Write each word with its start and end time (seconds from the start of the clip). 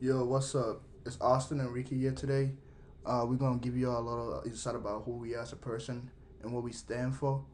Yo, 0.00 0.24
what's 0.24 0.54
up? 0.54 0.80
It's 1.04 1.18
Austin 1.20 1.58
and 1.60 1.72
Ricky 1.72 1.98
here 1.98 2.12
today. 2.12 2.52
Uh, 3.04 3.24
we're 3.28 3.34
gonna 3.36 3.58
give 3.58 3.76
you 3.76 3.90
all 3.90 4.00
a 4.00 4.08
little 4.08 4.42
insight 4.46 4.76
about 4.76 5.02
who 5.04 5.12
we 5.12 5.34
are 5.34 5.42
as 5.42 5.52
a 5.52 5.56
person 5.56 6.08
and 6.42 6.52
what 6.52 6.62
we 6.62 6.70
stand 6.72 7.16
for, 7.16 7.44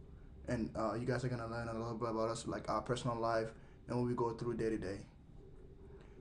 and 0.49 0.69
uh, 0.77 0.93
you 0.95 1.07
guys 1.07 1.25
are 1.25 1.29
gonna 1.29 1.47
learn 1.49 1.69
a 1.69 1.73
little 1.73 1.95
bit 1.95 2.11
about 2.11 2.29
us, 2.29 2.47
like 2.47 2.69
our 2.69 2.83
personal 2.83 3.17
life 3.17 3.49
and 3.89 3.97
what 3.99 4.07
we 4.07 4.15
go 4.15 4.31
through 4.33 4.57
day 4.59 4.69
to 4.69 4.77
day. 4.77 4.99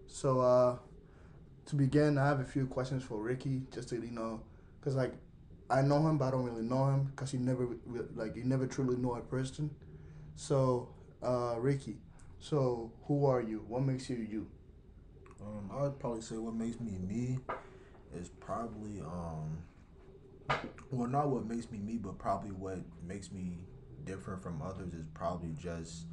So, 0.07 0.39
uh, 0.41 0.77
to 1.67 1.75
begin, 1.75 2.17
I 2.17 2.27
have 2.27 2.39
a 2.39 2.45
few 2.45 2.67
questions 2.67 3.03
for 3.03 3.17
Ricky, 3.21 3.63
just 3.73 3.89
to 3.89 3.95
you 3.95 4.11
know, 4.11 4.41
cause 4.81 4.95
like 4.95 5.13
I 5.69 5.81
know 5.81 6.07
him, 6.07 6.17
but 6.17 6.25
I 6.27 6.31
don't 6.31 6.43
really 6.45 6.63
know 6.63 6.85
him, 6.87 7.11
cause 7.15 7.31
he 7.31 7.37
never 7.37 7.67
like 8.15 8.35
you 8.35 8.43
never 8.43 8.67
truly 8.67 8.97
know 8.97 9.15
a 9.15 9.21
person. 9.21 9.71
So, 10.35 10.89
uh, 11.23 11.55
Ricky, 11.59 11.97
so 12.39 12.91
who 13.07 13.25
are 13.25 13.41
you? 13.41 13.65
What 13.67 13.83
makes 13.83 14.09
you 14.09 14.17
you? 14.17 14.47
Um, 15.45 15.69
I 15.71 15.81
would 15.83 15.99
probably 15.99 16.21
say 16.21 16.37
what 16.37 16.53
makes 16.53 16.79
me 16.79 16.97
me 16.97 17.39
is 18.15 18.29
probably 18.39 19.01
um, 19.01 19.57
well, 20.91 21.09
not 21.09 21.29
what 21.29 21.45
makes 21.45 21.69
me 21.71 21.79
me, 21.79 21.97
but 21.97 22.17
probably 22.17 22.51
what 22.51 22.79
makes 23.05 23.31
me 23.31 23.57
different 24.05 24.41
from 24.41 24.61
others 24.61 24.93
is 24.93 25.05
probably 25.13 25.53
just 25.59 26.05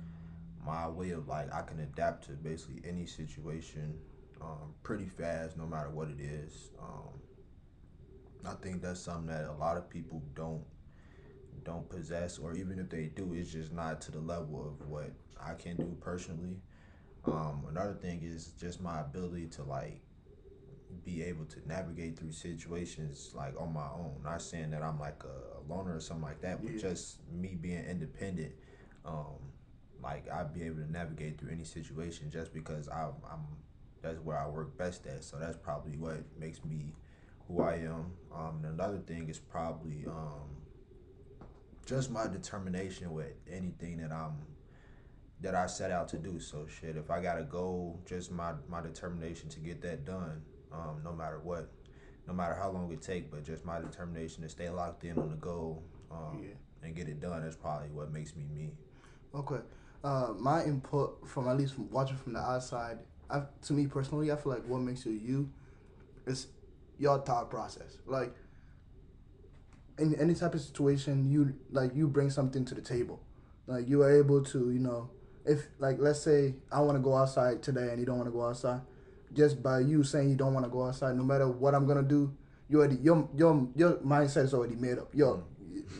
my 0.64 0.88
way 0.88 1.10
of 1.10 1.28
like 1.28 1.52
I 1.52 1.62
can 1.62 1.80
adapt 1.80 2.26
to 2.26 2.32
basically 2.32 2.82
any 2.88 3.06
situation 3.06 3.98
um, 4.40 4.74
pretty 4.82 5.06
fast, 5.06 5.56
no 5.56 5.66
matter 5.66 5.90
what 5.90 6.08
it 6.08 6.20
is. 6.20 6.70
Um, 6.80 7.20
I 8.46 8.54
think 8.62 8.82
that's 8.82 9.00
something 9.00 9.26
that 9.26 9.44
a 9.48 9.52
lot 9.52 9.76
of 9.76 9.88
people 9.88 10.22
don't 10.34 10.64
don't 11.64 11.88
possess, 11.90 12.38
or 12.38 12.54
even 12.54 12.78
if 12.78 12.88
they 12.88 13.10
do, 13.14 13.34
it's 13.34 13.52
just 13.52 13.72
not 13.72 14.00
to 14.02 14.12
the 14.12 14.20
level 14.20 14.66
of 14.66 14.88
what 14.88 15.12
I 15.38 15.54
can 15.54 15.76
do 15.76 15.96
personally. 16.00 16.56
Um, 17.32 17.64
another 17.68 17.94
thing 17.94 18.20
is 18.22 18.52
just 18.58 18.80
my 18.80 19.00
ability 19.00 19.46
to 19.48 19.62
like 19.62 20.00
be 21.04 21.22
able 21.22 21.44
to 21.44 21.68
navigate 21.68 22.18
through 22.18 22.32
situations 22.32 23.32
like 23.34 23.54
on 23.60 23.72
my 23.72 23.86
own. 23.86 24.20
Not 24.24 24.42
saying 24.42 24.70
that 24.70 24.82
I'm 24.82 24.98
like 24.98 25.22
a, 25.24 25.58
a 25.58 25.60
loner 25.72 25.96
or 25.96 26.00
something 26.00 26.24
like 26.24 26.40
that, 26.42 26.62
but 26.62 26.74
Yeah. 26.74 26.80
just 26.80 27.18
me 27.30 27.56
being 27.60 27.84
independent. 27.84 28.52
Um, 29.04 29.52
like 30.02 30.30
I'd 30.30 30.52
be 30.52 30.62
able 30.64 30.82
to 30.82 30.90
navigate 30.90 31.38
through 31.38 31.50
any 31.52 31.64
situation 31.64 32.30
just 32.30 32.52
because 32.52 32.88
I'm, 32.88 33.14
I'm 33.30 33.46
that's 34.02 34.18
where 34.20 34.38
I 34.38 34.48
work 34.48 34.76
best 34.78 35.06
at. 35.06 35.24
So 35.24 35.36
that's 35.38 35.56
probably 35.56 35.96
what 35.96 36.22
makes 36.38 36.64
me 36.64 36.94
who 37.46 37.60
I 37.60 37.74
am. 37.74 38.12
Um, 38.34 38.64
another 38.64 38.98
thing 38.98 39.28
is 39.28 39.38
probably 39.38 40.04
um, 40.06 40.48
just 41.86 42.10
my 42.10 42.26
determination 42.26 43.12
with 43.12 43.32
anything 43.50 43.98
that 43.98 44.12
I'm 44.12 44.38
that 45.40 45.54
I 45.54 45.66
set 45.66 45.90
out 45.90 46.08
to 46.08 46.18
do. 46.18 46.38
So 46.40 46.66
shit, 46.66 46.96
if 46.96 47.10
I 47.10 47.20
got 47.22 47.38
a 47.38 47.44
goal, 47.44 48.00
just 48.06 48.30
my 48.30 48.52
my 48.68 48.80
determination 48.80 49.48
to 49.50 49.60
get 49.60 49.80
that 49.82 50.04
done, 50.04 50.42
um, 50.72 51.00
no 51.04 51.12
matter 51.12 51.40
what, 51.42 51.70
no 52.26 52.34
matter 52.34 52.54
how 52.54 52.70
long 52.70 52.90
it 52.92 53.02
take, 53.02 53.30
but 53.30 53.44
just 53.44 53.64
my 53.64 53.80
determination 53.80 54.42
to 54.42 54.48
stay 54.48 54.68
locked 54.68 55.04
in 55.04 55.18
on 55.18 55.30
the 55.30 55.36
goal 55.36 55.82
um, 56.10 56.40
Yeah. 56.42 56.54
and 56.86 56.94
get 56.94 57.08
it 57.08 57.20
done. 57.20 57.42
That's 57.42 57.56
probably 57.56 57.88
what 57.90 58.12
makes 58.12 58.36
me 58.36 58.44
me. 58.52 58.72
Okay. 59.34 59.60
Uh, 60.02 60.32
my 60.38 60.64
input 60.64 61.28
from 61.28 61.48
at 61.48 61.56
least 61.58 61.74
from 61.74 61.90
watching 61.90 62.16
from 62.16 62.32
the 62.32 62.40
outside, 62.40 62.98
I, 63.28 63.42
to 63.62 63.72
me 63.72 63.86
personally, 63.86 64.32
I 64.32 64.36
feel 64.36 64.52
like 64.52 64.66
what 64.66 64.80
makes 64.80 65.04
you 65.06 65.12
you 65.12 65.50
is 66.26 66.48
your 66.98 67.18
thought 67.20 67.50
process. 67.50 67.98
Like 68.06 68.34
in 69.98 70.14
any 70.14 70.34
type 70.34 70.54
of 70.54 70.60
situation, 70.60 71.30
you 71.30 71.54
like 71.70 71.94
you 71.94 72.08
bring 72.08 72.30
something 72.30 72.64
to 72.66 72.74
the 72.74 72.80
table. 72.80 73.20
Like 73.66 73.88
you 73.88 74.02
are 74.02 74.10
able 74.18 74.42
to, 74.44 74.70
you 74.70 74.78
know, 74.78 75.10
if 75.44 75.68
like 75.78 75.96
let's 75.98 76.20
say 76.20 76.54
I 76.70 76.80
want 76.80 76.96
to 76.96 77.02
go 77.02 77.16
outside 77.16 77.62
today 77.62 77.88
and 77.90 77.98
you 77.98 78.06
don't 78.06 78.18
want 78.18 78.28
to 78.28 78.32
go 78.32 78.44
outside, 78.44 78.80
just 79.32 79.62
by 79.62 79.80
you 79.80 80.02
saying 80.02 80.30
you 80.30 80.36
don't 80.36 80.54
want 80.54 80.66
to 80.66 80.70
go 80.70 80.86
outside, 80.86 81.16
no 81.16 81.22
matter 81.22 81.48
what 81.48 81.74
I'm 81.74 81.86
gonna 81.86 82.02
do, 82.02 82.32
you 82.68 82.78
already 82.78 82.96
your 82.96 83.28
your 83.36 83.68
your 83.74 83.94
mindset 83.98 84.44
is 84.44 84.54
already 84.54 84.76
made 84.76 84.98
up. 84.98 85.14
Your, 85.14 85.42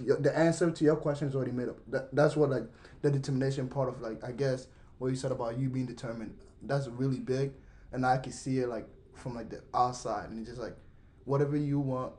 your 0.05 0.16
the 0.18 0.36
answer 0.36 0.70
to 0.70 0.84
your 0.84 0.96
question 0.96 1.28
is 1.28 1.34
already 1.34 1.52
made 1.52 1.68
up. 1.68 1.78
That, 1.89 2.14
that's 2.14 2.36
what 2.36 2.51
like 2.51 2.64
the 3.02 3.11
determination 3.11 3.68
part 3.68 3.89
of 3.89 4.01
like 4.01 4.23
I 4.24 4.33
guess 4.33 4.67
what 4.98 5.08
you 5.08 5.17
said 5.17 5.33
about 5.33 5.58
you 5.58 5.68
being 5.68 5.86
determined. 5.86 6.34
That's 6.62 6.89
really 6.89 7.18
big, 7.18 7.52
and 7.92 8.05
I 8.05 8.18
can 8.18 8.33
see 8.33 8.58
it 8.58 8.68
like 8.68 8.86
from 9.14 9.34
like 9.34 9.51
the 9.51 9.62
outside, 9.74 10.30
and 10.30 10.39
it's 10.39 10.48
just 10.48 10.61
like 10.61 10.77
whatever 11.24 11.57
you 11.57 11.80
want 11.80 12.12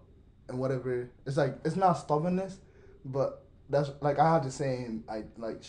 and 0.47 0.59
whatever. 0.59 1.09
It's 1.25 1.37
like 1.37 1.57
it's 1.63 1.75
not 1.75 1.93
stubbornness, 1.93 2.59
but 3.05 3.43
that's 3.71 3.89
like 4.01 4.19
I 4.19 4.33
have 4.33 4.43
the 4.43 4.51
same. 4.51 5.03
I 5.09 5.23
like 5.37 5.63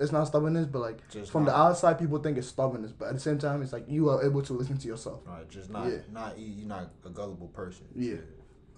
it's 0.00 0.12
not 0.12 0.24
stubbornness, 0.26 0.66
but 0.66 0.80
like 0.80 1.08
Just 1.10 1.30
from 1.30 1.44
the 1.44 1.54
outside, 1.56 1.98
people 1.98 2.18
think 2.18 2.38
it's 2.38 2.48
stubbornness, 2.48 2.92
but 2.92 3.08
at 3.08 3.14
the 3.14 3.20
same 3.20 3.38
time, 3.38 3.62
it's 3.62 3.72
like 3.72 3.84
you 3.88 4.08
are 4.08 4.24
able 4.24 4.42
to 4.42 4.52
listen 4.54 4.78
to 4.78 4.88
yourself. 4.88 5.20
Right, 5.26 5.48
just 5.48 5.70
not 5.70 5.86
Yeah. 5.88 5.98
not 6.10 6.38
you're 6.38 6.66
not 6.66 6.90
a 7.04 7.10
gullible 7.10 7.48
person. 7.48 7.86
Yeah. 7.94 8.16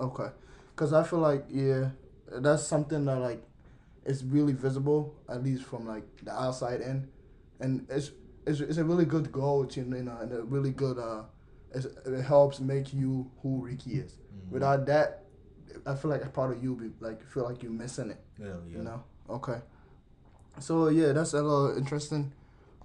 Okay, 0.01 0.29
because 0.75 0.93
I 0.93 1.05
feel 1.05 1.21
like 1.21 1.47
yeah, 1.49 1.91
that's 2.31 2.65
something 2.65 3.05
that 3.05 3.19
like 3.21 3.43
is 4.05 4.25
really 4.25 4.53
visible 4.53 5.15
at 5.29 5.43
least 5.43 5.63
from 5.65 5.87
like 5.87 6.05
the 6.25 6.33
outside 6.33 6.81
in, 6.81 7.09
and 7.61 7.87
it's 7.89 8.11
it's, 8.47 8.61
it's 8.61 8.77
a 8.77 8.85
really 8.85 9.07
good 9.07 9.33
goal, 9.33 9.65
to, 9.65 9.81
you 9.81 9.87
know, 9.87 10.19
and 10.21 10.31
a 10.33 10.43
really 10.43 10.71
good 10.71 10.99
uh, 10.99 11.23
it's, 11.73 11.87
it 11.87 12.23
helps 12.23 12.61
make 12.61 12.93
you 12.93 13.31
who 13.43 13.65
Ricky 13.65 13.93
is. 13.95 14.19
Mhm. 14.19 14.51
Without 14.51 14.85
that, 14.87 15.24
I 15.87 15.95
feel 15.95 16.11
like 16.11 16.25
a 16.25 16.29
part 16.29 16.57
of 16.57 16.63
you 16.63 16.75
be 16.75 16.91
like 17.01 17.25
feel 17.29 17.45
like 17.45 17.63
you're 17.63 17.73
missing 17.73 18.11
it. 18.11 18.21
Hell 18.39 18.63
yeah. 18.69 18.79
You 18.79 18.83
know. 18.85 19.03
Okay. 19.31 19.61
So 20.61 20.89
yeah, 20.89 21.13
that's 21.13 21.33
a 21.33 21.43
little 21.43 21.77
interesting. 21.77 22.33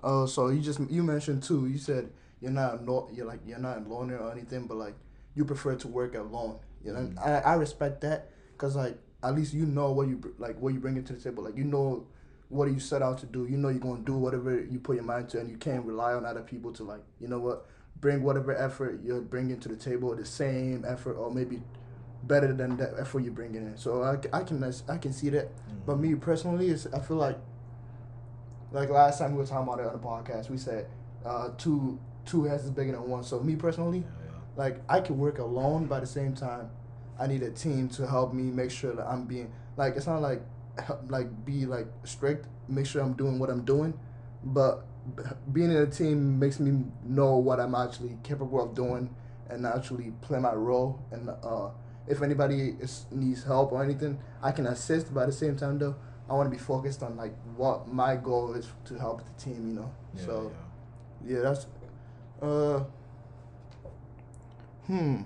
Uh, 0.04 0.26
so 0.26 0.48
you 0.50 0.62
just 0.62 0.80
you 0.90 1.04
mentioned 1.04 1.44
too. 1.44 1.68
You 1.68 1.78
said 1.78 2.10
you're 2.42 2.52
not 2.52 2.84
no, 2.86 3.10
you're 3.14 3.26
like 3.26 3.42
you're 3.46 3.60
not 3.60 3.78
a 3.78 3.82
loner 3.82 4.18
or 4.18 4.32
anything, 4.32 4.66
but 4.68 4.78
like 4.78 4.96
you 5.36 5.46
prefer 5.46 5.76
to 5.76 5.88
work 5.88 6.16
alone. 6.16 6.58
You 6.84 6.94
know, 6.94 7.00
Mhm. 7.00 7.20
I 7.20 7.40
I 7.40 7.54
respect 7.56 8.02
that 8.02 8.30
because 8.54 8.76
like 8.76 8.98
at 9.22 9.36
least 9.36 9.54
you 9.54 9.66
know 9.66 9.92
what 9.92 10.08
you 10.08 10.20
like 10.38 10.60
what 10.60 10.74
you 10.74 10.80
bring 10.80 10.98
into 10.98 11.14
the 11.14 11.20
table. 11.20 11.44
Like 11.44 11.58
you 11.58 11.66
know 11.66 12.08
what 12.48 12.72
you 12.72 12.80
set 12.80 13.02
out 13.04 13.20
to 13.20 13.26
do. 13.28 13.46
You 13.46 13.58
know 13.58 13.70
you're 13.70 13.80
gonna 13.80 14.02
do 14.02 14.18
whatever 14.18 14.60
you 14.60 14.80
put 14.80 14.96
your 14.96 15.06
mind 15.06 15.30
to, 15.30 15.40
and 15.40 15.50
you 15.50 15.58
can't 15.58 15.86
rely 15.86 16.14
on 16.14 16.26
other 16.26 16.42
people 16.42 16.72
to 16.74 16.84
like 16.84 17.02
you 17.20 17.28
know 17.28 17.40
what 17.40 17.68
bring 18.02 18.24
whatever 18.24 18.56
effort 18.56 19.02
you're 19.04 19.20
bringing 19.22 19.60
to 19.60 19.68
the 19.68 19.76
table 19.76 20.16
the 20.16 20.26
same 20.26 20.86
effort 20.88 21.16
or 21.16 21.30
maybe 21.30 21.62
better 22.24 22.54
than 22.54 22.78
that 22.78 22.94
effort 23.00 23.20
you're 23.22 23.34
bringing 23.34 23.64
in. 23.66 23.78
So 23.78 24.04
I, 24.04 24.14
I 24.38 24.44
can 24.44 24.64
I 24.88 24.98
can 24.98 25.14
see 25.14 25.30
that. 25.30 25.50
But 25.86 25.98
Mhm. 25.98 26.02
me 26.02 26.16
personally, 26.16 26.70
it's, 26.70 26.86
I 26.88 27.00
feel 27.00 27.18
like, 27.18 27.38
like 28.72 28.90
last 28.90 29.20
time 29.20 29.32
we 29.32 29.38
were 29.40 29.46
talking 29.46 29.68
about 29.68 29.80
it 29.80 29.86
on 29.88 29.94
the 29.94 30.00
podcast, 30.00 30.50
we 30.50 30.58
said 30.58 30.88
uh, 31.26 31.50
two 31.58 32.00
two 32.26 32.44
heads 32.44 32.64
is 32.66 32.72
bigger 32.72 32.92
than 32.92 33.10
one. 33.10 33.24
So 33.24 33.40
me 33.40 33.56
personally, 33.56 34.00
Yeah, 34.00 34.06
yeah. 34.26 34.32
like 34.56 34.82
I 34.88 35.00
can 35.02 35.18
work 35.18 35.40
alone, 35.40 35.86
but 35.86 35.96
at 35.96 36.02
the 36.02 36.08
same 36.08 36.34
time, 36.34 36.70
I 37.20 37.28
need 37.28 37.42
a 37.44 37.50
team 37.50 37.90
to 37.90 38.06
help 38.08 38.34
me 38.34 38.44
make 38.44 38.72
sure 38.72 38.94
that 38.94 39.08
I'm 39.08 39.26
being 39.26 39.52
like 39.78 39.96
it's 39.96 40.08
not 40.08 40.22
like 40.22 40.42
help, 40.78 41.10
like 41.10 41.46
be 41.46 41.66
like 41.66 41.88
strict, 42.04 42.48
make 42.68 42.86
sure 42.86 43.02
I'm 43.02 43.14
doing 43.14 43.40
what 43.40 43.50
I'm 43.50 43.64
doing, 43.66 43.98
but 44.44 44.86
being 45.52 45.72
in 45.72 45.78
a 45.78 45.88
team 45.88 46.38
makes 46.38 46.60
me 46.60 46.84
know 47.04 47.38
what 47.38 47.60
I'm 47.60 47.74
actually 47.74 48.18
capable 48.24 48.62
of 48.64 48.76
doing 48.76 49.10
and 49.50 49.66
actually 49.66 50.12
play 50.22 50.38
my 50.40 50.54
role. 50.54 51.00
And 51.12 51.30
uh, 51.30 51.70
if 52.10 52.22
anybody 52.22 52.76
is, 52.82 53.06
needs 53.12 53.44
help 53.44 53.72
or 53.72 53.84
anything, 53.84 54.20
I 54.44 54.52
can 54.52 54.66
assist. 54.68 55.14
But 55.14 55.22
at 55.22 55.26
the 55.28 55.34
same 55.34 55.56
time, 55.56 55.78
though, 55.80 55.96
I 56.30 56.34
want 56.34 56.52
to 56.52 56.56
be 56.58 56.62
focused 56.62 57.02
on 57.04 57.16
like 57.16 57.34
what 57.56 57.88
my 57.88 58.16
goal 58.18 58.54
is 58.54 58.68
to 58.86 58.96
help 59.00 59.24
the 59.24 59.44
team. 59.44 59.68
You 59.70 59.74
know, 59.82 59.92
Yeah, 60.16 60.26
so 60.26 60.52
yeah. 61.26 61.36
yeah, 61.38 61.42
that's. 61.44 61.68
Uh. 62.42 62.84
Hmm. 64.88 65.22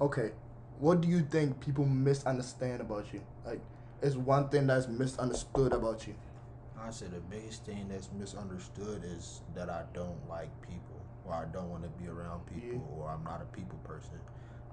Okay. 0.00 0.30
What 0.78 1.00
do 1.00 1.08
you 1.08 1.20
think 1.20 1.60
people 1.60 1.84
misunderstand 1.84 2.80
about 2.80 3.12
you? 3.12 3.20
Like, 3.44 3.60
is 4.00 4.16
one 4.16 4.48
thing 4.48 4.66
that's 4.66 4.88
misunderstood 4.88 5.72
about 5.72 6.06
you? 6.06 6.14
I 6.80 6.90
say 6.90 7.06
the 7.06 7.20
biggest 7.20 7.64
thing 7.66 7.88
that's 7.90 8.08
misunderstood 8.18 9.02
is 9.04 9.42
that 9.54 9.68
I 9.68 9.82
don't 9.92 10.16
like 10.28 10.48
people, 10.62 10.96
or 11.26 11.34
I 11.34 11.44
don't 11.52 11.68
want 11.68 11.82
to 11.82 11.90
be 12.02 12.08
around 12.08 12.46
people, 12.46 12.80
Yeah. 12.96 12.96
or 13.04 13.10
I'm 13.10 13.22
not 13.24 13.42
a 13.42 13.44
people 13.56 13.78
person. 13.84 14.18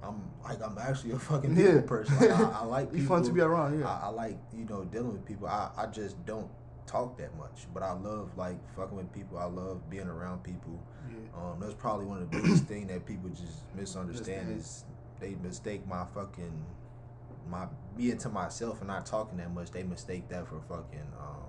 I'm 0.03 0.21
like 0.43 0.61
I'm 0.63 0.77
actually 0.77 1.11
a 1.11 1.19
fucking 1.19 1.55
Yeah. 1.57 1.65
people 1.67 1.81
person. 1.83 2.15
Like, 2.19 2.29
I, 2.31 2.43
I 2.61 2.63
like 2.65 2.91
Be 2.91 2.99
people. 2.99 3.15
fun 3.15 3.25
to 3.25 3.31
be 3.33 3.41
around. 3.41 3.79
Yeah. 3.79 3.87
I, 3.89 4.05
I 4.05 4.07
like 4.09 4.37
you 4.53 4.65
know 4.65 4.83
dealing 4.85 5.13
with 5.13 5.25
people. 5.25 5.47
I, 5.47 5.69
I 5.77 5.87
just 5.87 6.23
don't 6.25 6.49
talk 6.85 7.17
that 7.17 7.35
much, 7.37 7.65
but 7.73 7.83
I 7.83 7.91
love 7.93 8.37
like 8.37 8.57
fucking 8.75 8.95
with 8.95 9.11
people. 9.11 9.37
I 9.37 9.45
love 9.45 9.89
being 9.89 10.07
around 10.07 10.43
people. 10.43 10.79
yeah. 11.09 11.15
Um, 11.37 11.59
that's 11.59 11.73
probably 11.73 12.05
one 12.05 12.21
of 12.21 12.31
the 12.31 12.37
biggest 12.41 12.65
thing 12.65 12.87
that 12.87 13.05
people 13.05 13.29
just 13.29 13.63
misunderstand 13.75 14.57
is 14.57 14.85
they 15.19 15.35
mistake 15.43 15.85
my 15.87 16.05
fucking 16.13 16.65
my 17.49 17.65
being 17.95 18.17
to 18.19 18.29
myself 18.29 18.79
and 18.79 18.87
not 18.87 19.05
talking 19.05 19.37
that 19.39 19.53
much. 19.53 19.71
They 19.71 19.83
mistake 19.83 20.27
that 20.29 20.47
for 20.47 20.59
fucking 20.69 21.07
um, 21.19 21.43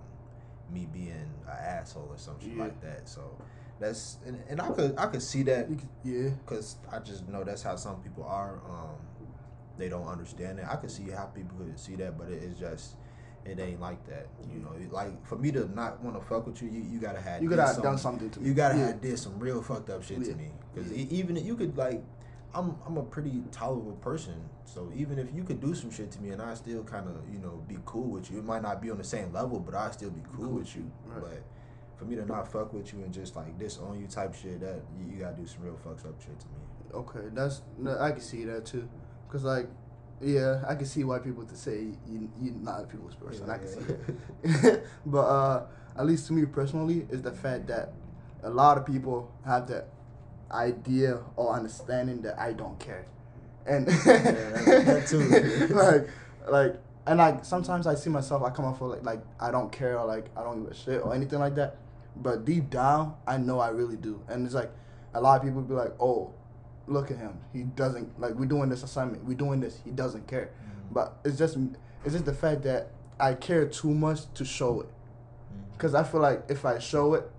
me 0.74 0.86
being 0.92 1.10
an 1.46 1.58
asshole 1.60 2.08
or 2.10 2.18
some 2.18 2.38
shit 2.40 2.52
Yeah. 2.56 2.64
like 2.64 2.80
that. 2.82 3.08
So 3.08 3.20
that's 3.80 4.18
and, 4.26 4.40
and 4.48 4.60
I 4.60 4.70
could 4.70 4.98
I 4.98 5.06
could 5.06 5.22
see 5.22 5.42
that 5.44 5.68
yeah. 6.04 6.30
because 6.44 6.76
I 6.92 6.98
just 6.98 7.28
know 7.28 7.44
that's 7.44 7.62
how 7.62 7.76
some 7.76 8.00
people 8.02 8.24
are. 8.24 8.60
Um, 8.68 8.96
they 9.76 9.88
don't 9.88 10.06
understand 10.08 10.58
it. 10.58 10.66
I 10.68 10.74
could 10.76 10.90
see 10.90 11.08
how 11.10 11.26
people 11.26 11.56
could 11.58 11.78
see 11.78 11.94
that, 11.96 12.18
but 12.18 12.28
it 12.28 12.42
is 12.42 12.58
just 12.58 12.96
it 13.44 13.58
ain't 13.60 13.80
like 13.80 14.04
that. 14.08 14.26
You 14.52 14.58
know, 14.60 14.72
like 14.90 15.24
for 15.26 15.36
me 15.36 15.52
to 15.52 15.72
not 15.74 16.02
want 16.02 16.20
to 16.20 16.26
fuck 16.26 16.46
with 16.46 16.60
you, 16.60 16.68
you, 16.68 16.82
you 16.82 16.98
gotta 16.98 17.20
have 17.20 17.42
You 17.42 17.48
gotta 17.48 17.62
have 17.62 17.74
some- 17.76 17.84
done 17.84 17.98
something 17.98 18.28
to 18.30 18.40
me. 18.40 18.48
You 18.48 18.54
gotta 18.54 18.76
Yeah. 18.76 18.86
have 18.88 19.00
did 19.00 19.18
some 19.18 19.38
real 19.38 19.62
fucked 19.62 19.90
up 19.90 20.02
shit 20.02 20.18
Yeah. 20.18 20.32
to 20.32 20.34
me. 20.34 20.50
Because 20.74 20.90
Yeah. 20.90 21.06
even 21.10 21.36
you 21.36 21.54
could 21.54 21.76
like, 21.76 22.02
I'm 22.54 22.76
I'm 22.86 22.96
a 22.96 23.02
pretty 23.04 23.42
tolerable 23.52 23.92
person. 23.96 24.34
So 24.64 24.90
even 24.94 25.18
if 25.18 25.32
you 25.32 25.44
could 25.44 25.60
do 25.60 25.74
some 25.74 25.90
shit 25.90 26.10
to 26.12 26.20
me 26.20 26.30
and 26.30 26.42
I 26.42 26.54
still 26.54 26.82
kind 26.82 27.08
of 27.08 27.16
you 27.32 27.38
know 27.38 27.62
be 27.68 27.78
cool 27.86 28.08
with 28.10 28.30
you, 28.30 28.38
it 28.38 28.44
might 28.44 28.62
not 28.62 28.82
be 28.82 28.90
on 28.90 28.98
the 28.98 29.04
same 29.04 29.32
level, 29.32 29.60
but 29.60 29.74
I 29.74 29.90
still 29.92 30.10
be 30.10 30.22
cool, 30.32 30.46
Cool. 30.46 30.54
with 30.58 30.74
you. 30.74 30.90
Right. 31.06 31.20
But 31.22 31.42
for 31.98 32.04
me 32.04 32.14
to 32.16 32.24
not 32.24 32.50
fuck 32.50 32.72
with 32.72 32.92
you 32.92 33.00
and 33.00 33.12
just 33.12 33.34
like 33.36 33.58
disown 33.58 33.98
you 34.00 34.06
type 34.06 34.34
shit, 34.34 34.60
that 34.60 34.80
you, 34.98 35.12
you 35.14 35.20
gotta 35.20 35.36
do 35.36 35.46
some 35.46 35.62
real 35.64 35.76
fucked 35.76 36.06
up 36.06 36.20
shit 36.20 36.38
to 36.38 36.46
me. 36.46 36.52
Okay, 36.94 37.28
that's 37.34 37.62
no, 37.76 37.98
I 37.98 38.12
can 38.12 38.20
see 38.20 38.44
that 38.44 38.64
too, 38.64 38.88
cause 39.28 39.44
like, 39.44 39.68
yeah, 40.20 40.62
I 40.66 40.74
can 40.74 40.86
see 40.86 41.04
why 41.04 41.18
people 41.18 41.44
to 41.44 41.56
say 41.56 41.88
you 42.08 42.30
you're 42.40 42.54
not 42.54 42.82
a 42.82 42.86
people's 42.86 43.14
person. 43.14 43.50
I 43.50 43.58
can 43.58 43.68
see 43.68 43.80
that. 44.60 44.82
but 45.06 45.18
uh, 45.18 45.66
at 45.96 46.06
least 46.06 46.26
to 46.28 46.32
me 46.32 46.46
personally, 46.46 47.06
is 47.10 47.22
the 47.22 47.32
fact 47.32 47.66
that 47.66 47.92
a 48.42 48.50
lot 48.50 48.78
of 48.78 48.86
people 48.86 49.30
have 49.44 49.66
that 49.68 49.88
idea 50.50 51.18
or 51.36 51.52
understanding 51.54 52.22
that 52.22 52.38
I 52.38 52.52
don't 52.52 52.78
care, 52.78 53.04
and 53.66 53.86
that- 53.86 54.64
that 54.86 55.06
too. 55.06 55.74
like, 55.74 56.08
like, 56.48 56.80
and 57.06 57.18
like 57.18 57.44
sometimes 57.44 57.86
I 57.86 57.94
see 57.94 58.10
myself, 58.10 58.42
I 58.42 58.50
come 58.50 58.64
off 58.64 58.78
for 58.78 58.88
like 58.88 59.02
like 59.04 59.20
I 59.40 59.50
don't 59.50 59.70
care 59.72 59.98
or 59.98 60.06
like 60.06 60.26
I 60.36 60.42
don't 60.42 60.62
give 60.62 60.70
a 60.70 60.74
shit 60.74 61.02
or 61.02 61.14
anything 61.14 61.38
like 61.38 61.54
that, 61.56 61.76
but 62.20 62.44
deep 62.44 62.70
down 62.70 63.14
I 63.26 63.36
know 63.36 63.60
I 63.60 63.68
really 63.68 63.96
do, 63.96 64.22
and 64.28 64.44
it's 64.44 64.54
like 64.54 64.70
a 65.14 65.20
lot 65.20 65.40
of 65.40 65.46
people 65.46 65.62
be 65.62 65.74
like, 65.74 65.94
oh, 66.00 66.32
look 66.86 67.10
at 67.10 67.18
him, 67.18 67.38
he 67.52 67.62
doesn't 67.62 68.18
like 68.20 68.34
we're 68.34 68.46
doing 68.46 68.68
this 68.68 68.82
assignment, 68.82 69.24
we're 69.24 69.34
doing 69.34 69.60
this, 69.60 69.80
he 69.84 69.90
doesn't 69.90 70.26
care, 70.26 70.50
mm-hmm. 70.62 70.94
but 70.94 71.18
it's 71.24 71.38
just 71.38 71.56
it's 72.04 72.12
just 72.14 72.24
the 72.24 72.34
fact 72.34 72.62
that 72.62 72.90
I 73.20 73.34
care 73.34 73.66
too 73.66 73.92
much 73.92 74.32
to 74.34 74.44
show 74.44 74.80
it. 74.80 74.86
Mm-hmm. 74.86 75.72
Because 75.72 75.94
I 75.94 76.04
feel 76.04 76.20
like 76.20 76.44
if 76.48 76.64
I 76.64 76.78
show 76.78 77.14
it, 77.14 77.30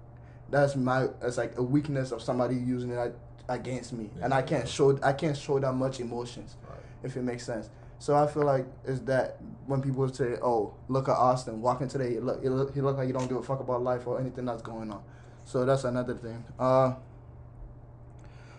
that's 0.49 0.75
my 0.75 1.07
it's 1.21 1.37
like 1.37 1.57
a 1.57 1.63
weakness 1.63 2.11
of 2.11 2.21
somebody 2.21 2.55
using 2.55 2.91
it 2.91 3.15
against 3.47 3.93
me, 3.93 4.09
and 4.21 4.33
I 4.33 4.41
can't 4.41 4.67
show 4.67 4.97
I 5.01 5.13
can't 5.13 5.37
show 5.37 5.59
that 5.59 5.73
much 5.73 5.99
emotions, 5.99 6.55
Right. 6.69 6.79
if 7.03 7.17
it 7.17 7.23
makes 7.23 7.45
sense. 7.45 7.69
So 7.99 8.15
I 8.15 8.27
feel 8.27 8.43
like 8.43 8.65
is 8.85 9.01
that 9.01 9.37
when 9.67 9.81
people 9.81 10.07
say, 10.07 10.37
"Oh, 10.41 10.73
look 10.87 11.09
at 11.09 11.15
Austin 11.15 11.61
walking 11.61 11.87
today, 11.89 12.11
he 12.13 12.19
look 12.19 12.41
he 12.41 12.49
look, 12.49 12.73
he 12.73 12.81
look 12.81 12.97
like 12.97 13.07
he 13.07 13.13
don't 13.13 13.27
give 13.27 13.37
a 13.37 13.43
fuck 13.43 13.59
about 13.59 13.83
life 13.83 14.07
or 14.07 14.19
anything 14.19 14.45
that's 14.45 14.61
going 14.61 14.91
on." 14.91 15.03
So 15.43 15.65
that's 15.65 15.83
another 15.83 16.15
thing. 16.15 16.43
Uh. 16.57 16.95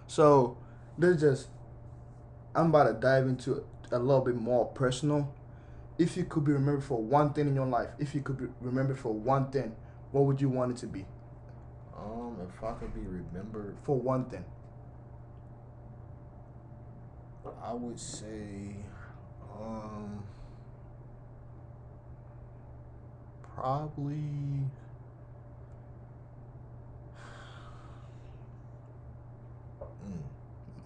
So 0.07 0.59
this 0.99 1.21
just 1.21 1.49
I'm 2.55 2.67
about 2.67 2.85
to 2.85 2.95
dive 2.95 3.27
into 3.27 3.65
a 3.93 3.99
little 3.99 4.23
bit 4.23 4.37
more 4.37 4.67
personal. 4.67 5.33
If 5.99 6.17
you 6.17 6.25
could 6.25 6.45
be 6.45 6.53
remembered 6.53 6.85
for 6.85 7.03
one 7.03 7.33
thing 7.33 7.47
in 7.49 7.55
your 7.55 7.67
life, 7.67 7.91
if 7.99 8.15
you 8.15 8.21
could 8.23 8.39
be 8.39 8.47
remembered 8.61 8.99
for 8.99 9.13
one 9.13 9.51
thing, 9.51 9.75
what 10.13 10.25
would 10.25 10.41
you 10.41 10.49
want 10.49 10.73
it 10.73 10.77
to 10.79 10.87
be? 10.87 11.07
Um, 11.97 12.37
if 12.49 12.65
I 12.65 12.73
could 12.73 12.95
be 12.95 13.03
remembered, 13.03 13.77
For 13.83 13.99
one 13.99 14.25
thing. 14.25 14.45
I 17.63 17.73
would 17.73 17.99
say, 17.99 18.77
um, 19.61 20.23
probably. 23.55 24.65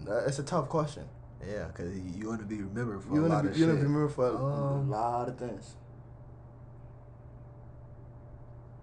Mm, 0.05 0.27
It's 0.27 0.39
a 0.39 0.43
tough 0.43 0.69
question. 0.69 1.03
yeah, 1.45 1.67
cause 1.73 1.87
you 2.15 2.27
want 2.27 2.39
to 2.41 2.45
be 2.45 2.57
remembered 2.61 3.03
for 3.03 3.13
You 3.13 3.21
a 3.21 3.27
lot 3.27 3.29
want 3.35 3.47
of 3.47 3.53
to 3.53 3.59
be, 3.59 3.59
you 3.61 3.67
wanna 3.67 3.79
be 3.79 3.85
remembered 3.85 4.11
for 4.15 4.25
a, 4.27 4.31
a 4.31 4.77
Um, 4.79 4.89
lot 4.89 5.29
of 5.29 5.37
things. 5.37 5.75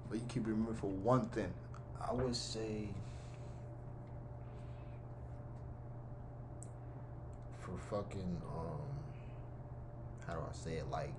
But 0.09 0.19
you 0.19 0.25
keep 0.29 0.47
remembered 0.47 0.77
for 0.77 0.91
one 0.91 1.27
thing. 1.29 1.53
I 2.01 2.13
would 2.13 2.37
say 2.37 2.89
for 7.61 7.77
fucking 7.91 8.43
um 8.57 8.81
how 10.33 10.41
do 10.41 10.47
I 10.49 10.55
say 10.55 10.73
it? 10.75 10.91
Like 10.91 11.15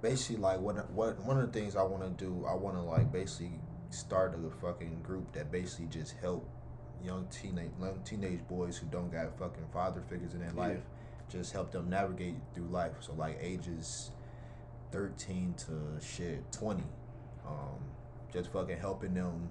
basically 0.00 0.36
like 0.42 0.60
what 0.60 0.90
what 0.90 1.18
one 1.24 1.38
of 1.38 1.52
the 1.52 1.58
things 1.58 1.76
I 1.76 1.82
want 1.82 2.02
to 2.18 2.24
do 2.24 2.44
I 2.48 2.54
want 2.54 2.76
to 2.76 2.82
like 2.82 3.12
basically 3.12 3.52
start 3.90 4.34
a 4.34 4.50
fucking 4.64 5.00
group 5.02 5.32
that 5.32 5.50
basically 5.52 5.86
just 5.86 6.14
help 6.20 6.48
young 7.04 7.26
teenage 7.30 7.70
young 7.80 8.00
teenage 8.04 8.40
boys 8.48 8.76
who 8.76 8.86
don't 8.86 9.10
got 9.12 9.36
fucking 9.38 9.66
father 9.72 10.02
figures 10.08 10.34
in 10.34 10.40
their 10.40 10.52
Yeah. 10.54 10.60
life 10.74 10.82
just 11.30 11.52
help 11.52 11.72
them 11.72 11.88
navigate 11.88 12.34
through 12.54 12.66
life. 12.68 12.92
So 13.00 13.14
like 13.14 13.38
ages 13.40 14.10
13 14.90 15.54
to 15.66 16.04
shit 16.04 16.50
20 16.52 16.82
um 17.46 17.78
just 18.32 18.52
fucking 18.52 18.78
helping 18.78 19.14
them 19.14 19.48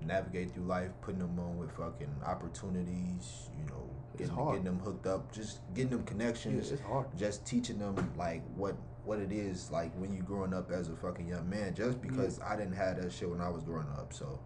navigate 0.00 0.52
through 0.52 0.64
life, 0.64 0.90
putting 1.02 1.20
them 1.20 1.38
on 1.38 1.56
with 1.56 1.70
fucking 1.76 2.14
opportunities, 2.26 3.48
you 3.58 3.64
know, 3.66 3.88
getting, 4.16 4.34
hard. 4.34 4.50
getting 4.50 4.64
them 4.64 4.78
hooked 4.78 5.06
up, 5.06 5.32
just 5.32 5.60
getting 5.74 5.90
them 5.90 6.00
Yeah, 6.00 6.10
connections, 6.12 6.70
it's 6.70 6.82
hard. 6.82 7.06
just 7.16 7.44
teaching 7.44 7.78
them 7.78 8.12
like 8.16 8.42
what 8.56 8.76
what 9.04 9.18
it 9.18 9.32
is 9.32 9.70
like 9.70 9.92
when 9.96 10.14
you 10.14 10.22
growing 10.22 10.54
up 10.54 10.70
as 10.70 10.88
a 10.88 10.96
fucking 10.96 11.28
young 11.28 11.48
man. 11.48 11.74
Just 11.74 12.00
because 12.00 12.40
I 12.40 12.56
didn't 12.56 12.74
have 12.74 13.02
that 13.02 13.12
shit 13.12 13.28
when 13.28 13.40
I 13.40 13.48
was 13.50 13.62
growing 13.62 13.88
up, 13.98 14.12
so 14.12 14.38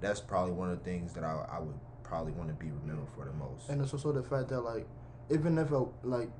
that's 0.00 0.20
probably 0.20 0.52
one 0.52 0.70
of 0.70 0.78
the 0.78 0.84
things 0.84 1.12
that 1.14 1.24
I 1.24 1.46
I 1.50 1.58
would 1.60 1.78
probably 2.02 2.32
want 2.32 2.48
to 2.48 2.54
be 2.54 2.70
remembered 2.70 3.08
for 3.14 3.24
the 3.24 3.32
most. 3.32 3.68
And 3.68 3.80
it's 3.80 3.92
also 3.92 4.12
the 4.12 4.22
fact 4.22 4.48
that 4.50 4.60
like, 4.60 4.86
even 5.30 5.58
if 5.58 5.70
a, 5.72 5.86
like, 6.02 6.30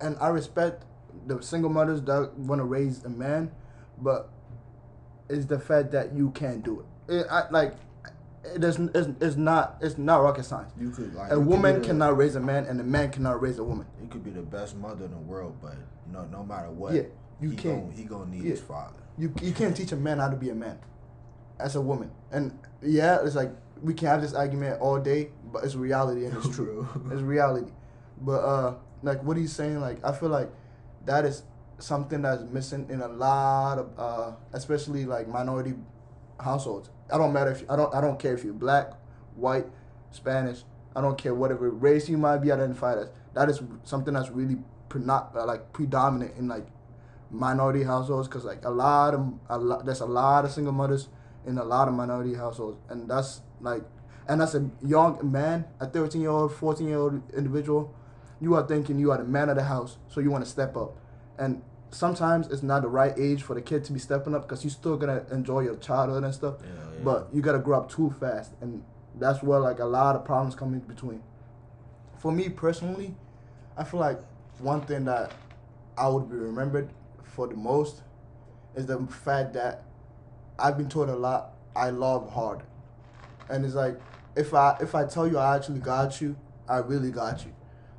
and 0.00 0.16
I 0.20 0.28
respect 0.28 0.84
the 1.26 1.40
single 1.42 1.70
mothers 1.70 2.00
that 2.02 2.32
want 2.36 2.60
to 2.60 2.64
raise 2.64 3.04
a 3.04 3.08
man, 3.08 3.50
but 3.98 4.30
it's 5.28 5.46
the 5.46 5.58
fact 5.58 5.92
that 5.92 6.14
you 6.14 6.30
can't 6.30 6.64
do 6.64 6.80
it. 6.80 7.12
it 7.14 7.26
I, 7.30 7.48
like, 7.50 7.74
it 8.44 8.64
is 8.64 8.78
it's, 8.94 9.08
it's 9.20 9.36
not 9.36 9.76
it's 9.80 9.98
not 9.98 10.22
rocket 10.22 10.44
science. 10.44 10.72
you 10.78 10.90
could 10.90 11.14
like 11.14 11.30
A 11.32 11.38
woman 11.38 11.80
the- 11.80 11.86
cannot 11.86 12.16
raise 12.16 12.36
a 12.36 12.40
man, 12.40 12.64
and 12.66 12.80
a 12.80 12.84
man 12.84 13.10
cannot 13.10 13.40
raise 13.42 13.58
a 13.58 13.64
woman. 13.64 13.86
You 14.00 14.08
could 14.08 14.24
be 14.24 14.30
the 14.30 14.42
best 14.42 14.76
mother 14.76 15.04
in 15.04 15.10
the 15.10 15.16
world, 15.18 15.56
but 15.60 15.74
no 16.10 16.24
no 16.26 16.42
matter 16.44 16.70
what, 16.70 16.94
Yeah, 16.94 17.02
you 17.40 17.50
he 17.50 17.56
can't. 17.56 17.82
Gonna, 17.84 17.96
he 17.96 18.04
gonna 18.04 18.30
need 18.30 18.42
Yeah. 18.44 18.50
his 18.50 18.60
father. 18.60 18.96
You 19.18 19.32
you 19.42 19.52
can't 19.52 19.76
teach 19.76 19.92
a 19.92 19.96
man 19.96 20.18
how 20.18 20.28
to 20.30 20.36
be 20.36 20.48
a 20.50 20.54
man, 20.54 20.78
as 21.58 21.76
a 21.76 21.80
woman. 21.80 22.10
And 22.32 22.58
yeah, 22.82 23.18
it's 23.24 23.34
like 23.36 23.50
we 23.82 23.92
can 23.94 24.08
have 24.08 24.22
this 24.22 24.32
argument 24.34 24.80
all 24.80 24.98
day, 24.98 25.30
but 25.52 25.64
it's 25.64 25.74
reality 25.74 26.24
and 26.24 26.36
it's 26.36 26.48
true. 26.56 26.88
It's 27.10 27.20
reality. 27.22 27.70
But 28.22 28.40
uh 28.44 28.74
like 29.02 29.22
what 29.22 29.36
he's 29.36 29.52
saying, 29.52 29.80
like 29.80 30.02
I 30.04 30.12
feel 30.12 30.28
like 30.30 30.50
that 31.06 31.24
is 31.26 31.42
something 31.78 32.20
that's 32.22 32.42
missing 32.44 32.86
in 32.90 33.00
a 33.00 33.08
lot 33.08 33.78
of 33.78 33.90
uh 33.98 34.32
especially 34.52 35.04
like 35.04 35.28
minority 35.28 35.74
households. 36.38 36.88
I 37.12 37.18
don't 37.18 37.32
matter 37.32 37.50
if 37.52 37.68
I 37.70 37.76
don't 37.76 37.94
I 37.94 38.00
don't 38.00 38.18
care 38.18 38.34
if 38.34 38.44
you're 38.44 38.52
black, 38.52 38.92
white, 39.36 39.66
Spanish, 40.10 40.64
I 40.94 41.00
don't 41.00 41.16
care 41.16 41.34
whatever 41.34 41.70
race 41.70 42.08
you 42.08 42.18
might 42.18 42.38
be 42.38 42.50
identified 42.52 42.98
as. 42.98 43.10
That 43.34 43.48
is 43.48 43.62
something 43.84 44.14
that's 44.14 44.30
really 44.30 44.56
pre- 44.88 45.02
not, 45.02 45.32
uh, 45.36 45.46
like 45.46 45.72
predominant 45.72 46.36
in 46.36 46.48
like 46.48 46.66
minority 47.30 47.84
households 47.84 48.26
because 48.26 48.44
like 48.44 48.64
a 48.64 48.70
lot 48.70 49.14
of 49.14 49.32
a 49.48 49.56
lot, 49.58 49.84
there's 49.84 50.00
a 50.00 50.06
lot 50.06 50.44
of 50.44 50.50
single 50.50 50.72
mothers 50.72 51.08
in 51.46 51.56
a 51.58 51.64
lot 51.64 51.86
of 51.88 51.94
minority 51.94 52.34
households 52.34 52.78
and 52.88 53.08
that's 53.08 53.40
like 53.60 53.82
and 54.28 54.42
as 54.42 54.54
a 54.54 54.68
young 54.84 55.18
man 55.30 55.64
a 55.78 55.86
13 55.86 56.20
year 56.20 56.30
old 56.30 56.52
14 56.52 56.86
year 56.86 56.98
old 56.98 57.22
individual 57.34 57.94
you 58.40 58.54
are 58.54 58.66
thinking 58.66 58.98
you 58.98 59.12
are 59.12 59.18
the 59.18 59.24
man 59.24 59.48
of 59.48 59.56
the 59.56 59.62
house 59.62 59.96
so 60.08 60.20
you 60.20 60.30
want 60.30 60.44
to 60.44 60.50
step 60.50 60.76
up 60.76 60.96
and 61.38 61.62
sometimes 61.90 62.48
it's 62.48 62.62
not 62.62 62.82
the 62.82 62.88
right 62.88 63.12
age 63.18 63.42
for 63.42 63.54
the 63.54 63.62
kid 63.62 63.84
to 63.84 63.92
be 63.92 63.98
stepping 63.98 64.34
up 64.34 64.42
because 64.42 64.64
you're 64.64 64.70
still 64.70 64.96
gonna 64.96 65.24
enjoy 65.30 65.60
your 65.60 65.76
childhood 65.76 66.24
and 66.24 66.34
stuff. 66.34 66.56
Yeah, 66.60 66.68
yeah. 66.68 67.04
but 67.04 67.28
you 67.32 67.42
gotta 67.42 67.58
grow 67.58 67.78
up 67.78 67.90
too 67.90 68.10
fast 68.18 68.52
and 68.60 68.82
that's 69.18 69.42
where 69.42 69.58
like 69.60 69.80
a 69.80 69.84
lot 69.84 70.16
of 70.16 70.24
problems 70.24 70.54
come 70.54 70.72
in 70.72 70.80
between. 70.80 71.22
For 72.18 72.32
me 72.32 72.48
personally 72.48 73.14
i 73.76 73.84
feel 73.84 74.00
like 74.00 74.20
one 74.58 74.82
thing 74.82 75.04
that 75.06 75.32
i 75.96 76.06
would 76.06 76.28
be 76.28 76.36
remembered 76.36 76.90
for 77.22 77.46
the 77.46 77.54
most 77.54 78.02
is 78.74 78.86
the 78.86 78.98
fact 79.06 79.54
that 79.54 79.84
i've 80.58 80.76
been 80.76 80.88
told 80.88 81.08
a 81.08 81.16
lot 81.16 81.54
i 81.74 81.90
love 81.90 82.30
hard. 82.30 82.62
And 83.48 83.64
it's 83.64 83.74
like 83.74 83.98
if 84.36 84.54
i 84.54 84.76
if 84.80 84.94
i 84.94 85.04
tell 85.06 85.26
you 85.26 85.38
i 85.38 85.56
actually 85.56 85.80
got 85.80 86.20
you 86.20 86.36
i 86.68 86.78
really 86.78 87.10
got 87.10 87.44
you. 87.44 87.52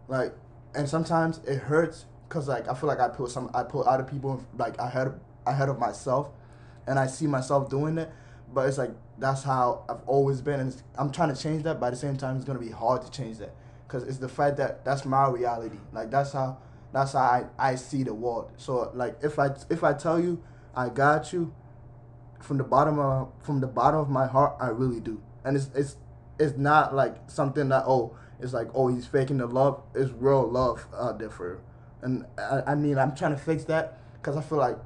Like 0.07 0.33
and 0.74 0.88
sometimes 0.88 1.39
it 1.45 1.57
hurts 1.57 2.05
because 2.32 2.48
like 2.48 2.70
i 2.70 2.74
feel 2.74 2.88
like 2.88 3.02
i 3.02 3.10
put 3.10 3.30
some 3.30 3.52
i 3.54 3.62
put 3.62 3.86
other 3.86 4.06
people 4.06 4.42
like 4.58 4.78
ahead 4.78 5.20
ahead 5.46 5.68
of 5.68 5.78
myself 5.78 6.30
and 6.88 6.98
i 6.98 7.06
see 7.06 7.28
myself 7.28 7.70
doing 7.70 7.98
it 7.98 8.10
but 8.54 8.70
it's 8.70 8.78
like 8.78 8.92
that's 9.20 9.44
how 9.44 9.84
i've 9.90 10.02
always 10.08 10.40
been 10.40 10.62
and 10.62 10.82
i'm 10.98 11.12
trying 11.12 11.34
to 11.34 11.40
change 11.40 11.62
that 11.64 11.78
but 11.78 11.88
at 11.88 11.90
the 11.90 11.98
same 11.98 12.16
time 12.16 12.38
it's 12.38 12.46
to 12.46 12.54
be 12.54 12.70
hard 12.70 13.02
to 13.02 13.12
change 13.12 13.38
that 13.38 13.54
because 13.86 14.04
it's 14.04 14.18
the 14.18 14.30
fact 14.30 14.56
that 14.56 14.86
that's 14.86 15.04
my 15.04 15.28
reality 15.28 15.76
like 15.92 16.10
that's 16.10 16.32
how 16.32 16.58
that's 16.94 17.12
how 17.12 17.20
I, 17.20 17.46
I 17.60 17.76
see 17.76 18.04
the 18.04 18.14
world 18.14 18.52
so 18.56 18.90
like 18.94 19.18
if 19.22 19.38
i 19.38 19.50
if 19.70 19.84
i 19.84 19.92
tell 19.92 20.18
you 20.18 20.42
i 20.74 20.88
got 20.88 21.34
you 21.34 21.54
from 22.40 22.58
the 22.58 22.64
bottom 22.64 22.98
of 22.98 23.30
from 23.44 23.60
the 23.60 23.68
bottom 23.68 24.00
of 24.00 24.10
my 24.10 24.26
heart 24.26 24.56
i 24.62 24.68
really 24.68 25.02
do 25.02 25.22
and 25.44 25.58
it's 25.58 25.70
it's 25.76 25.98
it's 26.40 26.58
not 26.58 26.96
like 26.96 27.18
something 27.28 27.68
that 27.70 27.84
oh 27.86 28.16
it's 28.40 28.54
like 28.54 28.70
oh 28.74 28.88
he's 28.88 29.06
faking 29.06 29.38
the 29.38 29.46
love 29.46 29.82
it's 29.94 30.12
real 30.12 30.50
love 30.50 30.88
out 30.98 31.20
there 31.20 31.30
for 31.30 31.62
and 32.01 32.25
i, 32.38 32.62
I 32.67 32.75
mean 32.75 32.98
i'm 32.98 33.15
trying 33.15 33.31
to 33.31 33.38
fix 33.38 33.63
that 33.65 34.00
because 34.13 34.38
i 34.38 34.41
feel 34.41 34.58
like 34.58 34.77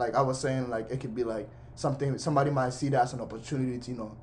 like 0.00 0.14
I 0.14 0.22
was 0.22 0.40
saying, 0.40 0.70
like 0.70 0.90
it 0.90 0.98
could 0.98 1.14
be 1.14 1.22
like 1.22 1.48
something 1.76 2.18
somebody 2.18 2.50
might 2.50 2.70
see 2.70 2.88
that 2.88 3.02
as 3.02 3.12
an 3.12 3.20
opportunity, 3.20 3.78
to, 3.78 3.90
you 3.92 3.96
know. 3.98 4.16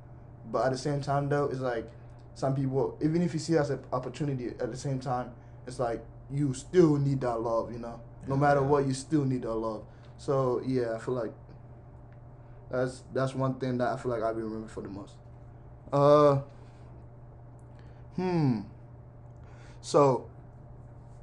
But 0.52 0.66
at 0.66 0.72
the 0.72 0.78
same 0.78 1.00
time, 1.00 1.30
though, 1.30 1.46
it's 1.46 1.62
like 1.62 1.90
some 2.34 2.56
people, 2.56 2.98
even 3.02 3.22
if 3.22 3.34
you 3.34 3.40
see 3.40 3.54
it 3.54 3.60
as 3.60 3.70
an 3.70 3.80
opportunity, 3.94 4.48
at 4.48 4.72
the 4.72 4.78
same 4.78 5.00
time, 5.00 5.32
it's 5.66 5.80
like 5.80 6.04
you 6.32 6.54
still 6.54 6.98
need 6.98 7.22
that 7.22 7.40
love, 7.40 7.72
you 7.72 7.80
know. 7.80 8.02
No 8.28 8.36
matter 8.36 8.62
what, 8.62 8.86
you 8.86 8.94
still 8.94 9.24
need 9.24 9.44
that 9.44 9.54
love. 9.54 9.84
So 10.18 10.62
yeah, 10.66 10.96
I 10.96 11.00
feel 11.00 11.14
like 11.14 11.32
that's 12.72 13.04
that's 13.14 13.36
one 13.36 13.54
thing 13.56 13.78
that 13.78 13.94
I 13.94 13.98
feel 13.98 14.12
like 14.12 14.24
I 14.24 14.34
be 14.34 14.42
remember 14.42 14.68
for 14.68 14.82
the 14.82 14.90
most. 14.90 15.14
Uh, 15.94 16.42
hmm. 18.16 18.62
So 19.80 20.28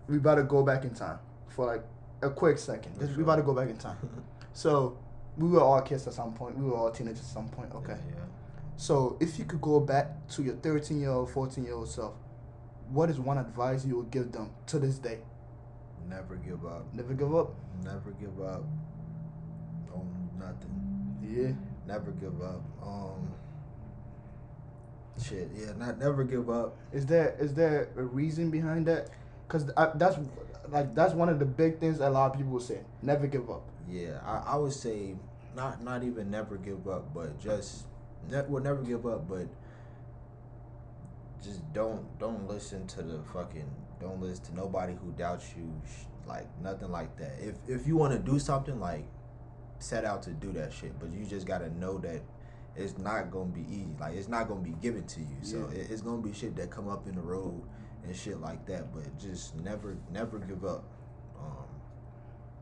we 0.09 0.17
about 0.19 0.37
to 0.37 0.43
go 0.45 0.63
back 0.63 0.85
in 0.85 0.95
time 0.95 1.19
for 1.49 1.67
like 1.67 1.85
a 2.23 2.31
quick 2.31 2.59
second. 2.59 2.95
For 2.97 3.07
We 3.07 3.13
sure. 3.15 3.23
about 3.23 3.37
to 3.37 3.43
go 3.43 3.55
back 3.55 3.69
in 3.69 3.77
time. 3.77 3.97
So 4.57 4.97
we 5.37 5.49
were 5.49 5.61
all 5.61 5.81
kids 5.83 6.07
at 6.07 6.13
some 6.13 6.33
point. 6.33 6.57
We 6.57 6.65
were 6.71 6.77
all 6.77 6.91
teenagers 6.93 7.19
at 7.21 7.27
some 7.27 7.49
point. 7.49 7.75
Okay. 7.75 7.95
Yeah, 8.09 8.15
yeah. 8.19 8.25
So 8.77 9.17
if 9.19 9.37
you 9.37 9.45
could 9.45 9.61
go 9.61 9.81
back 9.81 10.29
to 10.29 10.45
your 10.45 10.55
13 10.55 11.01
year 11.01 11.11
old, 11.11 11.29
14 11.31 11.65
year 11.65 11.75
old 11.75 11.89
self, 11.89 12.15
what 12.91 13.11
is 13.11 13.19
one 13.19 13.37
advice 13.39 13.85
you 13.85 13.97
would 13.97 14.13
give 14.13 14.31
them 14.31 14.51
to 14.69 14.79
this 14.79 14.99
day? 14.99 15.19
Never 16.09 16.37
give 16.37 16.65
up. 16.65 16.87
Never 16.95 17.15
give 17.15 17.35
up. 17.35 17.53
Never 17.83 18.13
give 18.13 18.41
up 18.41 18.63
on 19.93 20.31
nothing. 20.39 21.19
Yeah. 21.29 21.53
Never 21.93 22.13
give 22.13 22.41
up. 22.41 22.63
Um. 22.81 23.29
Shit. 25.21 25.51
Yeah. 25.57 25.73
Not 25.77 25.99
never 25.99 26.23
give 26.23 26.49
up. 26.49 26.77
Is 26.93 27.07
there 27.07 27.37
is 27.41 27.55
there 27.55 27.89
a 27.97 28.03
reason 28.05 28.51
behind 28.51 28.87
that? 28.87 29.11
Cause 29.55 29.67
that's 29.95 30.19
like 30.71 30.97
that's 30.97 31.15
one 31.15 31.29
of 31.29 31.39
the 31.39 31.45
big 31.45 31.79
things 31.79 31.99
that 31.99 32.09
a 32.09 32.11
lot 32.11 32.33
of 32.33 32.37
people 32.37 32.59
say. 32.59 32.81
Never 33.03 33.29
give 33.29 33.49
up. 33.49 33.63
Yeah. 33.89 34.19
I, 34.25 34.55
I 34.55 34.57
would 34.57 34.73
say 34.73 35.15
not 35.55 35.81
not 35.81 36.03
even 36.03 36.29
never 36.29 36.57
give 36.57 36.89
up, 36.89 37.15
but 37.15 37.39
just 37.39 37.85
ne- 38.29 38.43
will 38.49 38.61
never 38.61 38.83
give 38.83 39.07
up, 39.07 39.29
but 39.29 39.47
just 41.41 41.61
don't 41.73 42.19
don't 42.19 42.49
listen 42.49 42.85
to 42.89 43.03
the 43.03 43.21
fucking 43.33 43.71
don't 44.01 44.21
listen 44.21 44.45
to 44.47 44.57
nobody 44.57 44.95
who 44.95 45.13
doubts 45.13 45.55
you 45.57 45.73
like 46.27 46.49
nothing 46.61 46.91
like 46.91 47.17
that 47.17 47.39
if 47.39 47.55
if 47.69 47.87
you 47.87 47.97
want 47.97 48.13
to 48.13 48.19
do 48.19 48.41
something 48.41 48.81
like 48.81 49.07
set 49.79 50.05
out 50.05 50.23
to 50.23 50.31
do 50.31 50.51
that 50.51 50.73
shit 50.73 50.99
but 50.99 51.13
you 51.13 51.25
just 51.27 51.47
gotta 51.47 51.69
know 51.79 51.99
that 51.99 52.23
it's 52.75 52.97
not 52.97 53.31
gonna 53.31 53.45
be 53.45 53.65
easy 53.71 53.95
like 54.01 54.15
it's 54.15 54.29
not 54.29 54.49
gonna 54.49 54.61
be 54.61 54.75
given 54.81 55.07
to 55.07 55.21
you 55.21 55.37
so 55.43 55.69
it, 55.75 55.91
it's 55.91 56.01
gonna 56.01 56.23
be 56.23 56.33
shit 56.33 56.57
that 56.57 56.71
come 56.71 56.89
up 56.89 57.07
in 57.07 57.15
the 57.15 57.21
road 57.21 57.61
and 58.05 58.15
shit 58.15 58.41
like 58.41 58.65
that 58.67 58.93
but 58.95 59.19
just 59.19 59.55
never 59.57 59.97
never 60.13 60.39
give 60.39 60.65
up 60.65 60.85
um 61.39 61.65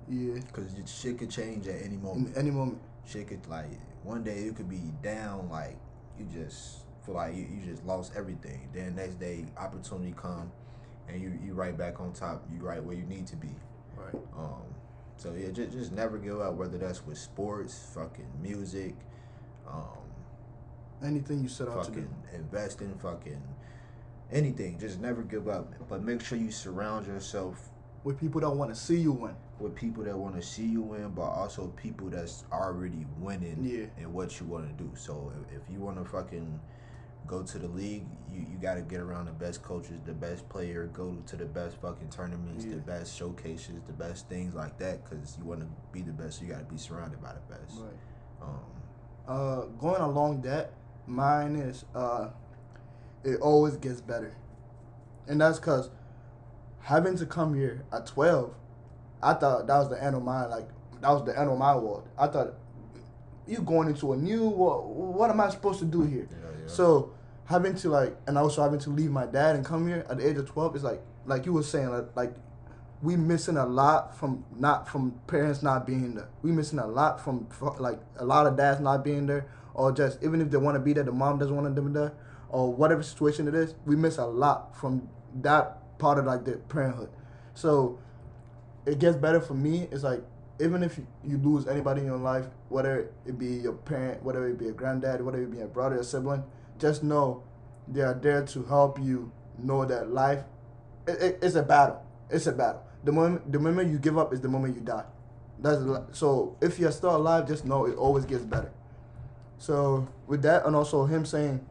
Yeah. 0.08 0.34
because 0.46 0.74
shit 0.86 1.18
could 1.18 1.30
change 1.30 1.66
at 1.66 1.82
any 1.82 1.96
moment 1.96 2.36
any 2.36 2.50
moment. 2.50 2.80
shit 3.06 3.28
could 3.28 3.46
like 3.48 3.70
one 4.04 4.22
day 4.22 4.42
you 4.42 4.52
could 4.52 4.68
be 4.68 4.92
down 5.02 5.48
like 5.50 5.76
you 6.18 6.26
just 6.26 6.84
feel 7.04 7.14
like 7.16 7.34
you, 7.34 7.46
you 7.52 7.60
just 7.64 7.84
lost 7.84 8.12
everything 8.16 8.68
then 8.72 8.94
next 8.94 9.18
day 9.18 9.44
opportunity 9.56 10.14
come 10.16 10.50
and 11.08 11.20
you 11.20 11.32
you 11.44 11.52
right 11.54 11.76
back 11.76 12.00
on 12.00 12.12
top 12.12 12.44
you 12.52 12.60
right 12.60 12.82
where 12.82 12.96
you 12.96 13.04
need 13.04 13.26
to 13.26 13.36
be 13.36 13.50
Right. 13.96 14.14
um 14.36 14.62
so 15.16 15.32
yeah 15.34 15.50
just, 15.50 15.72
just 15.72 15.92
never 15.92 16.18
give 16.18 16.40
up 16.40 16.54
whether 16.54 16.78
that's 16.78 17.04
with 17.06 17.18
sports 17.18 17.90
fucking 17.94 18.30
music 18.40 18.94
um 19.68 19.98
Anything 21.04 21.42
you 21.42 21.48
set 21.48 21.66
out 21.66 21.82
to 21.84 21.90
do. 21.90 21.96
fucking 21.96 22.14
investing 22.32 22.94
fucking 23.02 23.42
anything 24.32 24.78
just 24.78 24.98
never 25.00 25.22
give 25.22 25.46
up 25.48 25.72
but 25.88 26.02
make 26.02 26.20
sure 26.24 26.38
you 26.38 26.50
surround 26.50 27.06
yourself 27.06 27.68
With 28.04 28.18
people 28.18 28.40
that 28.40 28.50
want 28.50 28.74
to 28.74 28.80
see 28.80 28.96
you 29.00 29.12
win. 29.12 29.36
with 29.60 29.74
people 29.76 30.02
that 30.04 30.16
want 30.18 30.34
to 30.34 30.42
see 30.42 30.66
you 30.66 30.82
win, 30.82 31.10
but 31.10 31.22
also 31.40 31.68
people 31.76 32.10
that's 32.10 32.44
already 32.50 33.06
winning 33.18 33.58
Yeah. 33.62 33.86
in 34.02 34.12
what 34.12 34.40
you 34.40 34.46
want 34.46 34.66
to 34.66 34.84
do. 34.84 34.90
So 34.96 35.30
if, 35.38 35.62
if 35.62 35.70
you 35.72 35.78
want 35.78 35.98
to 35.98 36.04
fucking 36.04 36.58
go 37.28 37.44
to 37.44 37.58
the 37.60 37.68
league, 37.68 38.04
you, 38.32 38.40
you 38.50 38.58
got 38.60 38.74
to 38.74 38.80
get 38.82 38.98
around 38.98 39.26
the 39.26 39.32
best 39.44 39.62
coaches, 39.62 40.00
the 40.04 40.12
best 40.14 40.48
player, 40.48 40.86
go 40.92 41.16
to 41.26 41.36
the 41.36 41.44
best 41.46 41.76
fucking 41.80 42.08
tournaments, 42.10 42.64
Yeah. 42.64 42.74
the 42.74 42.80
best 42.80 43.16
showcases, 43.16 43.76
the 43.86 43.92
best 43.92 44.28
things 44.28 44.52
like 44.54 44.76
that, 44.78 45.04
because 45.04 45.38
you 45.38 45.44
want 45.44 45.60
to 45.60 45.68
be 45.92 46.02
the 46.02 46.10
best. 46.10 46.38
So 46.38 46.44
you 46.44 46.50
got 46.50 46.58
to 46.66 46.72
be 46.74 46.78
surrounded 46.78 47.22
by 47.22 47.34
the 47.34 47.54
best. 47.54 47.78
Right. 47.78 48.00
Um, 48.42 48.58
Uh, 49.28 49.60
going 49.78 50.02
along 50.02 50.40
that, 50.42 50.72
mine 51.06 51.54
is 51.54 51.84
uh, 51.94 52.30
it 53.24 53.40
always 53.40 53.76
gets 53.76 54.00
better, 54.00 54.34
and 55.26 55.40
that's 55.40 55.58
cause 55.58 55.90
having 56.80 57.16
to 57.16 57.26
come 57.26 57.54
here 57.54 57.84
at 57.92 58.06
twelve, 58.06 58.54
I 59.22 59.34
thought 59.34 59.66
that 59.66 59.78
was 59.78 59.90
the 59.90 60.02
end 60.02 60.16
of 60.16 60.22
my 60.22 60.46
like 60.46 60.68
that 61.00 61.10
was 61.10 61.24
the 61.24 61.38
end 61.38 61.50
of 61.50 61.58
my 61.58 61.74
world. 61.76 62.08
I 62.18 62.26
thought 62.26 62.54
you 63.46 63.58
going 63.58 63.88
into 63.88 64.12
a 64.12 64.16
new 64.16 64.48
world. 64.48 64.94
What 64.94 65.30
am 65.30 65.40
I 65.40 65.50
supposed 65.50 65.80
to 65.80 65.84
do 65.84 66.02
here? 66.02 66.28
yeah, 66.30 66.48
yeah. 66.62 66.66
So 66.66 67.12
having 67.46 67.74
to 67.74 67.88
like, 67.88 68.16
and 68.26 68.38
also 68.38 68.62
having 68.62 68.80
to 68.80 68.90
leave 68.90 69.10
my 69.10 69.26
dad 69.26 69.56
and 69.56 69.64
come 69.64 69.86
here 69.86 70.06
at 70.08 70.18
the 70.18 70.28
age 70.28 70.36
of 70.36 70.48
twelve 70.48 70.76
is 70.76 70.82
like, 70.82 71.02
like 71.26 71.46
you 71.46 71.52
were 71.52 71.62
saying, 71.62 71.90
like, 71.90 72.16
like 72.16 72.34
we 73.02 73.16
missing 73.16 73.56
a 73.56 73.66
lot 73.66 74.16
from 74.16 74.44
not 74.56 74.88
from 74.88 75.12
parents 75.26 75.62
not 75.62 75.86
being 75.86 76.14
there. 76.14 76.28
We 76.42 76.52
missing 76.52 76.78
a 76.78 76.86
lot 76.86 77.22
from 77.22 77.48
like 77.78 78.00
a 78.16 78.24
lot 78.24 78.46
of 78.46 78.56
dads 78.56 78.80
not 78.80 79.04
being 79.04 79.26
there, 79.26 79.46
or 79.74 79.92
just 79.92 80.22
even 80.22 80.40
if 80.40 80.50
they 80.50 80.56
want 80.56 80.76
to 80.76 80.80
be 80.80 80.92
there, 80.92 81.04
the 81.04 81.12
mom 81.12 81.38
doesn't 81.38 81.54
want 81.54 81.64
them 81.64 81.74
to 81.74 81.90
be 81.90 81.92
there, 81.92 82.12
or 82.52 82.72
whatever 82.72 83.02
situation 83.02 83.48
it 83.48 83.54
is. 83.54 83.74
We 83.84 83.96
miss 83.96 84.18
a 84.18 84.26
lot 84.26 84.76
from 84.76 85.08
that 85.40 85.98
part 85.98 86.18
of 86.18 86.26
like 86.26 86.44
the 86.44 86.52
parenthood. 86.52 87.10
So 87.54 87.98
it 88.86 88.98
gets 88.98 89.16
better 89.16 89.40
for 89.40 89.54
me. 89.54 89.88
It's 89.90 90.04
like 90.04 90.22
even 90.60 90.82
if 90.82 91.00
you, 91.24 91.38
lose 91.38 91.66
anybody 91.66 92.02
in 92.02 92.06
your 92.06 92.18
life, 92.18 92.46
whether 92.68 93.10
it 93.26 93.38
be 93.38 93.46
your 93.46 93.72
parent, 93.72 94.22
whether 94.22 94.46
it 94.48 94.58
be 94.58 94.68
a 94.68 94.72
granddad, 94.72 95.24
whether 95.24 95.42
it 95.42 95.50
be 95.50 95.60
a 95.60 95.66
brother 95.66 95.98
or 95.98 96.04
sibling, 96.04 96.44
just 96.78 97.02
know 97.02 97.42
they 97.88 98.02
are 98.02 98.14
there 98.14 98.44
to 98.44 98.62
help 98.64 99.00
you 99.00 99.32
know 99.58 99.84
that 99.84 100.10
life 100.10 100.44
it, 101.06 101.22
it, 101.22 101.38
it's 101.42 101.54
a 101.54 101.62
battle. 101.62 102.02
It's 102.30 102.46
a 102.46 102.52
battle. 102.52 102.82
The 103.04 103.12
moment 103.12 103.50
the 103.50 103.58
moment 103.58 103.90
you 103.90 103.98
give 103.98 104.16
up 104.16 104.32
is 104.32 104.40
the 104.40 104.48
moment 104.48 104.74
you 104.74 104.80
die. 104.80 105.04
That's 105.58 105.80
so. 106.18 106.56
If 106.60 106.78
you're 106.78 106.92
still 106.92 107.14
alive, 107.16 107.46
just 107.46 107.64
know 107.64 107.86
it 107.86 107.96
always 107.96 108.24
gets 108.24 108.44
better. 108.44 108.72
So 109.58 110.08
with 110.26 110.42
that, 110.42 110.66
and 110.66 110.74
also 110.74 111.06
him 111.06 111.24
saying, 111.24 111.64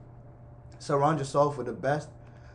surround 0.81 1.19
yourself 1.19 1.57
with 1.57 1.67
the 1.67 1.73
best. 1.73 2.09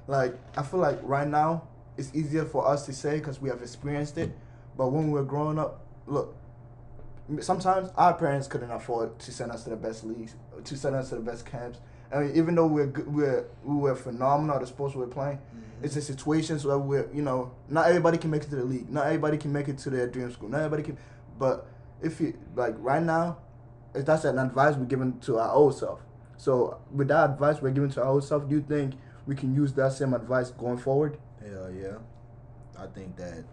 Like 0.06 0.34
I 0.56 0.62
feel 0.62 0.80
like 0.80 0.98
right 1.02 1.28
now 1.28 1.62
it's 1.96 2.14
easier 2.14 2.44
for 2.44 2.66
us 2.66 2.84
to 2.86 2.92
say 2.92 3.18
because 3.18 3.40
we 3.40 3.48
have 3.48 3.62
experienced 3.62 4.18
it. 4.18 4.36
But 4.76 4.88
when 4.88 5.06
we 5.06 5.12
were 5.12 5.24
growing 5.24 5.58
up, 5.58 5.80
look, 6.06 6.36
sometimes 7.40 7.90
our 7.96 8.14
parents 8.14 8.46
couldn't 8.46 8.70
afford 8.70 9.18
to 9.20 9.32
send 9.32 9.52
us 9.52 9.64
to 9.64 9.70
the 9.70 9.76
best 9.76 10.04
leagues, 10.04 10.34
to 10.62 10.76
send 10.76 10.96
us 10.96 11.08
to 11.10 11.14
the 11.14 11.22
best 11.22 11.46
camps. 11.46 11.78
I 12.12 12.18
mean, 12.18 12.36
even 12.36 12.54
though 12.54 12.66
we're 12.66 12.86
good, 12.86 13.12
we're 13.12 13.46
we 13.64 13.76
were 13.76 13.94
phenomenal 13.94 14.56
at 14.56 14.60
the 14.60 14.66
sports 14.66 14.94
we 14.94 15.02
we're 15.02 15.08
playing, 15.08 15.38
mm-hmm. 15.38 15.84
it's 15.84 15.96
a 15.96 16.02
situations 16.02 16.64
where 16.64 16.78
we're 16.78 17.08
you 17.12 17.22
know 17.22 17.52
not 17.68 17.86
everybody 17.88 18.18
can 18.18 18.30
make 18.30 18.42
it 18.42 18.50
to 18.50 18.56
the 18.56 18.64
league, 18.64 18.90
not 18.90 19.06
everybody 19.06 19.38
can 19.38 19.52
make 19.52 19.68
it 19.68 19.78
to 19.78 19.90
their 19.90 20.06
dream 20.06 20.30
school, 20.32 20.48
not 20.48 20.58
everybody 20.58 20.82
can. 20.82 20.98
But 21.38 21.66
if 22.02 22.20
you 22.20 22.38
like 22.54 22.74
right 22.78 23.02
now, 23.02 23.38
if 23.94 24.04
that's 24.04 24.24
an 24.24 24.38
advice 24.38 24.76
we're 24.76 24.84
giving 24.84 25.18
to 25.20 25.38
our 25.38 25.50
old 25.50 25.76
self. 25.76 26.00
So 26.36 26.78
with 26.92 27.08
that 27.08 27.30
advice 27.30 27.60
we're 27.60 27.70
giving 27.70 27.90
to 27.90 28.04
ourselves, 28.04 28.48
do 28.48 28.56
you 28.56 28.62
think 28.62 28.94
we 29.26 29.34
can 29.34 29.54
use 29.54 29.72
that 29.74 29.92
same 29.92 30.14
advice 30.14 30.50
going 30.50 30.78
forward? 30.78 31.18
Hell 31.40 31.70
yeah. 31.72 31.98
I 32.78 32.86
think 32.86 33.16
that 33.16 33.44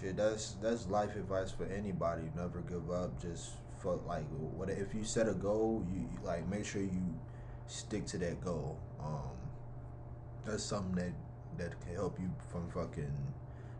shit 0.00 0.16
that's 0.16 0.52
that's 0.62 0.88
life 0.88 1.16
advice 1.16 1.50
for 1.50 1.64
anybody. 1.66 2.22
Never 2.36 2.60
give 2.60 2.90
up. 2.90 3.20
Just 3.20 3.50
for 3.80 4.00
like 4.06 4.24
what 4.56 4.68
if 4.70 4.94
you 4.94 5.04
set 5.04 5.28
a 5.28 5.34
goal, 5.34 5.84
you, 5.92 6.00
you 6.00 6.18
like 6.24 6.48
make 6.48 6.64
sure 6.64 6.82
you 6.82 7.14
stick 7.66 8.06
to 8.06 8.18
that 8.18 8.44
goal. 8.44 8.78
Um 9.00 9.34
that's 10.44 10.62
something 10.62 10.94
that 10.96 11.12
that 11.56 11.80
can 11.80 11.94
help 11.94 12.18
you 12.20 12.30
from 12.50 12.68
fucking 12.70 13.12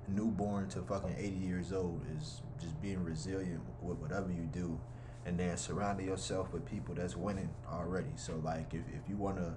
newborn 0.08 0.68
to 0.68 0.82
fucking 0.82 1.14
80 1.18 1.28
years 1.36 1.72
old 1.72 2.00
is 2.18 2.42
just 2.60 2.80
being 2.82 3.02
resilient 3.02 3.60
with 3.82 3.98
whatever 3.98 4.30
you 4.30 4.48
do 4.52 4.78
and 5.26 5.38
then 5.38 5.56
surrounding 5.56 6.06
yourself 6.06 6.52
with 6.52 6.64
people 6.66 6.94
that's 6.94 7.16
winning 7.16 7.48
already 7.72 8.12
so 8.16 8.40
like 8.44 8.72
if, 8.74 8.82
if 8.94 9.08
you 9.08 9.16
want 9.16 9.36
to 9.36 9.54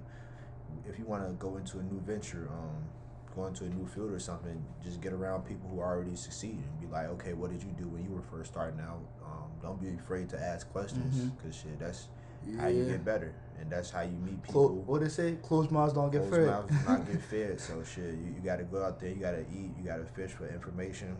if 0.88 0.98
you 0.98 1.04
want 1.04 1.22
to 1.24 1.30
go 1.34 1.56
into 1.56 1.78
a 1.78 1.82
new 1.82 2.00
venture 2.00 2.48
um 2.50 2.84
go 3.36 3.46
into 3.46 3.64
a 3.64 3.68
new 3.68 3.86
field 3.86 4.10
or 4.10 4.18
something 4.18 4.64
just 4.82 5.00
get 5.00 5.12
around 5.12 5.42
people 5.44 5.68
who 5.70 5.78
already 5.80 6.16
succeeded 6.16 6.58
and 6.58 6.80
be 6.80 6.86
like 6.92 7.06
okay 7.08 7.32
what 7.34 7.50
did 7.50 7.62
you 7.62 7.70
do 7.78 7.86
when 7.88 8.02
you 8.02 8.10
were 8.10 8.22
first 8.22 8.50
starting 8.52 8.80
out 8.80 9.00
um, 9.24 9.50
don't 9.62 9.80
be 9.80 9.88
afraid 10.02 10.28
to 10.28 10.40
ask 10.40 10.68
questions 10.70 11.30
because 11.36 11.54
shit 11.54 11.78
that's 11.78 12.08
how 12.58 12.68
you 12.68 12.84
get 12.84 13.04
better 13.04 13.34
and 13.60 13.70
that's 13.70 13.90
how 13.90 14.00
you 14.00 14.16
meet 14.24 14.42
people 14.42 14.68
what 14.86 15.00
they 15.00 15.08
say? 15.08 15.36
Closed 15.42 15.70
mouths 15.72 15.92
don't 15.92 16.10
get 16.10 16.20
Closed 16.22 16.36
fed. 16.36 16.46
mouths 16.46 16.72
not 16.86 17.06
get 17.10 17.22
fed. 17.30 17.60
So 17.60 17.82
shit, 17.82 18.14
you, 18.14 18.34
you 18.36 18.40
gotta 18.44 18.62
go 18.62 18.84
out 18.84 19.00
there. 19.00 19.10
You 19.10 19.16
gotta 19.16 19.40
eat. 19.40 19.72
You 19.76 19.84
gotta 19.84 20.04
fish 20.04 20.30
for 20.30 20.46
information. 20.46 21.16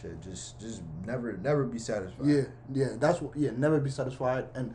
Shit, 0.00 0.20
just 0.22 0.60
just 0.60 0.82
never 1.06 1.36
never 1.36 1.64
be 1.64 1.78
satisfied. 1.78 2.26
Yeah, 2.26 2.42
yeah, 2.72 2.88
that's 2.98 3.20
what. 3.20 3.36
Yeah, 3.36 3.50
never 3.56 3.80
be 3.80 3.90
satisfied, 3.90 4.46
and 4.54 4.74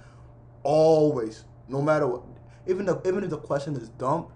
always, 0.64 1.46
no 1.68 1.82
matter 1.82 2.08
what, 2.08 2.24
even 2.68 2.88
if 2.90 2.98
even 3.06 3.24
if 3.24 3.30
the 3.30 3.38
question 3.38 3.76
is 3.76 3.90
dumb, 3.90 4.28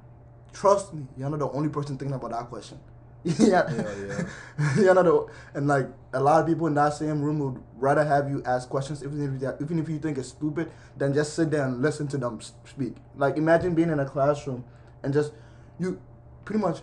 trust 0.53 0.93
me, 0.93 1.05
you're 1.17 1.29
not 1.29 1.39
the 1.39 1.50
only 1.51 1.69
person 1.69 1.98
thinking 1.98 2.15
about 2.15 2.31
that 2.31 2.50
question. 2.50 2.79
yeah, 3.24 3.69
Hell 3.69 4.00
yeah. 4.00 4.75
you 4.77 4.93
know, 4.93 5.03
the- 5.03 5.25
and 5.53 5.67
like 5.67 5.88
a 6.13 6.19
lot 6.24 6.39
of 6.39 6.48
people 6.48 6.67
in 6.67 6.74
that 6.75 6.93
same 6.93 7.21
room 7.21 7.39
would 7.39 7.62
rather 7.75 8.05
have 8.05 8.29
you 8.29 8.41
ask 8.45 8.69
questions, 8.69 9.03
even 9.03 9.36
if 9.36 9.41
you, 9.41 9.53
even 9.62 9.79
if 9.79 9.89
you 9.89 10.00
think 10.00 10.17
it's 10.17 10.29
stupid, 10.29 10.71
than 10.95 11.13
just 11.13 11.33
sit 11.33 11.51
there 11.51 11.65
and 11.65 11.81
listen 11.81 12.07
to 12.07 12.17
them 12.17 12.39
speak. 12.65 12.95
Like 13.17 13.36
imagine 13.36 13.75
being 13.75 13.89
in 13.89 14.00
a 14.00 14.05
classroom 14.05 14.63
and 15.03 15.13
just 15.13 15.33
you, 15.77 16.00
pretty 16.45 16.62
much, 16.62 16.79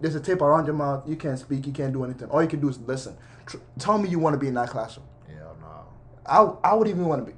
there's 0.00 0.14
a 0.14 0.20
tape 0.20 0.40
around 0.42 0.66
your 0.66 0.74
mouth. 0.74 1.08
You 1.08 1.16
can't 1.16 1.38
speak. 1.38 1.66
You 1.66 1.72
can't 1.72 1.92
do 1.92 2.04
anything. 2.04 2.28
All 2.30 2.42
you 2.42 2.48
can 2.48 2.60
do 2.60 2.68
is 2.68 2.78
listen. 2.80 3.16
Tr- 3.46 3.58
tell 3.78 3.98
me 3.98 4.08
you 4.08 4.18
want 4.18 4.34
to 4.34 4.38
be 4.38 4.48
in 4.48 4.54
that 4.54 4.70
classroom. 4.70 5.06
Yeah, 5.28 5.40
no. 5.60 5.86
I 6.26 6.70
I 6.70 6.74
would 6.74 6.88
even 6.88 7.06
want 7.06 7.24
to 7.26 7.32
be. 7.32 7.36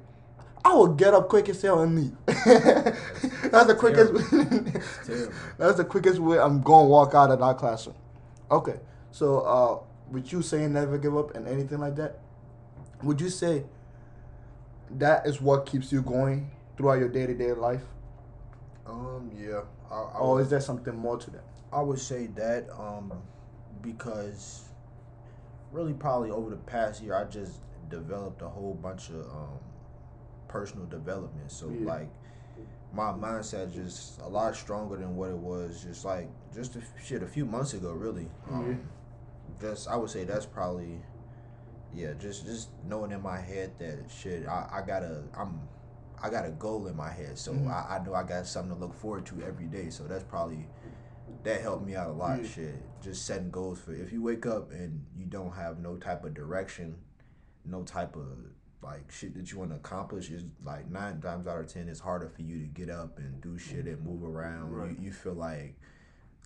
I 0.63 0.75
would 0.75 0.95
get 0.97 1.13
up 1.15 1.27
quick 1.27 1.49
as 1.49 1.61
hell 1.61 1.81
and 1.81 1.95
leave. 1.95 2.15
That's 2.25 3.67
the 3.67 3.75
quickest. 3.77 4.13
That's 5.57 5.77
the 5.77 5.85
quickest 5.85 6.19
way 6.19 6.37
I'm 6.39 6.61
going 6.61 6.85
to 6.85 6.89
walk 6.89 7.15
out 7.15 7.31
of 7.31 7.39
that 7.39 7.57
classroom. 7.57 7.95
Okay, 8.51 8.79
so 9.11 9.39
uh, 9.39 9.79
with 10.11 10.31
you 10.31 10.41
saying 10.43 10.73
never 10.73 10.97
give 10.99 11.17
up 11.17 11.35
and 11.35 11.47
anything 11.47 11.79
like 11.79 11.95
that, 11.95 12.19
would 13.01 13.19
you 13.19 13.29
say 13.29 13.63
that 14.91 15.25
is 15.25 15.41
what 15.41 15.65
keeps 15.65 15.91
you 15.91 16.01
going 16.01 16.51
throughout 16.77 16.99
your 16.99 17.09
day 17.09 17.25
to 17.25 17.33
day 17.33 17.53
life, 17.53 17.81
Um, 18.85 19.31
yeah. 19.35 19.61
I, 19.89 19.95
I, 19.95 20.17
or 20.19 20.41
is 20.41 20.49
there 20.49 20.61
something 20.61 20.95
more 20.95 21.17
to 21.17 21.31
that? 21.31 21.43
I 21.73 21.81
would 21.81 21.99
say 21.99 22.27
that 22.27 22.67
um, 22.77 23.13
because 23.81 24.63
really 25.71 25.93
probably 25.93 26.29
over 26.31 26.49
the 26.49 26.57
past 26.57 27.01
year 27.01 27.15
I 27.15 27.23
just 27.25 27.59
developed 27.89 28.41
a 28.41 28.47
whole 28.49 28.73
bunch 28.73 29.09
of 29.09 29.21
um, 29.27 29.59
personal 30.47 30.85
development. 30.85 31.51
So 31.51 31.69
Yeah. 31.69 31.85
like 31.87 32.09
my 32.93 33.11
mindset 33.13 33.73
just 33.73 34.19
a 34.19 34.27
lot 34.27 34.53
stronger 34.53 34.97
than 34.97 35.15
what 35.15 35.29
it 35.29 35.37
was 35.37 35.81
just 35.81 36.03
like 36.03 36.27
just 36.53 36.75
a, 36.75 36.79
f- 36.79 36.93
shit 37.01 37.23
a 37.23 37.27
few 37.27 37.45
months 37.45 37.73
ago 37.73 37.93
really. 37.93 38.27
Um, 38.49 38.81
Just 39.61 39.87
I 39.87 39.95
would 39.95 40.09
say 40.09 40.23
that's 40.25 40.45
probably 40.45 41.01
yeah 41.93 42.13
just 42.19 42.45
just 42.45 42.69
knowing 42.85 43.11
in 43.11 43.21
my 43.21 43.39
head 43.39 43.71
that 43.79 44.09
shit 44.09 44.45
I, 44.47 44.67
I 44.73 44.81
gotta 44.85 45.23
I'm 45.37 45.61
I 46.21 46.29
got 46.29 46.45
a 46.45 46.51
goal 46.51 46.87
in 46.87 46.95
my 46.97 47.09
head 47.11 47.37
so 47.37 47.53
Mhm. 47.53 47.69
I, 47.69 47.97
I 47.97 48.03
know 48.05 48.13
I 48.13 48.23
got 48.23 48.45
something 48.45 48.73
to 48.73 48.79
look 48.79 48.93
forward 48.93 49.25
to 49.27 49.41
every 49.43 49.65
day 49.67 49.89
so 49.89 50.03
that's 50.03 50.23
probably 50.23 50.67
that 51.43 51.61
helped 51.61 51.85
me 51.85 51.95
out 51.95 52.09
a 52.09 52.13
lot 52.13 52.41
Yeah. 52.41 52.47
shit 52.49 52.75
just 53.01 53.25
setting 53.25 53.49
goals 53.51 53.79
for 53.79 53.93
if 53.93 54.11
you 54.11 54.21
wake 54.21 54.45
up 54.45 54.71
and 54.71 55.03
you 55.17 55.25
don't 55.25 55.51
have 55.53 55.79
no 55.79 55.97
type 55.97 56.23
of 56.23 56.33
direction 56.33 56.95
no 57.65 57.83
type 57.83 58.15
of 58.15 58.27
like 58.83 59.11
shit 59.11 59.33
that 59.35 59.51
you 59.51 59.59
want 59.59 59.69
to 59.71 59.75
accomplish 59.75 60.29
is 60.29 60.43
like 60.63 60.89
nine 60.89 61.19
times 61.21 61.47
out 61.47 61.59
of 61.59 61.67
ten 61.67 61.87
it's 61.87 61.99
harder 61.99 62.29
for 62.29 62.41
you 62.41 62.59
to 62.59 62.65
get 62.67 62.89
up 62.89 63.17
and 63.19 63.39
do 63.41 63.57
shit 63.57 63.85
and 63.85 64.03
move 64.03 64.23
around 64.23 64.71
Right. 64.71 64.91
you, 64.99 65.05
you 65.05 65.11
feel 65.11 65.33
like 65.33 65.75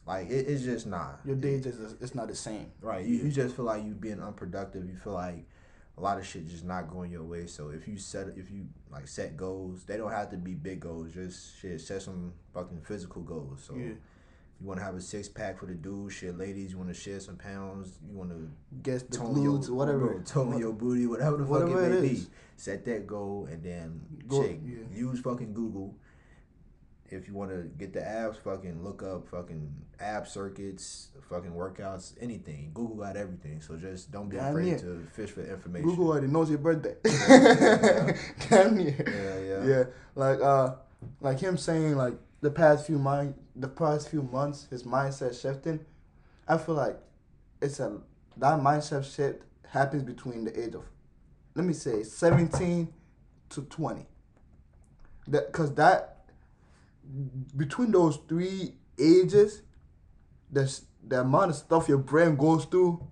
like 0.05 0.29
it, 0.29 0.47
it's 0.47 0.63
just 0.63 0.85
not 0.85 1.19
Your 1.25 1.35
day 1.35 1.59
just 1.59 1.79
it's 2.01 2.13
not 2.13 2.27
the 2.27 2.35
same. 2.35 2.71
Right. 2.79 3.05
You, 3.05 3.15
you 3.15 3.31
just 3.31 3.55
feel 3.55 3.65
like 3.65 3.83
you 3.83 3.93
being 3.95 4.21
unproductive. 4.21 4.87
You 4.87 4.95
feel 4.95 5.13
like 5.13 5.47
a 5.97 6.01
lot 6.01 6.19
of 6.19 6.27
shit 6.27 6.47
just 6.47 6.63
not 6.63 6.89
going 6.91 7.09
your 7.11 7.23
way. 7.23 7.47
So 7.47 7.69
if 7.69 7.87
you 7.87 7.97
set 7.97 8.27
if 8.37 8.51
you 8.51 8.67
like 8.91 9.07
set 9.07 9.35
goals, 9.35 9.83
they 9.85 9.97
don't 9.97 10.11
have 10.11 10.29
to 10.29 10.37
be 10.37 10.53
big 10.53 10.81
goals. 10.81 11.11
Just 11.11 11.57
shit, 11.59 11.81
set 11.81 12.03
some 12.03 12.33
fucking 12.53 12.81
physical 12.81 13.23
goals. 13.23 13.63
So 13.67 13.73
Yeah. 13.75 13.93
You 14.61 14.67
want 14.67 14.79
to 14.79 14.85
have 14.85 14.95
a 14.95 15.01
six 15.01 15.27
pack 15.27 15.59
for 15.59 15.65
the 15.65 15.73
dude. 15.73 16.11
Shit, 16.11 16.37
ladies, 16.37 16.71
you 16.71 16.77
want 16.77 16.89
to 16.89 16.95
shed 16.99 17.21
some 17.21 17.35
pounds. 17.35 17.99
You 18.09 18.17
want 18.17 18.29
to 18.31 18.49
Guess 18.83 19.03
the 19.03 19.17
tone 19.17 19.35
glutes, 19.35 19.67
your 19.67 19.75
whatever. 19.75 19.99
bro, 20.07 20.21
tone 20.21 20.57
your 20.57 20.73
booty, 20.73 21.05
whatever 21.07 21.37
the 21.37 21.43
Whatever 21.43 21.73
fuck 21.73 21.81
it 21.83 21.91
it 21.97 22.01
may 22.01 22.07
is. 22.07 22.25
be. 22.25 22.31
Set 22.57 22.85
that 22.85 23.05
goal 23.05 23.47
and 23.51 23.61
then 23.63 24.01
Go- 24.27 24.41
shit, 24.43 24.59
yeah. 24.65 24.77
use 24.97 25.19
fucking 25.19 25.53
Google. 25.53 25.95
If 27.07 27.27
you 27.27 27.35
want 27.35 27.51
to 27.51 27.69
get 27.77 27.93
the 27.93 28.03
abs, 28.05 28.37
fucking 28.39 28.83
look 28.83 29.03
up 29.03 29.27
fucking 29.29 29.71
ab 29.99 30.27
circuits, 30.27 31.09
fucking 31.29 31.51
workouts, 31.51 32.13
anything. 32.19 32.71
Google 32.73 32.95
got 32.95 33.15
everything. 33.15 33.61
So 33.61 33.75
just 33.75 34.11
don't 34.11 34.27
be 34.27 34.37
Damn 34.37 34.49
afraid 34.51 34.65
near. 34.65 34.79
to 34.79 35.07
fish 35.13 35.29
for 35.29 35.43
information. 35.45 35.87
Google 35.87 36.07
already 36.09 36.27
knows 36.27 36.49
your 36.49 36.57
birthday. 36.59 36.95
Yeah. 37.05 38.17
Damn 38.49 38.75
near. 38.77 38.95
Yeah, 39.07 39.39
yeah. 39.69 39.77
Yeah, 39.77 39.83
like 40.15 40.41
uh, 40.41 40.75
like 41.21 41.39
him 41.39 41.57
saying 41.57 41.95
like 41.95 42.15
the 42.41 42.49
past 42.49 42.87
few 42.87 42.97
mind, 42.97 43.35
the 43.55 43.67
past 43.67 44.09
few 44.09 44.21
months, 44.23 44.67
his 44.69 44.83
mindset 44.83 45.39
shifting. 45.39 45.79
I 46.47 46.57
feel 46.57 46.75
like 46.75 46.97
it's 47.61 47.79
a 47.79 47.97
that 48.37 48.59
mindset 48.59 49.03
shift 49.15 49.43
happens 49.67 50.03
between 50.03 50.43
the 50.45 50.59
age 50.61 50.75
of, 50.75 50.83
let 51.55 51.65
me 51.65 51.73
say, 51.73 52.03
seventeen 52.03 52.93
to 53.49 53.61
twenty. 53.63 54.05
That 55.27 55.51
cause 55.51 55.73
that 55.75 56.17
between 57.55 57.91
those 57.91 58.17
three 58.27 58.75
ages, 58.99 59.61
the 60.51 60.79
the 61.07 61.21
amount 61.21 61.51
of 61.51 61.55
stuff 61.55 61.87
your 61.87 61.97
brain 61.99 62.35
goes 62.35 62.65
through 62.65 63.05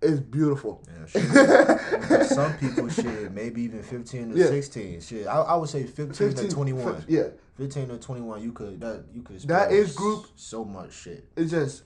is 0.00 0.20
beautiful. 0.20 0.82
Yeah, 0.88 1.06
shit. 1.06 2.26
Some 2.26 2.52
people, 2.58 2.88
shit, 2.88 3.30
maybe 3.32 3.62
even 3.62 3.82
15 3.84 4.32
to 4.32 4.36
Yeah. 4.38 4.46
16. 4.46 5.00
Shit, 5.00 5.26
I, 5.28 5.36
I 5.42 5.54
would 5.54 5.68
say 5.68 5.84
15, 5.84 6.34
to 6.34 6.48
21. 6.48 6.96
f- 6.96 7.04
Yeah, 7.08 7.28
15 7.56 7.88
to 7.88 7.98
21, 7.98 8.42
you 8.42 8.52
could 8.52 8.80
that 8.80 9.04
you 9.14 9.22
could 9.22 9.40
That 9.42 9.72
age 9.72 9.94
group- 9.94 10.26
so 10.36 10.64
much 10.64 10.92
shit. 10.92 11.28
it's 11.36 11.50
just 11.50 11.82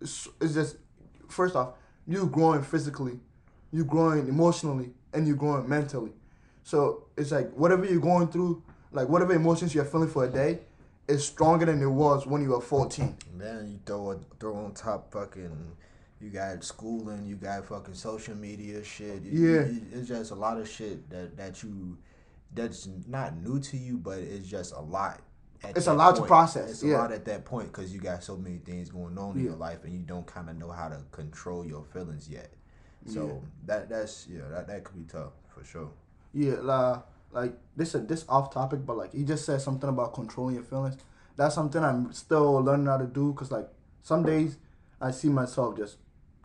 it's, 0.00 0.28
just 0.40 0.76
first 1.28 1.54
off 1.54 1.74
you 2.06 2.26
growing 2.26 2.62
physically 2.62 3.20
you 3.70 3.84
growing 3.84 4.26
emotionally 4.28 4.90
and 5.12 5.26
you 5.28 5.36
growing 5.36 5.68
mentally 5.68 6.12
so 6.64 7.04
it's 7.16 7.30
like 7.32 7.50
whatever 7.52 7.84
you're 7.84 8.00
going 8.00 8.28
through 8.28 8.62
like 8.92 9.08
whatever 9.08 9.32
emotions 9.34 9.74
you're 9.74 9.84
feeling 9.84 10.08
for 10.08 10.24
a 10.24 10.28
day 10.28 10.60
is 11.06 11.24
stronger 11.26 11.66
than 11.66 11.80
it 11.82 11.86
was 11.86 12.26
when 12.26 12.40
you 12.42 12.48
were 12.50 12.60
14 12.60 13.14
And 13.32 13.40
then 13.40 13.68
you 13.68 13.78
throw 13.84 14.12
it, 14.12 14.20
throw 14.38 14.56
on 14.56 14.72
top 14.72 15.12
fucking. 15.12 15.72
You 16.20 16.28
got 16.30 16.62
schooling, 16.62 17.24
you 17.26 17.34
got 17.36 17.64
fucking 17.66 17.94
social 17.94 18.34
media 18.36 18.84
shit. 18.84 19.22
You- 19.22 19.52
Yeah. 19.54 19.66
you- 19.66 19.82
it's 19.92 20.06
just 20.08 20.30
a 20.30 20.34
lot 20.34 20.60
of 20.60 20.68
shit 20.68 21.08
that 21.10 21.36
that 21.36 21.62
you 21.62 21.96
that's 22.54 22.88
not 23.06 23.36
new 23.36 23.60
to 23.60 23.76
you, 23.76 23.98
but 23.98 24.18
it's 24.18 24.46
just 24.46 24.74
a 24.74 24.80
lot. 24.80 25.20
It's 25.62 25.88
a 25.88 25.92
lot 25.92 26.16
to 26.16 26.22
process, 26.22 26.70
It's 26.70 26.82
yeah. 26.82 26.96
a 26.96 26.98
lot 26.98 27.12
at 27.12 27.26
that 27.26 27.44
point 27.44 27.70
because 27.70 27.92
you 27.92 28.00
got 28.00 28.24
so 28.24 28.34
many 28.34 28.58
things 28.58 28.90
going 28.90 29.18
on 29.18 29.36
in 29.36 29.44
your 29.44 29.56
life, 29.56 29.84
and 29.84 29.92
you 29.92 30.00
don't 30.00 30.26
kind 30.26 30.48
of 30.48 30.56
know 30.56 30.70
how 30.70 30.88
to 30.88 30.98
control 31.12 31.66
your 31.66 31.84
feelings 31.84 32.28
yet. 32.30 32.50
So 33.06 33.42
that 33.66 33.88
that's 33.90 34.26
yeah, 34.30 34.48
that 34.50 34.66
that 34.68 34.84
could 34.84 34.96
be 34.96 35.04
tough 35.04 35.32
for 35.60 35.64
sure. 35.64 35.90
yeah 36.32 36.54
la, 36.60 37.02
like 37.32 37.54
this 37.76 37.94
is 37.94 38.06
this 38.06 38.24
off 38.28 38.52
topic 38.52 38.84
but 38.84 38.96
like 38.96 39.12
he 39.12 39.24
just 39.24 39.44
said 39.44 39.60
something 39.60 39.88
about 39.88 40.14
controlling 40.14 40.54
your 40.54 40.64
feelings 40.64 40.96
that's 41.36 41.54
something 41.54 41.82
i'm 41.82 42.12
still 42.12 42.62
learning 42.62 42.86
how 42.86 42.96
to 42.96 43.06
do 43.06 43.32
because 43.32 43.50
like 43.50 43.68
some 44.02 44.24
days 44.24 44.56
i 45.00 45.10
see 45.10 45.28
myself 45.28 45.76
just 45.76 45.96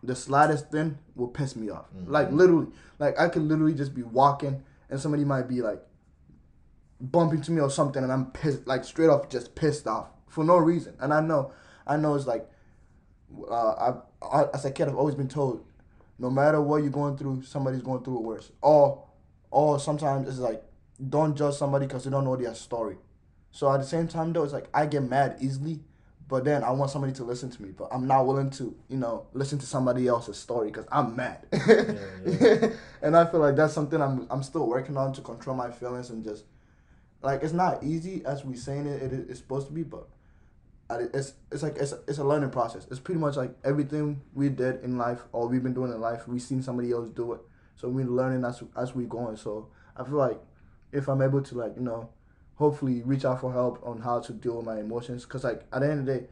the 0.02 0.14
slightest 0.14 0.70
thing 0.70 0.98
will 1.14 1.28
piss 1.28 1.56
me 1.56 1.70
off 1.70 1.86
mm-hmm. 1.96 2.10
like 2.10 2.30
literally 2.30 2.68
like 2.98 3.18
i 3.18 3.28
could 3.28 3.42
literally 3.42 3.74
just 3.74 3.94
be 3.94 4.02
walking 4.02 4.62
and 4.90 5.00
somebody 5.00 5.24
might 5.24 5.48
be 5.48 5.62
like 5.62 5.82
bumping 7.00 7.38
into 7.38 7.52
me 7.52 7.60
or 7.60 7.70
something 7.70 8.02
and 8.02 8.12
i'm 8.12 8.26
pissed 8.26 8.66
like 8.66 8.84
straight 8.84 9.08
off 9.08 9.28
just 9.28 9.54
pissed 9.54 9.86
off 9.86 10.08
for 10.28 10.44
no 10.44 10.56
reason. 10.56 10.94
And 11.00 11.12
i 11.12 11.20
know 11.20 11.52
i 11.86 11.96
know 11.96 12.14
it's 12.14 12.26
like 12.26 12.48
uh, 13.50 13.74
I've, 13.74 14.02
I, 14.22 14.44
as 14.54 14.64
a 14.64 14.70
kid 14.70 14.88
i've 14.88 14.96
always 14.96 15.14
been 15.14 15.28
told 15.28 15.64
no 16.18 16.30
matter 16.30 16.60
what 16.60 16.82
you're 16.82 16.90
going 16.90 17.16
through 17.16 17.42
somebody's 17.42 17.82
going 17.82 18.02
through 18.02 18.18
it 18.18 18.22
worse. 18.22 18.50
Or 18.62 19.04
or 19.50 19.78
sometimes 19.78 20.28
it's 20.28 20.38
like 20.38 20.62
don't 21.08 21.36
judge 21.36 21.54
somebody 21.54 21.86
because 21.86 22.04
you 22.04 22.10
don't 22.10 22.24
know 22.24 22.36
their 22.36 22.54
story. 22.54 22.96
So 23.50 23.70
at 23.72 23.78
the 23.78 23.86
same 23.86 24.08
time 24.08 24.32
though 24.32 24.44
it's 24.44 24.52
like 24.52 24.68
i 24.72 24.86
get 24.86 25.02
mad 25.02 25.36
easily 25.40 25.80
but 26.28 26.44
then 26.44 26.64
i 26.64 26.70
want 26.70 26.90
somebody 26.90 27.12
to 27.12 27.22
listen 27.24 27.50
to 27.50 27.62
me 27.62 27.70
but 27.70 27.88
i'm 27.92 28.06
not 28.06 28.26
willing 28.26 28.50
to 28.50 28.74
you 28.88 28.96
know 28.96 29.26
listen 29.32 29.58
to 29.58 29.66
somebody 29.66 30.08
else's 30.08 30.36
story 30.36 30.68
because 30.68 30.86
i'm 30.90 31.14
mad. 31.14 31.46
Yeah. 31.52 32.70
and 33.02 33.16
i 33.16 33.24
feel 33.24 33.40
like 33.40 33.54
that's 33.56 33.72
something 33.72 34.02
i'm, 34.02 34.26
I'm 34.28 34.42
still 34.42 34.66
working 34.66 34.96
on 34.96 35.12
to 35.14 35.20
control 35.20 35.56
my 35.56 35.70
feelings 35.70 36.10
and 36.10 36.24
just 36.24 36.44
like 37.26 37.42
it's 37.42 37.52
not 37.52 37.82
easy 37.82 38.22
as 38.24 38.44
we 38.44 38.56
saying 38.56 38.86
it, 38.86 39.02
it 39.02 39.12
is 39.12 39.28
it's 39.30 39.38
supposed 39.40 39.66
to 39.66 39.72
be 39.72 39.82
but 39.82 40.06
I- 40.88 41.08
it's 41.12 41.34
it's 41.50 41.62
like 41.62 41.76
it's, 41.76 41.92
it's 42.08 42.18
a 42.18 42.24
learning 42.24 42.50
process. 42.50 42.86
It's 42.90 43.00
pretty 43.00 43.20
much 43.20 43.36
like 43.36 43.52
everything 43.64 44.22
we 44.34 44.48
did 44.48 44.82
in 44.84 44.96
life 44.96 45.20
or 45.32 45.48
we've 45.48 45.62
been 45.62 45.74
doing 45.74 45.92
in 45.92 46.00
life 46.00 46.26
we've 46.28 46.40
seen 46.40 46.62
somebody 46.62 46.92
else 46.92 47.08
do 47.10 47.32
it. 47.34 47.40
So 47.74 47.88
we're 47.88 48.06
learning 48.06 48.44
as 48.44 48.62
as 48.76 48.94
we 48.94 49.04
going. 49.04 49.36
So 49.36 49.68
i 49.98 50.04
feel 50.04 50.16
like 50.16 50.38
if 50.92 51.08
i'm 51.08 51.22
able 51.22 51.42
to 51.42 51.54
like 51.56 51.74
you 51.76 51.82
know 51.82 52.08
hopefully 52.56 53.02
reach 53.02 53.24
out 53.24 53.40
for 53.40 53.52
help 53.52 53.80
on 53.84 54.00
how 54.00 54.20
to 54.20 54.32
deal 54.32 54.56
with 54.56 54.66
my 54.66 54.78
emotions 54.78 55.24
because 55.24 55.44
like 55.44 55.62
at 55.72 55.80
the 55.80 55.90
end 55.90 56.00
of 56.00 56.06
the 56.06 56.14
day 56.20 56.26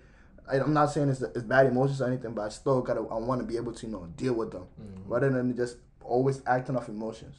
I, 0.50 0.60
i'm 0.60 0.72
not 0.72 0.86
saying 0.86 1.08
it's, 1.08 1.22
it's 1.22 1.42
bad 1.42 1.66
emotions 1.66 2.00
or 2.00 2.06
anything 2.06 2.32
but 2.34 2.42
i 2.42 2.48
still 2.50 2.80
gotta 2.82 3.00
i 3.00 3.18
want 3.18 3.40
to 3.40 3.46
be 3.46 3.56
able 3.56 3.72
to 3.72 3.86
you 3.86 3.92
know 3.92 4.06
deal 4.16 4.34
with 4.34 4.52
them. 4.52 4.66
Mm-hmm. 4.80 5.12
Rather 5.12 5.30
than 5.30 5.56
just 5.56 5.78
always 6.02 6.42
acting 6.46 6.76
off 6.76 6.88
emotions 6.88 7.36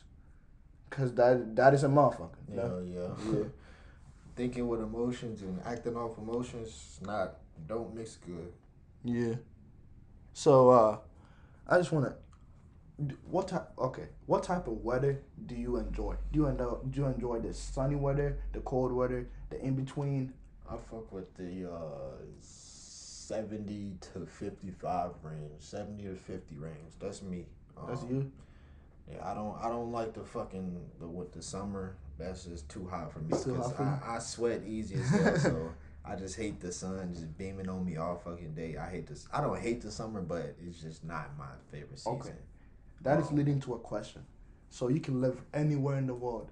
because 0.95 1.13
that 1.15 1.55
that 1.55 1.73
is 1.73 1.83
a 1.83 1.87
motherfucker 1.87 2.29
you 2.49 2.55
Yeah, 2.55 2.61
know? 2.67 2.79
yeah. 2.85 3.33
yeah 3.39 3.43
Thinking 4.35 4.67
with 4.67 4.81
emotions 4.81 5.41
and 5.41 5.61
acting 5.65 5.95
off 5.95 6.17
emotions, 6.17 6.99
not 7.01 7.37
don't 7.67 7.95
mix 7.95 8.17
good. 8.17 8.51
Yeah. 9.03 9.35
So 10.33 10.69
uh 10.69 10.97
I 11.67 11.77
just 11.77 11.91
wanna 11.91 12.15
what 13.29 13.47
type 13.49 13.69
okay, 13.77 14.07
what 14.25 14.43
type 14.43 14.67
of 14.67 14.83
weather 14.83 15.21
do 15.45 15.55
you 15.55 15.77
enjoy? 15.77 16.15
Do 16.31 16.39
you 16.39 16.47
enjoy 16.47 16.75
do 16.89 17.01
you 17.01 17.05
enjoy 17.07 17.39
the 17.39 17.53
sunny 17.53 17.95
weather, 17.95 18.37
the 18.53 18.59
cold 18.61 18.91
weather, 18.91 19.27
the 19.49 19.61
in 19.61 19.75
between? 19.75 20.33
I 20.69 20.77
fuck 20.77 21.11
with 21.11 21.33
the 21.35 21.71
uh, 21.71 22.15
seventy 22.41 23.93
to 24.13 24.25
fifty 24.25 24.71
five 24.71 25.11
range, 25.23 25.59
seventy 25.59 26.03
to 26.05 26.15
fifty 26.15 26.57
range. 26.57 26.93
That's 26.99 27.21
me. 27.21 27.45
That's 27.87 28.01
Um, 28.03 28.09
you. 28.09 28.31
Yeah, 29.11 29.29
I 29.29 29.33
don't. 29.33 29.55
I 29.61 29.69
don't 29.69 29.91
like 29.91 30.13
the 30.13 30.23
fucking 30.23 30.79
the 30.99 31.07
with 31.07 31.31
the 31.31 31.41
summer. 31.41 31.95
That's 32.17 32.45
just 32.45 32.69
too 32.69 32.87
hot 32.87 33.11
for 33.11 33.19
me 33.19 33.37
too 33.37 33.53
because? 33.53 33.73
I, 33.79 33.99
I 34.15 34.19
sweat 34.19 34.61
easy 34.65 34.95
as 34.95 35.09
hell. 35.09 35.37
so 35.37 35.71
I 36.03 36.15
just 36.15 36.35
hate 36.37 36.59
the 36.59 36.71
sun 36.71 37.13
just 37.13 37.37
beaming 37.37 37.69
on 37.69 37.85
me 37.85 37.97
all 37.97 38.15
fucking 38.17 38.53
day. 38.55 38.77
I 38.77 38.89
hate 38.89 39.07
this. 39.07 39.27
I 39.33 39.41
don't 39.41 39.59
hate 39.59 39.81
the 39.81 39.91
summer, 39.91 40.21
but 40.21 40.55
it's 40.65 40.81
just 40.81 41.03
not 41.03 41.37
my 41.37 41.49
favorite 41.71 41.99
season. 41.99 42.19
Okay. 42.19 42.33
That 43.01 43.19
is 43.19 43.27
Um, 43.29 43.35
leading 43.35 43.59
to 43.61 43.75
a 43.75 43.79
question. 43.79 44.25
So 44.69 44.87
you 44.87 44.99
can 44.99 45.21
live 45.21 45.39
anywhere 45.53 45.97
in 45.97 46.07
the 46.07 46.13
world 46.15 46.51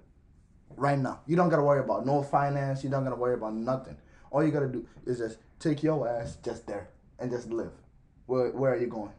right 0.76 0.98
now. 0.98 1.20
You 1.26 1.36
don't 1.36 1.48
gotta 1.48 1.62
worry 1.62 1.80
about 1.80 2.06
no 2.06 2.22
finance. 2.22 2.84
You 2.84 2.90
don't 2.90 3.04
gotta 3.04 3.16
worry 3.16 3.34
about 3.34 3.54
nothing. 3.54 3.96
All 4.30 4.44
you 4.44 4.52
gotta 4.52 4.68
do 4.68 4.86
is 5.06 5.18
just 5.18 5.38
take 5.58 5.82
your 5.82 6.06
ass 6.08 6.36
just 6.44 6.66
there 6.66 6.88
and 7.18 7.30
just 7.30 7.50
live. 7.50 7.72
Where 8.26 8.50
Where 8.52 8.72
are 8.72 8.76
you 8.76 8.86
going? 8.86 9.12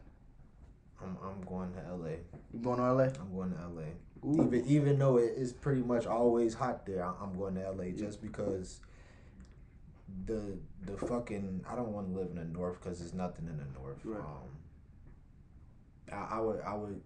I'm 1.02 1.16
I'm 1.22 1.42
going 1.46 1.72
to 1.74 1.80
L.A. 1.88 2.18
You 2.52 2.60
going 2.62 2.78
to 2.78 2.92
LA? 2.92 3.04
I'm 3.04 3.34
going 3.34 3.52
to 3.52 3.60
L.A. 3.60 4.26
Ooh. 4.26 4.46
Even 4.46 4.66
even 4.66 4.98
though 4.98 5.18
it 5.18 5.34
is 5.36 5.52
pretty 5.52 5.82
much 5.82 6.06
always 6.06 6.54
hot 6.54 6.86
there, 6.86 7.04
I'm 7.04 7.36
going 7.36 7.54
to 7.56 7.64
L.A. 7.66 7.92
just 7.92 8.22
because 8.22 8.80
the 10.26 10.58
the 10.84 10.96
fucking 10.96 11.64
I 11.68 11.76
don't 11.76 11.92
want 11.92 12.08
to 12.08 12.18
live 12.18 12.30
in 12.30 12.36
the 12.36 12.44
north 12.44 12.80
because 12.82 13.00
there's 13.00 13.14
nothing 13.14 13.46
in 13.46 13.58
the 13.58 13.78
north. 13.78 13.98
Right. 14.04 14.20
Um, 14.20 14.56
I, 16.12 16.36
I 16.36 16.40
would 16.40 16.60
I 16.60 16.74
would 16.74 17.00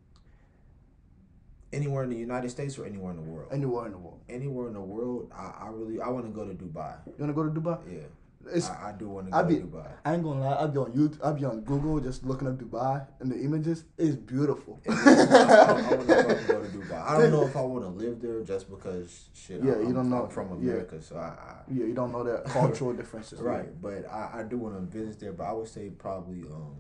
anywhere 1.72 2.04
in 2.04 2.10
the 2.10 2.16
United 2.16 2.50
States 2.50 2.78
or 2.78 2.86
anywhere 2.86 3.12
in 3.12 3.16
the 3.16 3.22
world. 3.22 3.48
Anywhere 3.52 3.86
in 3.86 3.92
the 3.92 3.98
world. 3.98 4.20
Anywhere 4.28 4.68
in 4.68 4.74
the 4.74 4.80
world, 4.80 5.30
I, 5.34 5.64
I 5.64 5.68
really 5.68 6.00
I 6.00 6.08
want 6.08 6.26
to 6.26 6.32
go 6.32 6.44
to 6.44 6.54
Dubai. 6.54 6.96
You 7.06 7.14
wanna 7.18 7.32
go 7.32 7.44
to 7.44 7.50
Dubai? 7.50 7.78
Yeah, 7.90 8.00
I, 8.48 8.88
I 8.88 8.92
do 8.92 9.08
want 9.08 9.26
to 9.26 9.32
go 9.32 9.38
I 9.38 9.42
be- 9.42 9.56
to 9.56 9.62
Dubai. 9.66 9.86
I 10.04 10.14
ain't 10.14 10.22
gonna 10.24 10.40
lie, 10.40 10.54
I'll 10.54 10.68
be 10.68 10.78
on 10.78 10.92
YouTube, 10.92 11.18
I'll 11.22 11.34
be 11.34 11.44
on 11.44 11.60
Google 11.60 12.00
just 12.00 12.24
looking 12.24 12.48
up 12.48 12.54
Dubai 12.58 13.06
and 13.20 13.30
the 13.30 13.38
images. 13.38 13.84
It's 13.98 14.16
beautiful. 14.16 14.80
I, 14.88 14.92
I, 14.92 14.94
I 14.94 15.72
want 15.94 16.08
to 16.08 16.14
go 16.46 16.62
to 16.62 16.68
Dubai. 16.78 17.02
I 17.06 17.18
don't 17.18 17.32
know 17.32 17.46
if 17.46 17.54
I 17.56 17.60
want 17.60 17.84
to 17.84 17.90
live 17.90 18.20
there 18.20 18.42
just 18.42 18.70
because 18.70 19.28
shit. 19.34 19.62
Yeah, 19.62 19.74
I'm, 19.74 19.86
you 19.88 19.92
don't 19.92 20.08
know. 20.08 20.24
I'm 20.24 20.30
from 20.30 20.48
Yeah. 20.62 20.72
America, 20.72 21.02
so 21.02 21.16
I, 21.16 21.20
I 21.28 21.56
yeah, 21.70 21.84
you 21.84 21.94
don't 21.94 22.12
know 22.12 22.24
the 22.24 22.38
cultural 22.46 22.92
differences. 22.94 23.40
Right, 23.40 23.68
but 23.80 24.08
I, 24.10 24.40
I 24.40 24.42
do 24.42 24.56
want 24.56 24.74
to 24.74 24.98
visit 24.98 25.20
there, 25.20 25.32
but 25.32 25.44
I 25.44 25.52
would 25.52 25.68
say 25.68 25.90
probably 25.90 26.42
um, 26.48 26.76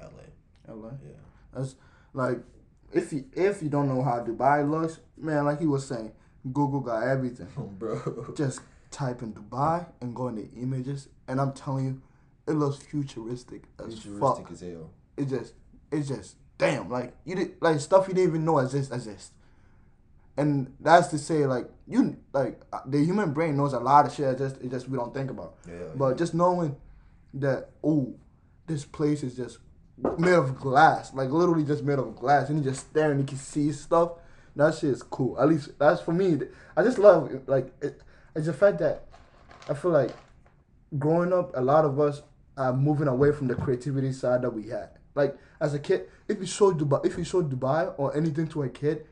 L.A. 0.00 0.72
LA. 0.72 0.90
Yeah, 1.02 1.12
That's 1.54 1.76
like 2.12 2.38
if 2.92 3.12
you 3.12 3.24
if 3.34 3.62
you 3.62 3.68
don't 3.68 3.88
know 3.88 4.02
how 4.02 4.20
Dubai 4.24 4.68
looks, 4.68 4.98
man, 5.16 5.44
like 5.44 5.60
he 5.60 5.66
was 5.66 5.86
saying, 5.86 6.12
Google 6.52 6.80
got 6.80 7.04
everything. 7.04 7.48
bro. 7.78 8.32
Just 8.36 8.60
type 8.90 9.22
in 9.22 9.32
Dubai 9.32 9.86
and 10.00 10.14
go 10.14 10.28
into 10.28 10.48
images, 10.56 11.08
and 11.26 11.40
I'm 11.40 11.52
telling 11.52 11.84
you, 11.84 12.02
it 12.46 12.52
looks 12.52 12.78
futuristic 12.78 13.64
as 13.78 13.98
Futuristic 14.00 14.44
fuck. 14.46 14.52
as 14.52 14.60
hell. 14.60 14.90
It 15.16 15.28
just 15.28 15.54
it's 15.90 16.08
just 16.08 16.36
damn 16.58 16.88
like 16.90 17.14
you 17.24 17.34
did 17.34 17.52
like 17.60 17.78
stuff 17.80 18.08
you 18.08 18.14
didn't 18.14 18.30
even 18.30 18.44
know 18.44 18.58
exists 18.58 18.92
exists. 18.92 19.32
And 20.36 20.72
that's 20.78 21.08
to 21.08 21.18
say, 21.18 21.46
like 21.46 21.68
you, 21.88 22.16
like 22.32 22.60
uh, 22.72 22.78
the 22.86 23.04
human 23.04 23.32
brain 23.32 23.56
knows 23.56 23.72
a 23.72 23.80
lot 23.80 24.06
of 24.06 24.14
shit. 24.14 24.38
Just, 24.38 24.56
it's 24.58 24.70
just 24.70 24.88
we 24.88 24.96
don't 24.96 25.12
think 25.12 25.30
about. 25.30 25.56
Yeah, 25.66 25.74
But 25.96 26.16
just 26.16 26.32
knowing 26.32 26.76
that, 27.34 27.70
oh, 27.82 28.14
this 28.68 28.84
place 28.84 29.24
is 29.24 29.34
just 29.36 29.58
made 30.16 30.34
of 30.34 30.56
glass, 30.56 31.12
like 31.12 31.30
literally 31.30 31.64
just 31.64 31.82
made 31.82 31.98
of 31.98 32.14
glass, 32.14 32.50
and 32.50 32.58
you 32.58 32.70
just 32.70 32.88
stare 32.88 33.10
and 33.10 33.18
you 33.20 33.26
can 33.26 33.36
see 33.36 33.72
stuff. 33.72 34.12
That 34.54 34.76
shit 34.76 34.90
is 34.90 35.02
cool. 35.02 35.40
At 35.40 35.48
least 35.48 35.76
that's 35.76 36.00
for 36.02 36.12
me. 36.12 36.38
I 36.76 36.84
just 36.84 36.98
love 36.98 37.32
like 37.48 37.72
it, 37.82 38.00
it's 38.38 38.46
the 38.46 38.52
fact 38.52 38.78
that 38.78 39.04
I 39.68 39.74
feel 39.74 39.90
like 39.90 40.12
growing 40.96 41.32
up, 41.32 41.50
a 41.54 41.60
lot 41.60 41.84
of 41.84 41.98
us 41.98 42.22
are 42.56 42.72
moving 42.72 43.08
away 43.08 43.32
from 43.32 43.48
the 43.48 43.54
creativity 43.56 44.12
side 44.12 44.42
that 44.42 44.50
we 44.50 44.68
had. 44.68 44.90
Like 45.16 45.36
as 45.60 45.74
a 45.74 45.78
kid, 45.80 46.08
if 46.28 46.38
you 46.38 46.46
show 46.46 46.72
Dubai, 46.72 47.04
if 47.04 47.18
you 47.18 47.24
show 47.24 47.42
Dubai 47.42 47.92
or 47.98 48.16
anything 48.16 48.46
to 48.48 48.62
a 48.62 48.68
kid, 48.68 49.06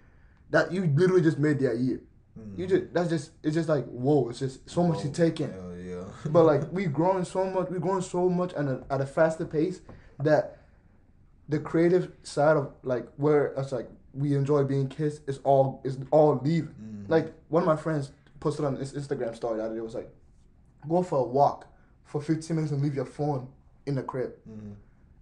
that 0.51 0.73
you 0.73 0.87
literally 0.87 1.23
just 1.23 1.39
made 1.39 1.59
their 1.59 1.75
year. 1.75 2.01
You 2.57 2.67
just 2.67 2.93
that's 2.93 3.09
just 3.09 3.31
it's 3.43 3.55
just 3.55 3.69
like 3.69 3.87
whoa, 3.87 4.29
it's 4.29 4.39
just 4.41 4.69
so 4.69 4.87
much 4.87 5.01
to 5.01 5.11
take 5.11 5.41
in. 5.41 5.51
Hell 5.51 5.75
yeah. 5.77 6.05
But 6.31 6.45
like 6.45 6.71
we 6.71 6.85
growing 6.85 7.25
so 7.25 7.45
much, 7.45 7.71
we 7.71 7.79
growing 7.79 8.03
so 8.03 8.29
much 8.29 8.53
at 8.53 8.67
a, 8.67 8.85
at 8.91 9.01
a 9.01 9.07
faster 9.07 9.47
pace 9.47 9.81
that 10.21 10.59
the 11.49 11.59
creative 11.59 12.13
side 12.23 12.57
of 12.57 12.73
like 12.83 13.09
where 13.17 13.47
it's 13.57 13.73
like 13.73 13.89
we 14.13 14.35
enjoy 14.35 14.65
being 14.65 14.89
kids 14.89 15.21
is 15.27 15.39
all 15.45 15.81
is 15.83 15.99
all 16.11 16.39
leaving. 16.45 16.69
Mm-hmm. 16.69 17.11
Like 17.11 17.33
one 17.49 17.63
of 17.63 17.67
my 17.67 17.77
friends 17.77 18.13
posted 18.41 18.65
on 18.65 18.77
his 18.77 18.93
Instagram 18.93 19.35
story 19.35 19.59
the 19.59 19.65
other 19.65 19.75
day 19.75 19.81
was 19.81 19.95
like, 19.95 20.11
go 20.89 21.03
for 21.03 21.19
a 21.21 21.23
walk 21.25 21.67
for 22.05 22.21
15 22.21 22.55
minutes 22.57 22.73
and 22.73 22.83
leave 22.83 22.95
your 22.95 23.05
phone 23.07 23.49
in 23.87 23.95
the 23.95 24.03
crib. 24.03 24.33
Mhm. 24.49 24.75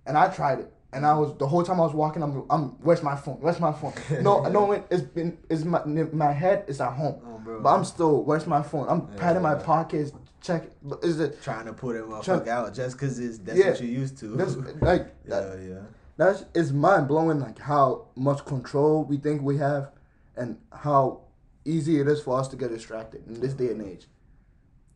And 0.07 0.19
I 0.19 0.29
tried 0.29 0.61
it. 0.61 0.73
And 0.93 1.05
I 1.05 1.15
was 1.19 1.37
the 1.39 1.47
whole 1.49 1.65
time 1.65 1.81
I 1.81 1.85
was 1.85 1.93
walking. 1.93 2.23
I'm, 2.23 2.45
I'm. 2.49 2.65
Where's 2.81 3.03
my 3.03 3.17
phone? 3.17 3.39
Where's 3.41 3.59
my 3.59 3.73
phone? 3.73 3.93
No, 4.23 4.43
no. 4.49 4.71
it- 4.73 4.87
It's 4.91 5.03
been. 5.03 5.37
It's 5.51 5.65
my. 5.65 5.83
My 5.85 6.31
head 6.31 6.67
is 6.69 6.81
at 6.81 6.93
home. 6.93 7.21
Oh. 7.27 7.59
But 7.61 7.75
I'm 7.75 7.85
still. 7.85 8.23
Where's 8.23 8.47
my 8.47 8.63
phone? 8.63 8.87
I'm 8.89 9.09
Yeah, 9.11 9.19
patting 9.19 9.43
my 9.43 9.57
pockets. 9.57 10.13
Check. 10.41 10.71
Is 11.03 11.19
it? 11.19 11.43
trying 11.43 11.67
to 11.67 11.73
put 11.73 11.97
it 11.97 12.05
motherfucker 12.09 12.47
out 12.47 12.75
just 12.75 12.97
because 12.97 13.19
it's 13.19 13.39
that's 13.39 13.59
Yeah. 13.59 13.71
what 13.71 13.81
you're 13.81 13.91
used 13.91 14.19
to. 14.19 14.37
That's 14.37 14.55
like 14.83 15.25
that, 15.27 15.59
yeah, 15.59 15.69
yeah. 15.69 15.81
that's 16.17 16.45
it's 16.55 16.71
mind 16.71 17.09
blowing 17.09 17.41
like 17.41 17.59
how 17.59 18.07
much 18.15 18.45
control 18.45 19.03
we 19.03 19.17
think 19.17 19.43
we 19.43 19.57
have 19.59 19.91
and 20.37 20.59
how 20.71 21.23
easy 21.65 22.01
it 22.01 22.09
is 22.09 22.21
for 22.23 22.39
us 22.39 22.49
to 22.49 22.57
get 22.57 22.71
distracted 22.71 23.27
in 23.27 23.41
this 23.41 23.55
day 23.55 23.69
and 23.71 23.83
age. 23.83 24.07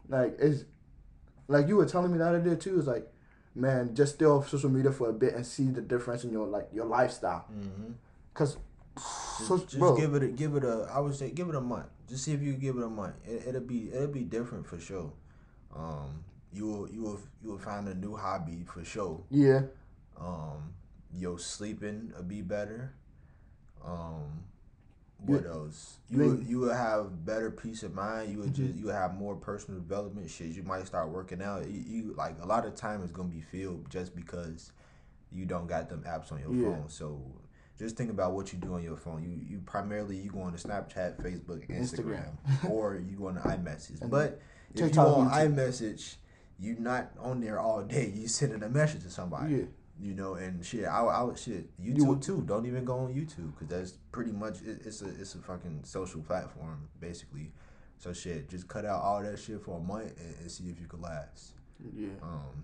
Like 0.08 0.36
it's 0.38 0.64
like 1.48 1.68
you 1.68 1.76
were 1.76 1.86
telling 1.86 2.12
me 2.12 2.18
the 2.18 2.26
other 2.26 2.40
day 2.40 2.56
too, 2.56 2.78
it's 2.78 2.86
like, 2.86 3.06
man, 3.54 3.94
just 3.94 4.14
stay 4.16 4.24
off 4.26 4.48
social 4.48 4.70
media 4.70 4.92
for 4.92 5.08
a 5.08 5.12
bit 5.12 5.34
and 5.34 5.44
see 5.46 5.70
the 5.70 5.80
difference 5.80 6.24
in 6.24 6.30
your 6.32 6.46
like 6.46 6.68
your 6.72 6.86
lifestyle. 6.86 7.46
Mm-hmm. 7.52 7.92
Cause 8.34 8.56
Just, 8.96 9.48
so, 9.48 9.58
just 9.58 9.78
bro, 9.78 9.96
give 9.96 10.14
it 10.14 10.22
a 10.22 10.28
give 10.28 10.54
it 10.56 10.64
a 10.64 10.88
I 10.92 11.00
would 11.00 11.14
say 11.14 11.30
give 11.30 11.48
it 11.48 11.54
a 11.54 11.60
month. 11.60 11.86
Just 12.08 12.24
see 12.24 12.32
if 12.32 12.42
you 12.42 12.54
give 12.54 12.76
it 12.76 12.82
a 12.82 12.88
month. 12.88 13.14
It, 13.26 13.44
it'll 13.48 13.60
be 13.60 13.90
it'll 13.92 14.08
be 14.08 14.24
different 14.24 14.66
for 14.66 14.78
sure. 14.78 15.12
Um, 15.74 16.24
you 16.52 16.66
will 16.66 16.90
you 16.90 17.02
will 17.02 17.20
you 17.42 17.50
will 17.50 17.58
find 17.58 17.86
a 17.88 17.94
new 17.94 18.16
hobby 18.16 18.64
for 18.66 18.84
sure. 18.84 19.22
yeah, 19.30 19.62
Um, 20.18 20.74
your 21.14 21.38
sleeping 21.38 22.12
will 22.16 22.24
be 22.24 22.42
better. 22.42 22.92
Um, 23.84 24.44
what 25.26 25.44
else? 25.46 25.98
You 26.08 26.22
you 26.22 26.28
will, 26.30 26.42
you 26.42 26.58
will 26.60 26.74
have 26.74 27.24
better 27.26 27.50
peace 27.50 27.82
of 27.82 27.94
mind. 27.94 28.30
You 28.32 28.38
would 28.38 28.54
just 28.54 28.68
Mm-hmm. 28.70 28.78
you 28.78 28.84
will 28.86 28.92
have 28.94 29.14
more 29.14 29.34
personal 29.36 29.80
development. 29.80 30.30
Shit, 30.30 30.48
you 30.48 30.62
might 30.62 30.86
start 30.86 31.08
working 31.10 31.42
out. 31.42 31.68
You, 31.68 31.82
you 31.86 32.14
like 32.16 32.36
a 32.42 32.46
lot 32.46 32.64
of 32.66 32.74
time 32.74 33.02
is 33.02 33.10
gonna 33.12 33.28
be 33.28 33.40
filled 33.40 33.90
just 33.90 34.14
because 34.14 34.72
you 35.32 35.44
don't 35.44 35.66
got 35.66 35.88
them 35.88 36.04
apps 36.06 36.32
on 36.32 36.40
your 36.40 36.54
Yeah. 36.54 36.76
phone. 36.76 36.88
So 36.88 37.20
just 37.78 37.96
think 37.96 38.10
about 38.10 38.32
what 38.32 38.52
you 38.52 38.58
do 38.58 38.74
on 38.74 38.82
your 38.82 38.96
phone. 38.96 39.22
You 39.22 39.40
you 39.48 39.60
primarily 39.66 40.16
you 40.16 40.30
go 40.30 40.40
on 40.42 40.52
to 40.56 40.68
Snapchat, 40.68 41.20
Facebook, 41.22 41.68
Instagram, 41.68 42.30
or 42.70 42.96
you 42.96 43.16
go 43.16 43.26
on 43.28 43.34
to 43.34 43.40
iMessage. 43.40 44.00
And 44.00 44.10
but 44.10 44.40
if 44.74 44.94
you 44.94 45.00
on 45.00 45.30
YouTube. 45.30 45.54
iMessage, 45.56 46.14
you're 46.60 46.78
not 46.78 47.10
on 47.20 47.40
there 47.40 47.58
all 47.58 47.82
day. 47.82 48.12
You 48.14 48.28
sending 48.28 48.62
a 48.62 48.68
message 48.68 49.02
to 49.02 49.10
somebody. 49.10 49.54
yeah, 49.54 49.62
You 50.00 50.14
know, 50.14 50.34
and 50.34 50.64
shit, 50.64 50.84
I, 50.84 51.00
I 51.00 51.22
would 51.22 51.38
shit 51.38 51.76
YouTube 51.80 51.96
You 51.98 52.18
too. 52.22 52.44
Don't 52.46 52.66
even 52.66 52.84
go 52.84 52.98
on 53.00 53.12
YouTube 53.14 53.52
because 53.58 53.66
that's 53.68 53.98
pretty 54.12 54.30
much 54.30 54.62
it, 54.62 54.80
it's 54.84 55.02
a 55.02 55.08
it's 55.08 55.34
a 55.34 55.38
fucking 55.38 55.80
social 55.84 56.20
platform 56.22 56.88
basically. 57.00 57.52
So 57.98 58.12
shit, 58.12 58.48
just 58.48 58.68
cut 58.68 58.84
out 58.84 59.02
all 59.02 59.22
that 59.22 59.38
shit 59.40 59.60
for 59.60 59.78
a 59.78 59.80
month 59.80 60.12
and, 60.20 60.36
and 60.40 60.50
see 60.50 60.68
if 60.70 60.80
you 60.80 60.86
could 60.86 61.00
last. 61.00 61.52
yeah. 61.96 62.08
Um, 62.22 62.62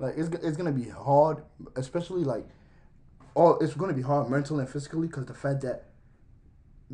Like 0.00 0.14
it's 0.16 0.28
it's 0.42 0.56
gonna 0.56 0.72
be 0.72 0.88
hard, 0.88 1.44
especially 1.76 2.24
like, 2.24 2.46
oh, 3.36 3.54
it's 3.60 3.74
gonna 3.74 3.92
be 3.92 4.02
hard 4.02 4.28
mentally 4.28 4.60
and 4.64 4.68
physically 4.68 5.06
because 5.06 5.26
the 5.26 5.34
fact 5.34 5.60
that 5.60 5.84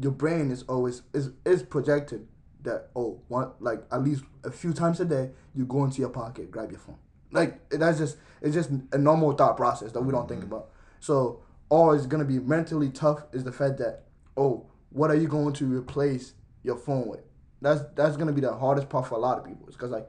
your 0.01 0.13
brain 0.13 0.51
is 0.51 0.63
always 0.65 1.03
is 1.15 1.31
is 1.47 1.63
projected 1.63 2.27
that 2.63 2.91
oh 2.97 3.21
one 3.29 3.51
like 3.61 3.81
at 3.93 4.03
least 4.03 4.25
a 4.43 4.51
few 4.51 4.73
times 4.73 4.99
a 5.01 5.05
day 5.05 5.31
you 5.55 5.65
go 5.65 5.85
into 5.85 6.01
your 6.01 6.09
pocket 6.09 6.51
grab 6.51 6.71
your 6.71 6.81
phone 6.81 6.97
like 7.31 7.69
that's 7.71 7.99
just 7.99 8.17
it's 8.41 8.55
just 8.55 8.71
a 8.93 8.99
normal 8.99 9.33
thought 9.33 9.57
process 9.57 9.93
that 9.93 10.01
we 10.01 10.13
don't 10.13 10.29
think 10.29 10.43
mm-hmm. 10.43 10.53
about. 10.53 10.71
So 11.01 11.41
all 11.69 11.93
is 11.93 12.07
gonna 12.07 12.25
be 12.25 12.39
mentally 12.39 12.91
tough 12.91 13.25
is 13.33 13.45
the 13.45 13.53
fact 13.53 13.79
that 13.79 14.05
oh 14.37 14.67
what 14.91 15.11
are 15.11 15.17
you 15.17 15.27
going 15.27 15.53
to 15.55 15.65
replace 15.65 16.35
your 16.63 16.77
phone 16.77 17.09
with? 17.09 17.23
That's 17.61 17.83
that's 17.95 18.17
gonna 18.17 18.33
be 18.33 18.41
the 18.41 18.55
hardest 18.55 18.89
part 18.89 19.09
for 19.09 19.17
a 19.17 19.19
lot 19.19 19.39
of 19.39 19.45
people. 19.45 19.67
It's 19.67 19.77
because 19.77 19.91
like 19.91 20.09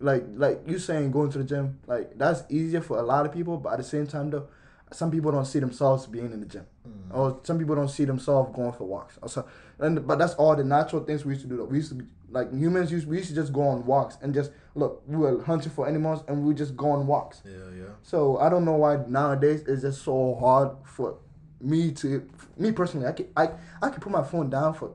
like 0.00 0.24
like 0.34 0.62
you 0.66 0.78
saying 0.78 1.10
going 1.10 1.30
to 1.30 1.38
the 1.38 1.44
gym 1.44 1.78
like 1.86 2.16
that's 2.16 2.42
easier 2.48 2.80
for 2.80 2.98
a 2.98 3.02
lot 3.02 3.26
of 3.26 3.32
people 3.32 3.58
but 3.58 3.74
at 3.74 3.78
the 3.78 3.84
same 3.84 4.06
time 4.06 4.30
though 4.30 4.48
some 4.92 5.10
people 5.10 5.30
don't 5.30 5.44
see 5.44 5.60
themselves 5.60 6.06
being 6.06 6.32
in 6.32 6.40
the 6.40 6.46
gym. 6.46 6.66
Mm. 6.88 7.16
Or 7.16 7.40
some 7.44 7.58
people 7.58 7.76
don't 7.76 7.88
see 7.88 8.04
themselves 8.04 8.54
going 8.56 8.72
for 8.72 8.84
walks. 8.84 9.18
Or 9.22 9.28
so 9.28 9.46
and 9.78 10.06
but 10.06 10.18
that's 10.18 10.34
all 10.34 10.56
the 10.56 10.64
natural 10.64 11.04
things 11.04 11.24
we 11.24 11.34
used 11.34 11.42
to 11.42 11.48
do 11.48 11.58
though. 11.58 11.64
we 11.64 11.78
used 11.78 11.90
to 11.90 12.06
like 12.30 12.52
humans 12.52 12.92
used 12.92 13.06
we 13.08 13.16
used 13.16 13.28
to 13.28 13.34
just 13.34 13.52
go 13.52 13.62
on 13.62 13.84
walks 13.84 14.16
and 14.22 14.32
just 14.32 14.52
look 14.74 15.02
we 15.06 15.16
were 15.16 15.42
hunting 15.42 15.70
for 15.72 15.88
animals 15.88 16.22
and 16.28 16.44
we 16.44 16.54
just 16.54 16.76
go 16.76 16.90
on 16.92 17.06
walks 17.06 17.42
yeah, 17.44 17.52
yeah. 17.76 17.84
so 18.02 18.38
I 18.38 18.48
don't 18.48 18.64
know 18.64 18.76
why 18.76 18.98
nowadays 19.08 19.64
it's 19.66 19.82
just 19.82 20.02
so 20.02 20.36
hard 20.36 20.70
for 20.84 21.18
me 21.60 21.90
to 21.92 22.28
me 22.56 22.70
personally 22.72 23.06
I 23.06 23.12
can 23.12 23.26
I, 23.36 23.48
I 23.82 23.88
can 23.90 24.00
put 24.00 24.12
my 24.12 24.22
phone 24.22 24.48
down 24.50 24.74
for 24.74 24.92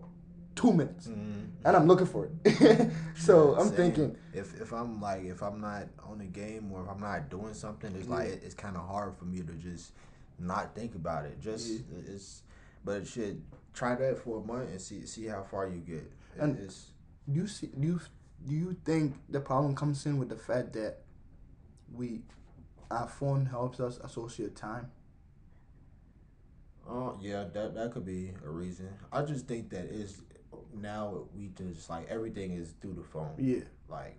two 0.56 0.71
minutes 0.71 1.08
Mm-hmm. 1.08 1.67
and 1.67 1.76
I'm 1.78 1.88
looking 1.88 2.06
for 2.08 2.30
it. 2.45 2.91
so 3.17 3.56
I'm 3.56 3.67
Same. 3.67 3.76
thinking, 3.76 4.17
if 4.34 4.60
if 4.62 4.71
I'm 4.71 5.02
like 5.02 5.24
if 5.26 5.41
I'm 5.43 5.60
not 5.60 5.88
on 6.08 6.19
the 6.19 6.26
game 6.26 6.71
or 6.71 6.84
if 6.84 6.89
I'm 6.89 7.00
not 7.02 7.30
doing 7.30 7.54
something, 7.54 7.93
it's 7.95 8.08
like 8.08 8.28
it, 8.30 8.41
it's 8.45 8.54
kind 8.56 8.78
of 8.78 8.88
hard 8.88 9.17
for 9.17 9.26
me 9.26 9.39
to 9.41 9.52
just 9.54 9.91
not 10.39 10.74
think 10.76 10.95
about 10.95 11.26
it. 11.26 11.39
Just 11.41 11.67
Yeah. 11.69 12.13
it's, 12.13 12.43
but 12.86 13.06
shit, 13.08 13.38
try 13.74 13.95
that 13.95 14.19
for 14.19 14.41
a 14.41 14.45
month 14.45 14.69
and 14.69 14.80
see 14.80 15.06
see 15.06 15.26
how 15.26 15.43
far 15.43 15.67
you 15.67 15.80
get. 15.82 15.98
It- 15.98 16.39
And- 16.39 16.58
it's 16.60 16.91
do 17.30 17.42
you 17.42 17.48
see? 17.48 17.68
Do 17.68 17.88
you 17.88 18.00
do 18.48 18.56
you 18.56 18.76
think 18.86 19.16
the 19.30 19.40
problem 19.40 19.76
comes 19.76 20.06
in 20.06 20.18
with 20.18 20.30
the 20.30 20.36
fact 20.36 20.74
that 20.74 21.00
we 21.94 22.22
our 22.92 23.08
phone 23.08 23.46
helps 23.46 23.80
us 23.80 24.00
associate 24.04 24.56
time? 24.56 24.92
Oh 26.88 27.18
yeah, 27.22 27.46
that 27.54 27.74
that 27.76 27.92
could 27.92 28.06
be 28.06 28.32
a 28.46 28.50
reason. 28.50 28.90
I 29.12 29.24
just 29.24 29.48
think 29.48 29.70
that 29.72 29.86
is 29.86 30.22
now 30.74 31.24
we 31.36 31.50
just 31.58 31.90
like 31.90 32.08
everything 32.10 32.52
is 32.52 32.74
through 32.82 32.94
the 32.94 33.04
phone. 33.04 33.34
Yeah. 33.38 33.62
Like 33.90 34.18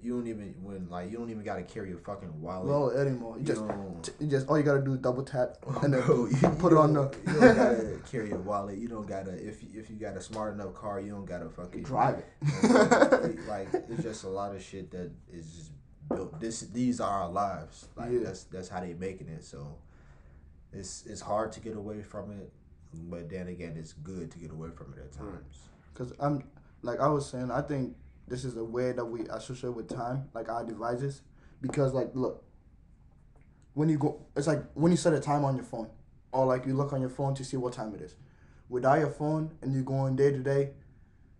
you 0.00 0.12
don't 0.14 0.28
even 0.28 0.54
when 0.62 0.88
like 0.88 1.10
you 1.10 1.16
don't 1.18 1.28
even 1.30 1.42
gotta 1.42 1.62
carry 1.64 1.88
your 1.88 1.98
fucking 1.98 2.40
wallet. 2.40 2.66
Well, 2.68 2.90
anymore. 2.90 3.34
You 3.36 3.40
you 3.40 3.46
just 3.46 3.62
t- 4.02 4.24
you 4.24 4.30
just 4.30 4.48
all 4.48 4.56
you 4.56 4.62
gotta 4.64 4.80
do 4.82 4.92
is 4.92 4.98
double 5.00 5.24
tap 5.24 5.56
oh, 5.66 5.80
and 5.82 5.92
then 5.94 6.02
Bro, 6.02 6.26
you, 6.26 6.48
put 6.58 6.72
it 6.72 6.78
on 6.78 6.92
the- 6.92 7.10
You 7.26 7.32
don't 7.40 7.56
gotta 7.56 7.98
carry 8.10 8.30
a 8.30 8.36
wallet. 8.36 8.78
You 8.78 8.86
don't 8.88 9.06
gotta 9.08 9.32
if 9.32 9.62
you- 9.62 9.70
if 9.80 9.90
you 9.90 9.96
got 9.96 10.16
a 10.16 10.20
smart 10.20 10.54
enough 10.54 10.74
car, 10.74 11.00
you 11.00 11.10
don't 11.10 11.24
gotta 11.24 11.48
fucking 11.48 11.82
drive 11.82 12.18
it. 12.42 13.38
like 13.48 13.68
it's 13.88 14.02
just 14.02 14.24
a 14.24 14.28
lot 14.28 14.54
of 14.54 14.62
shit 14.62 14.90
that 14.92 15.10
is 15.32 15.52
just 15.52 15.70
built. 16.08 16.38
This 16.40 16.60
these 16.60 17.00
are 17.00 17.10
our 17.24 17.28
lives. 17.30 17.88
Like 17.96 18.12
Yeah. 18.12 18.20
that's 18.24 18.44
that's 18.44 18.68
how 18.68 18.80
they 18.80 18.94
making 18.94 19.28
it. 19.28 19.44
So 19.44 19.78
it's 20.72 21.06
it's 21.06 21.20
hard 21.20 21.50
to 21.52 21.60
get 21.60 21.76
away 21.76 22.02
from 22.02 22.30
it, 22.30 22.52
but 22.94 23.28
then 23.28 23.48
again, 23.48 23.74
it's 23.76 23.94
good 23.94 24.30
to 24.30 24.38
get 24.38 24.52
away 24.52 24.68
from 24.70 24.92
it 24.92 25.00
at 25.00 25.12
times. 25.12 25.68
Cause 25.94 26.12
I'm 26.20 26.44
like 26.82 27.00
I 27.00 27.08
was 27.08 27.28
saying, 27.28 27.50
I 27.50 27.62
think 27.62 27.96
this 28.28 28.44
is 28.44 28.54
the 28.54 28.64
way 28.64 28.92
that 28.92 29.04
we 29.04 29.22
associate 29.28 29.74
with 29.74 29.88
time, 29.88 30.28
like 30.34 30.48
our 30.48 30.64
devices. 30.64 31.22
Because 31.60 31.92
like, 31.92 32.10
look, 32.14 32.44
when 33.74 33.88
you 33.88 33.98
go, 33.98 34.26
it's 34.36 34.46
like 34.46 34.64
when 34.74 34.92
you 34.92 34.96
set 34.96 35.12
a 35.12 35.20
time 35.20 35.44
on 35.44 35.56
your 35.56 35.64
phone, 35.64 35.88
or 36.32 36.46
like 36.46 36.66
you 36.66 36.74
look 36.74 36.92
on 36.92 37.00
your 37.00 37.10
phone 37.10 37.34
to 37.34 37.44
see 37.44 37.56
what 37.56 37.72
time 37.72 37.94
it 37.94 38.00
is. 38.00 38.14
Without 38.68 38.98
your 38.98 39.10
phone 39.10 39.52
and 39.62 39.72
you're 39.72 39.82
going 39.82 40.14
day 40.14 40.30
to 40.30 40.38
day, 40.38 40.70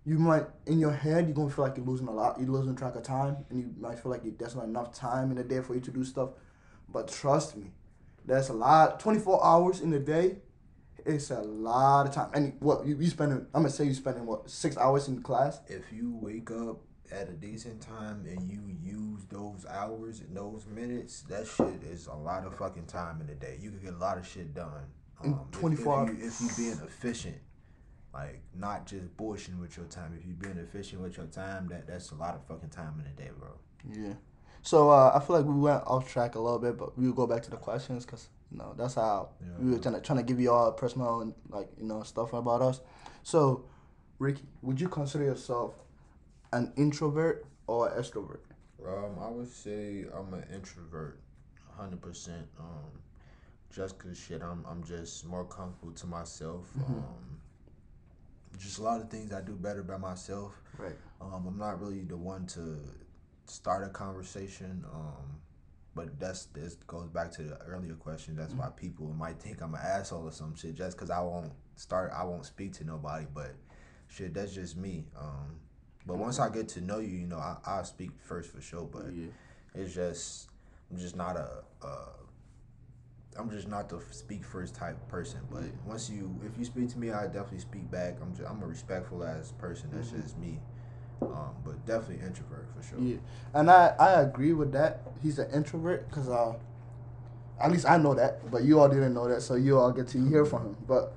you 0.05 0.19
might 0.19 0.47
in 0.67 0.79
your 0.79 0.93
head 0.93 1.27
you're 1.27 1.35
gonna 1.35 1.51
feel 1.51 1.67
like 1.67 1.77
you're 1.77 1.87
losing 1.87 2.09
a 2.09 2.13
lot. 2.13 2.39
You're 2.41 2.49
losing 2.49 2.75
track 2.75 2.97
of 2.97 3.03
time, 3.03 3.45
and 3.51 3.59
you 3.59 3.75
might 3.79 3.99
feel 3.99 4.11
like 4.11 4.23
there's 4.39 4.57
not 4.57 4.65
enough 4.65 4.95
time 4.95 5.31
in 5.31 5.37
the 5.37 5.45
day 5.45 5.61
for 5.61 5.75
you 5.75 5.81
to 5.81 5.91
do 5.91 6.05
stuff. 6.05 6.31
But 6.89 7.09
trust 7.09 7.57
me, 7.57 7.73
there's 8.25 8.49
a 8.49 8.55
lot. 8.55 8.99
24 9.01 9.45
hours 9.45 9.81
in 9.81 9.93
a 9.93 9.99
day 9.99 10.39
it's 11.09 11.31
a 11.31 11.41
lot 11.41 12.07
of 12.07 12.15
time. 12.15 12.31
And 12.35 12.55
what 12.61 12.87
you, 12.87 12.97
you 12.99 13.09
spending? 13.09 13.47
I'm 13.55 13.63
gonna 13.63 13.71
say 13.71 13.85
you 13.85 13.95
spending 13.95 14.27
what 14.27 14.49
six 14.49 14.77
hours 14.77 15.09
in 15.09 15.23
class? 15.23 15.61
If 15.67 15.93
you 15.93 16.19
wake 16.21 16.51
up 16.51 16.79
at 17.11 17.29
a 17.29 17.33
decent 17.33 17.81
time 17.81 18.27
and 18.29 18.51
you 18.51 18.61
use 18.83 19.25
those 19.31 19.65
hours 19.69 20.21
and 20.21 20.37
those 20.37 20.67
minutes, 20.67 21.23
that 21.23 21.47
shit 21.47 21.83
is 21.83 22.07
a 22.07 22.15
lot 22.15 22.47
of 22.47 22.57
fucking 22.57 22.87
time 22.87 23.21
in 23.21 23.27
the 23.27 23.35
day. 23.35 23.59
You 23.61 23.71
could 23.71 23.83
get 23.83 23.95
a 23.95 23.99
lot 23.99 24.19
of 24.19 24.27
shit 24.27 24.55
done. 24.55 24.85
Um, 25.25 25.41
if- 25.53 25.59
24 25.59 26.05
if, 26.05 26.19
you, 26.19 26.27
if 26.27 26.41
you 26.41 26.49
being 26.57 26.81
efficient, 26.85 27.39
like 28.13 28.43
not 28.55 28.87
just 28.87 29.17
bullshitting 29.17 29.59
with 29.59 29.77
your 29.77 29.87
time. 29.87 30.17
If 30.19 30.27
you 30.27 30.35
being 30.35 30.59
efficient 30.59 31.03
with 31.03 31.17
your 31.17 31.27
time, 31.27 31.69
that 31.69 31.87
that's 31.87 32.11
a 32.11 32.15
lot 32.15 32.35
of 32.35 32.45
fucking 32.47 32.71
time 32.71 32.95
in 32.99 33.05
the 33.05 33.23
day, 33.23 33.31
bro. 33.39 33.49
Yeah. 33.91 34.15
So 34.63 34.91
uh, 34.91 35.13
I 35.15 35.25
feel 35.25 35.37
like 35.37 35.47
we 35.47 35.55
went 35.55 35.83
off 35.87 36.11
track 36.11 36.35
a 36.35 36.41
little 36.41 36.59
bit, 36.59 36.77
but 36.77 36.99
we'll 36.99 37.13
go 37.13 37.27
back 37.27 37.43
to 37.45 37.51
the 37.51 37.57
questions 37.57 38.05
because 38.05 38.29
you 38.51 38.59
know 38.59 38.75
that's 38.77 38.95
how 38.95 39.31
Yeah. 39.41 39.47
we 39.59 39.71
were 39.73 39.79
trying 39.79 39.95
to 39.95 40.01
trying 40.01 40.19
to 40.19 40.23
give 40.25 40.41
you 40.41 40.51
all 40.53 40.73
personal 40.73 41.21
and 41.21 41.35
like 41.51 41.69
you 41.79 41.85
know 41.87 42.03
stuff 42.03 42.33
about 42.33 42.63
us. 42.63 42.81
So, 43.23 43.65
Ricky, 44.19 44.45
would 44.63 44.81
you 44.81 44.89
consider 44.89 45.25
yourself 45.25 45.75
an 46.53 46.73
introvert 46.77 47.47
or 47.67 47.89
an 47.89 48.03
extrovert? 48.03 48.41
Um, 48.87 49.19
I 49.21 49.29
would 49.29 49.51
say 49.51 50.05
I'm 50.15 50.33
an 50.35 50.45
introvert, 50.55 51.21
hundred 51.77 52.01
percent. 52.01 52.47
Um, 52.59 53.03
just 53.71 53.99
cause 53.99 54.17
shit, 54.19 54.43
I'm 54.43 54.65
I'm 54.69 54.83
just 54.85 55.27
more 55.27 55.45
comfortable 55.45 55.93
to 55.93 56.07
myself. 56.07 56.67
Um, 56.87 57.41
just 58.59 58.79
a 58.79 58.83
lot 58.83 59.01
of 59.01 59.11
things 59.11 59.33
I 59.33 59.41
do 59.41 59.53
better 59.53 59.83
by 59.83 59.99
myself. 59.99 60.61
Right. 60.79 60.97
Um, 61.21 61.47
I'm 61.47 61.59
not 61.59 61.81
really 61.81 62.03
the 62.03 62.17
one 62.17 62.47
to 62.49 62.79
start 63.47 63.85
a 63.85 63.91
conversation. 63.91 64.85
Um, 64.93 65.38
but 65.99 66.21
that's 66.21 66.47
this 66.47 66.77
goes 66.87 67.09
back 67.09 67.33
to 67.33 67.43
the 67.43 67.57
earlier 67.63 67.95
question. 67.95 68.37
That's 68.37 68.55
why 68.55 68.69
people 68.77 69.09
might 69.19 69.41
think 69.41 69.61
I'm 69.61 69.75
an 69.75 69.81
asshole 69.83 70.29
or 70.29 70.31
some 70.31 70.55
shit 70.55 70.77
just 70.77 70.97
because 70.97 71.11
I 71.11 71.19
won't 71.19 71.51
start. 71.75 72.13
I 72.15 72.23
won't 72.23 72.45
speak 72.45 72.73
to 72.75 72.85
nobody. 72.85 73.27
But 73.35 73.57
shit, 74.07 74.33
that's 74.33 74.55
just 74.55 74.77
me. 74.77 75.07
Um, 75.19 75.57
but 76.07 76.17
once 76.17 76.39
I 76.39 76.51
get 76.51 76.69
to 76.71 76.81
know 76.81 77.01
you, 77.01 77.17
you 77.17 77.27
know, 77.27 77.39
I 77.39 77.57
I'll 77.67 77.85
speak 77.85 78.13
first 78.21 78.53
for 78.53 78.61
sure. 78.61 78.85
But 78.85 79.13
Yeah. 79.13 79.27
it's 79.75 79.93
just 79.93 80.51
I'm 80.89 80.99
just 80.99 81.17
not 81.17 81.37
a. 81.37 81.65
Uh, 81.83 82.13
I'm 83.37 83.51
just 83.51 83.67
not 83.67 83.89
the 83.89 84.01
speak 84.13 84.45
first 84.45 84.77
type 84.77 84.97
person, 85.09 85.41
but 85.51 85.65
once 85.85 86.11
you, 86.11 86.41
if 86.45 86.57
you 86.59 86.65
speak 86.65 86.89
to 86.91 86.99
me, 86.99 87.11
I 87.11 87.27
definitely 87.27 87.59
speak 87.59 87.89
back. 87.91 88.19
I'm 88.23 88.35
just, 88.37 88.49
I'm 88.49 88.63
a 88.63 88.67
respectful 88.67 89.25
ass 89.25 89.53
person. 89.59 89.91
That's 89.93 90.11
just 90.11 90.39
me. 90.39 90.61
Um, 91.21 91.51
but 91.65 91.85
definitely 91.87 92.25
introvert 92.25 92.69
for 92.77 92.83
sure. 92.83 92.99
Yeah, 93.01 93.17
and 93.55 93.71
I 93.71 93.95
I 93.99 94.23
agree 94.23 94.53
with 94.53 94.73
that. 94.73 95.03
He's 95.23 95.39
an 95.39 95.51
introvert 95.53 96.09
because 96.09 96.29
uh, 96.29 96.55
at 97.61 97.73
least 97.73 97.87
I 97.87 97.97
know 97.99 98.15
that, 98.15 98.51
but 98.51 98.63
you 98.63 98.79
all 98.81 98.89
didn't 98.89 99.15
know 99.15 99.29
that, 99.29 99.43
so 99.43 99.55
you 99.55 99.79
all 99.79 99.91
get 99.93 100.09
to 100.09 100.29
hear 100.29 100.45
from 100.45 100.63
him. 100.63 100.77
But 100.87 101.13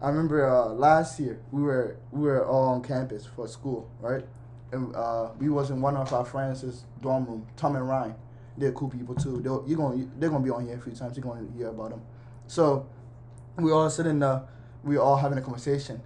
I 0.00 0.08
remember 0.08 0.48
uh, 0.48 0.66
last 0.66 1.18
year 1.18 1.40
we 1.50 1.62
were 1.62 1.96
we 2.12 2.22
were 2.22 2.46
all 2.46 2.68
on 2.68 2.82
campus 2.82 3.26
for 3.26 3.48
school, 3.48 3.90
right? 4.00 4.24
And 4.72 4.94
uh, 4.94 5.30
we 5.38 5.48
was 5.48 5.70
in 5.70 5.80
one 5.80 5.96
of 5.96 6.12
our 6.12 6.24
friends' 6.24 6.84
dorm 7.02 7.26
room, 7.26 7.46
Tom 7.56 7.74
and 7.76 7.88
Ryan. 7.88 8.14
They're 8.56 8.72
cool 8.72 8.88
people 8.88 9.14
too. 9.14 9.40
They're 9.42 9.66
you 9.66 9.76
gonna 9.76 10.06
they're 10.18 10.30
gonna 10.30 10.44
be 10.44 10.50
on 10.50 10.66
here 10.66 10.76
a 10.76 10.80
few 10.80 10.92
times. 10.92 11.16
You're 11.16 11.24
gonna 11.24 11.46
hear 11.56 11.68
about 11.68 11.90
them. 11.90 12.02
So 12.46 12.86
we 13.56 13.72
all 13.72 13.90
sitting 13.90 14.20
there, 14.20 14.42
we 14.84 14.96
all 14.96 15.16
having 15.16 15.38
a 15.38 15.42
conversation. 15.42 16.02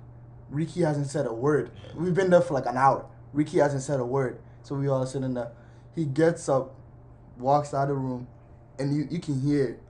Ricky 0.50 0.83
hasn't 0.83 1.09
said 1.09 1.26
a 1.26 1.33
word. 1.33 1.70
We've 1.94 2.14
been 2.14 2.30
there 2.30 2.40
for 2.40 2.54
like 2.54 2.66
an 2.66 2.76
hour. 2.76 3.07
Ricky 3.35 3.59
hasn't 3.59 3.83
said 3.83 4.01
a 4.01 4.05
word. 4.05 4.38
So 4.62 4.77
we 4.77 4.88
all 4.88 5.05
sitting 5.05 5.35
there. 5.35 5.51
He 5.94 6.07
gets 6.07 6.49
up, 6.49 6.75
walks 7.37 7.75
out 7.75 7.83
of 7.83 7.88
the 7.88 7.94
room, 7.94 8.27
and 8.79 8.97
you, 8.97 9.07
you 9.11 9.18
can 9.18 9.40
hear 9.40 9.64
it. 9.64 9.81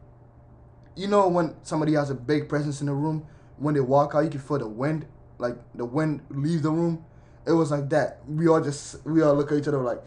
You 0.97 1.09
know 1.09 1.29
when 1.29 1.55
somebody 1.63 1.93
has 1.95 2.11
a 2.11 2.15
big 2.15 2.49
presence 2.49 2.81
in 2.81 2.87
the 2.87 2.93
room, 2.93 3.27
when 3.59 3.75
they 3.75 3.81
walk 3.81 4.15
out, 4.15 4.25
you 4.25 4.31
can 4.31 4.41
feel 4.41 4.59
the 4.59 4.69
wind, 4.69 5.07
like 5.39 5.57
the 5.75 5.85
wind 5.85 6.23
leave 6.31 6.63
the 6.63 6.71
room. 6.71 7.05
It 7.47 7.53
was 7.53 7.71
like 7.71 7.89
that. 7.91 8.21
We 8.27 8.49
all 8.49 8.61
just 8.61 9.05
we 9.05 9.23
all 9.23 9.35
look 9.35 9.53
at 9.53 9.59
each 9.59 9.69
other 9.69 9.79
like, 9.79 10.01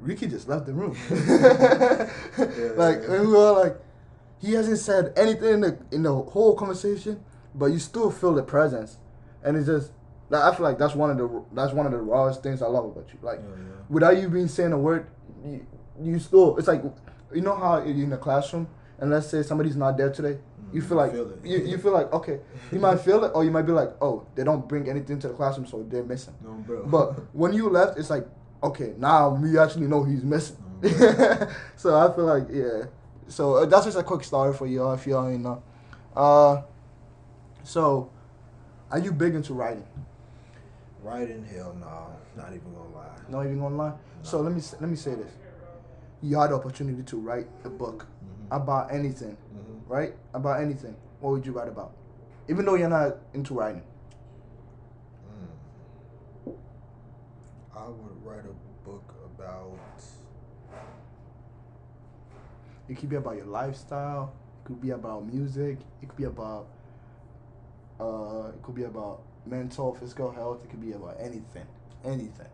Ricky 0.00 0.26
just 0.26 0.48
left 0.48 0.66
the 0.66 0.72
room. 0.72 0.96
like 2.76 2.96
and 3.08 3.28
we 3.28 3.32
were 3.32 3.52
like, 3.52 3.76
he 4.40 4.52
hasn't 4.54 4.78
said 4.78 5.12
anything 5.16 5.54
in 5.54 5.60
the 5.60 5.78
in 5.90 6.02
the 6.02 6.14
whole 6.14 6.54
conversation, 6.54 7.22
but 7.54 7.66
you 7.66 7.78
still 7.78 8.10
feel 8.10 8.34
the 8.34 8.42
presence, 8.42 8.96
and 9.44 9.56
it's 9.56 9.66
just 9.66 9.92
like 10.30 10.42
I 10.42 10.54
feel 10.54 10.64
like 10.64 10.78
that's 10.78 10.94
one 10.94 11.10
of 11.10 11.18
the 11.18 11.42
that's 11.52 11.72
one 11.72 11.86
of 11.86 11.92
the 11.92 11.98
rawest 11.98 12.42
things 12.42 12.62
I 12.62 12.66
love 12.66 12.84
about 12.86 13.06
you. 13.12 13.18
Like 13.22 13.38
Yeah, 13.40 13.44
yeah. 13.48 13.82
without 13.88 14.20
you 14.20 14.28
being 14.28 14.48
saying 14.48 14.72
a 14.72 14.78
word, 14.78 15.06
you, 15.44 15.66
you 16.00 16.18
still 16.18 16.56
it's 16.56 16.68
like 16.68 16.82
you 17.34 17.40
know 17.40 17.54
how 17.56 17.78
in 17.78 18.10
the 18.10 18.16
classroom, 18.16 18.68
and 18.98 19.10
let's 19.10 19.28
say 19.28 19.42
somebody's 19.42 19.76
not 19.76 19.96
there 19.96 20.10
today, 20.10 20.38
you 20.72 20.80
Mm, 20.82 20.88
feel 20.88 20.96
like 20.96 21.12
feel 21.12 21.32
you, 21.44 21.58
you 21.58 21.78
feel 21.78 21.92
like 21.92 22.12
okay, 22.12 22.40
you 22.70 22.78
might 22.78 23.00
feel 23.00 23.22
it, 23.24 23.32
or 23.34 23.44
you 23.44 23.50
might 23.50 23.62
be 23.66 23.72
like 23.72 23.90
oh 24.00 24.26
they 24.34 24.44
don't 24.44 24.66
bring 24.68 24.88
anything 24.88 25.18
to 25.20 25.28
the 25.28 25.34
classroom, 25.34 25.66
so 25.66 25.82
they're 25.88 26.02
missing. 26.02 26.34
No, 26.42 26.50
bro. 26.66 26.84
But 26.86 27.34
when 27.34 27.52
you 27.52 27.68
left, 27.68 27.98
it's 27.98 28.10
like, 28.10 28.26
okay, 28.62 28.94
now 28.98 29.30
we 29.30 29.58
actually 29.58 29.86
know 29.86 30.02
he's 30.04 30.22
missing. 30.24 30.56
Mm. 30.82 31.52
so 31.76 31.96
I 31.98 32.14
feel 32.14 32.24
like, 32.24 32.46
yeah. 32.50 32.84
So 33.28 33.54
uh, 33.56 33.66
that's 33.66 33.84
just 33.86 33.98
a 33.98 34.02
quick 34.02 34.24
story 34.24 34.52
for 34.54 34.66
y'all 34.66 34.92
if 34.94 35.06
y'all 35.06 35.28
ain't 35.28 35.42
know. 35.42 35.62
Uh, 36.14 36.62
so, 37.64 38.10
are 38.90 38.98
you 38.98 39.12
big 39.12 39.34
into 39.34 39.54
writing? 39.54 39.84
Writing, 41.02 41.44
hell 41.44 41.74
no, 41.78 42.16
not 42.36 42.52
even 42.52 42.72
gonna 42.72 42.94
lie. 42.94 43.18
Not 43.28 43.46
even 43.46 43.60
gonna 43.60 43.76
lie. 43.76 43.92
So 44.22 44.40
let 44.40 44.52
me 44.54 44.62
let 44.80 44.88
me 44.90 44.96
say 44.96 45.14
this: 45.14 45.32
you 46.22 46.38
had 46.38 46.50
the 46.50 46.54
opportunity 46.54 47.02
to 47.02 47.16
write 47.16 47.48
a 47.64 47.68
book 47.70 48.06
Mhm. 48.24 48.56
about 48.56 48.92
anything, 48.92 49.36
Mhm. 49.54 49.80
right? 49.88 50.14
About 50.34 50.60
anything. 50.60 50.96
What 51.20 51.30
would 51.32 51.46
you 51.46 51.52
write 51.52 51.68
about? 51.68 51.92
Even 52.48 52.64
though 52.64 52.74
you're 52.74 52.88
not 52.88 53.16
into 53.34 53.54
writing. 53.54 53.82
Mm. 56.46 56.54
I 57.74 57.88
would 57.88 58.24
write 58.24 58.44
a 58.44 58.88
book 58.88 59.14
about. 59.24 59.78
It 62.88 62.96
could 62.98 63.08
be 63.08 63.16
about 63.16 63.36
your 63.36 63.46
lifestyle. 63.46 64.32
It 64.60 64.66
could 64.66 64.80
be 64.80 64.90
about 64.90 65.24
music. 65.26 65.78
It 66.02 66.08
could 66.08 66.16
be 66.18 66.24
about. 66.24 66.66
Uh, 68.00 68.48
it 68.54 68.62
could 68.62 68.74
be 68.74 68.82
about 68.84 69.22
mental, 69.46 69.94
physical 69.94 70.30
health. 70.30 70.64
It 70.64 70.70
could 70.70 70.80
be 70.80 70.92
about 70.92 71.16
anything, 71.20 71.66
anything. 72.04 72.48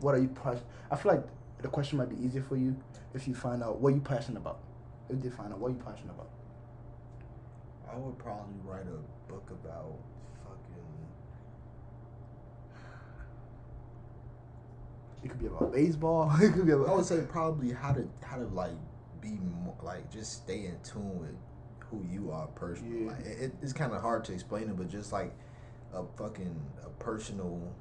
What 0.00 0.14
are 0.14 0.18
you 0.18 0.28
passionate? 0.28 0.66
I 0.90 0.96
feel 0.96 1.12
like 1.12 1.24
the 1.62 1.68
question 1.68 1.98
might 1.98 2.10
be 2.10 2.16
easier 2.24 2.42
for 2.42 2.56
you 2.56 2.76
if 3.14 3.26
you 3.26 3.34
find 3.34 3.62
out 3.62 3.80
what 3.80 3.94
you're 3.94 4.02
passionate 4.02 4.38
about. 4.38 4.58
If 5.08 5.20
they 5.20 5.30
find 5.30 5.52
out 5.52 5.58
what 5.58 5.72
you're 5.72 5.82
passionate 5.82 6.12
about. 6.12 6.28
I 7.90 7.96
would 7.96 8.18
probably 8.18 8.56
write 8.64 8.86
a 8.86 9.30
book 9.32 9.48
about 9.50 9.94
fucking. 10.42 10.84
It 15.22 15.28
could 15.30 15.38
be 15.38 15.46
about 15.46 15.72
baseball. 15.72 16.30
it 16.40 16.52
could 16.52 16.66
be 16.66 16.72
about. 16.72 16.88
I 16.88 16.94
would 16.94 17.04
say 17.04 17.20
probably 17.28 17.72
how 17.72 17.92
to 17.92 18.08
how 18.22 18.36
to 18.36 18.46
like 18.46 18.72
be 19.20 19.38
more, 19.62 19.74
like 19.82 20.10
just 20.12 20.32
stay 20.32 20.66
in 20.66 20.76
tune 20.82 21.20
with 21.20 21.36
who 21.94 22.06
you 22.12 22.30
are 22.30 22.46
personally. 22.48 23.04
Yeah. 23.04 23.10
Like, 23.12 23.26
it, 23.26 23.52
it's 23.62 23.72
kind 23.72 23.92
of 23.92 24.00
hard 24.02 24.24
to 24.26 24.32
explain 24.32 24.64
it, 24.64 24.76
but 24.76 24.88
just 24.88 25.12
like 25.12 25.34
a 25.92 26.02
fucking 26.16 26.60
a 26.84 26.88
personal. 27.02 27.72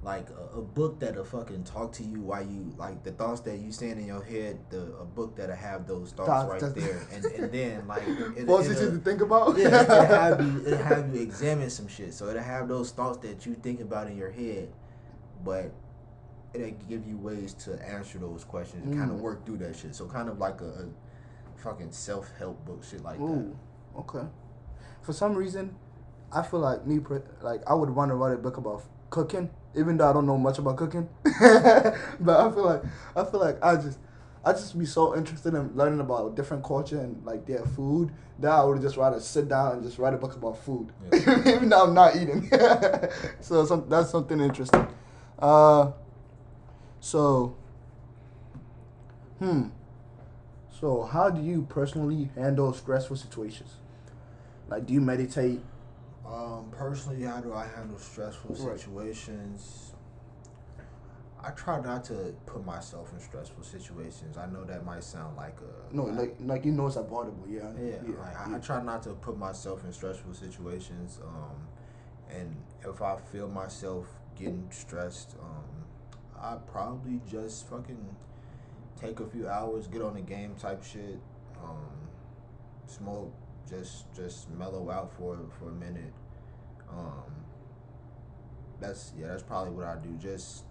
Like 0.00 0.28
a, 0.30 0.58
a 0.58 0.62
book 0.62 1.00
that'll 1.00 1.24
fucking 1.24 1.64
talk 1.64 1.90
to 1.94 2.04
you 2.04 2.20
while 2.20 2.42
you 2.42 2.72
like 2.78 3.02
the 3.02 3.10
thoughts 3.10 3.40
that 3.40 3.58
you 3.58 3.72
stand 3.72 3.98
in 3.98 4.06
your 4.06 4.22
head. 4.22 4.56
The 4.70 4.92
a 5.00 5.04
book 5.04 5.34
that'll 5.34 5.56
have 5.56 5.88
those 5.88 6.12
thoughts 6.12 6.28
Thoughts, 6.28 6.62
right 6.62 6.74
there, 6.76 7.00
and 7.12 7.24
and 7.24 7.52
then 7.52 7.86
like 7.88 8.04
it, 8.06 8.46
Forces 8.46 8.80
you 8.80 8.90
to 8.92 8.98
think 8.98 9.22
about. 9.22 9.58
yeah, 9.58 9.82
it'll 9.82 10.06
have 10.06 10.40
you 10.40 10.66
it'll 10.66 10.78
have 10.84 11.12
you 11.14 11.20
examine 11.20 11.68
some 11.68 11.88
shit. 11.88 12.14
So 12.14 12.28
it'll 12.28 12.42
have 12.44 12.68
those 12.68 12.92
thoughts 12.92 13.18
that 13.26 13.44
you 13.44 13.54
think 13.54 13.80
about 13.80 14.06
in 14.06 14.16
your 14.16 14.30
head, 14.30 14.72
but 15.44 15.72
it'll 16.54 16.70
give 16.88 17.04
you 17.04 17.16
ways 17.18 17.52
to 17.54 17.72
answer 17.84 18.18
those 18.18 18.44
questions 18.44 18.84
and 18.84 18.96
kind 18.96 19.10
of 19.10 19.16
Mm. 19.16 19.22
work 19.22 19.44
through 19.44 19.58
that 19.58 19.74
shit. 19.74 19.96
So 19.96 20.06
kind 20.06 20.28
of 20.28 20.38
like 20.38 20.60
a, 20.60 20.64
a 20.64 20.86
fucking 21.62 21.92
self 21.92 22.30
help 22.38 22.64
book, 22.64 22.82
shit 22.84 23.02
like 23.02 23.18
that. 23.18 23.24
Ooh, 23.24 23.56
okay. 23.98 24.26
For 25.02 25.12
some 25.12 25.34
reason, 25.34 25.74
I 26.32 26.42
feel 26.42 26.60
like 26.60 26.86
me, 26.86 27.00
like 27.40 27.62
I 27.66 27.74
would 27.74 27.90
want 27.90 28.10
to 28.10 28.14
write 28.14 28.34
a 28.34 28.38
book 28.38 28.56
about 28.56 28.82
cooking, 29.10 29.50
even 29.74 29.96
though 29.96 30.10
I 30.10 30.12
don't 30.12 30.26
know 30.26 30.38
much 30.38 30.58
about 30.58 30.76
cooking. 30.76 31.08
but 31.24 31.36
I 31.40 32.50
feel 32.50 32.64
like 32.64 32.82
I 33.16 33.24
feel 33.24 33.40
like 33.40 33.62
I 33.62 33.76
just 33.76 33.98
I 34.44 34.52
just 34.52 34.78
be 34.78 34.86
so 34.86 35.16
interested 35.16 35.54
in 35.54 35.74
learning 35.74 36.00
about 36.00 36.36
different 36.36 36.64
culture 36.64 36.98
and 36.98 37.24
like 37.24 37.46
their 37.46 37.64
food 37.64 38.12
that 38.38 38.50
I 38.50 38.64
would 38.64 38.80
just 38.80 38.96
rather 38.96 39.20
sit 39.20 39.48
down 39.48 39.72
and 39.72 39.82
just 39.82 39.98
write 39.98 40.14
a 40.14 40.16
book 40.16 40.36
about 40.36 40.58
food, 40.58 40.92
Yeah. 41.12 41.38
even 41.56 41.68
though 41.68 41.84
I'm 41.84 41.94
not 41.94 42.16
eating. 42.16 42.48
so 43.40 43.64
some, 43.64 43.88
that's 43.88 44.10
something 44.10 44.40
interesting. 44.40 44.86
Uh, 45.38 45.92
so, 47.00 47.56
hmm. 49.38 49.68
So, 50.80 51.02
how 51.02 51.28
do 51.28 51.42
you 51.42 51.62
personally 51.62 52.30
handle 52.36 52.72
stressful 52.72 53.16
situations? 53.16 53.74
Like, 54.68 54.86
do 54.86 54.94
you 54.94 55.00
meditate? 55.00 55.60
Um, 56.24 56.68
personally, 56.70 57.22
how 57.22 57.40
do 57.40 57.52
I 57.52 57.66
handle 57.66 57.98
stressful 57.98 58.54
Right. 58.54 58.78
situations? 58.78 59.92
I 61.42 61.50
try 61.50 61.80
not 61.80 62.04
to 62.04 62.34
put 62.46 62.64
myself 62.64 63.12
in 63.12 63.20
stressful 63.20 63.64
situations. 63.64 64.36
I 64.36 64.46
know 64.46 64.64
that 64.64 64.84
might 64.84 65.02
sound 65.02 65.36
like 65.36 65.56
a 65.60 65.94
No, 65.94 66.04
like, 66.04 66.36
like 66.40 66.64
you 66.64 66.72
know 66.72 66.86
it's 66.86 66.96
avoidable. 66.96 67.48
Yeah. 67.48 67.72
Yeah, 67.76 67.96
like, 68.20 68.36
I, 68.48 68.56
I 68.56 68.58
try 68.58 68.82
not 68.82 69.02
to 69.04 69.10
put 69.10 69.36
myself 69.36 69.84
in 69.84 69.92
stressful 69.92 70.34
situations. 70.34 71.18
Um, 71.24 71.66
and 72.28 72.56
if 72.84 73.02
I 73.02 73.16
feel 73.16 73.48
myself 73.48 74.06
getting 74.36 74.68
stressed, 74.70 75.36
um, 75.40 75.86
I 76.40 76.56
probably 76.70 77.20
just 77.28 77.68
fucking 77.68 78.16
take 79.00 79.20
a 79.20 79.26
few 79.26 79.48
hours, 79.48 79.86
get 79.86 80.02
on 80.02 80.14
the 80.14 80.20
game 80.20 80.54
type 80.58 80.82
shit, 80.84 81.20
um, 81.62 82.08
smoke, 82.86 83.32
just 83.68 84.12
just 84.14 84.50
mellow 84.50 84.90
out 84.90 85.12
for 85.16 85.38
for 85.58 85.68
a 85.68 85.72
minute. 85.72 86.12
Um, 86.90 87.32
that's 88.80 89.12
yeah, 89.18 89.28
that's 89.28 89.42
probably 89.42 89.72
what 89.72 89.84
I 89.84 89.96
do. 89.96 90.10
Just 90.18 90.64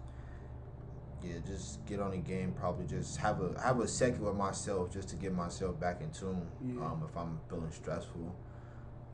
yeah, 1.22 1.34
just 1.46 1.84
get 1.86 2.00
on 2.00 2.12
the 2.12 2.18
game. 2.18 2.52
Probably 2.52 2.86
just 2.86 3.18
have 3.18 3.40
a 3.40 3.60
have 3.60 3.80
a 3.80 3.88
second 3.88 4.24
with 4.24 4.36
myself 4.36 4.92
just 4.92 5.08
to 5.10 5.16
get 5.16 5.34
myself 5.34 5.78
back 5.78 6.00
in 6.00 6.10
tune. 6.10 6.46
Yeah. 6.64 6.84
Um, 6.84 7.04
if 7.08 7.16
I'm 7.16 7.38
feeling 7.48 7.70
stressful. 7.70 8.34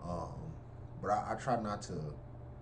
Um, 0.03 0.53
but 1.01 1.11
I, 1.11 1.33
I 1.33 1.35
try 1.35 1.61
not 1.61 1.83
to. 1.83 1.95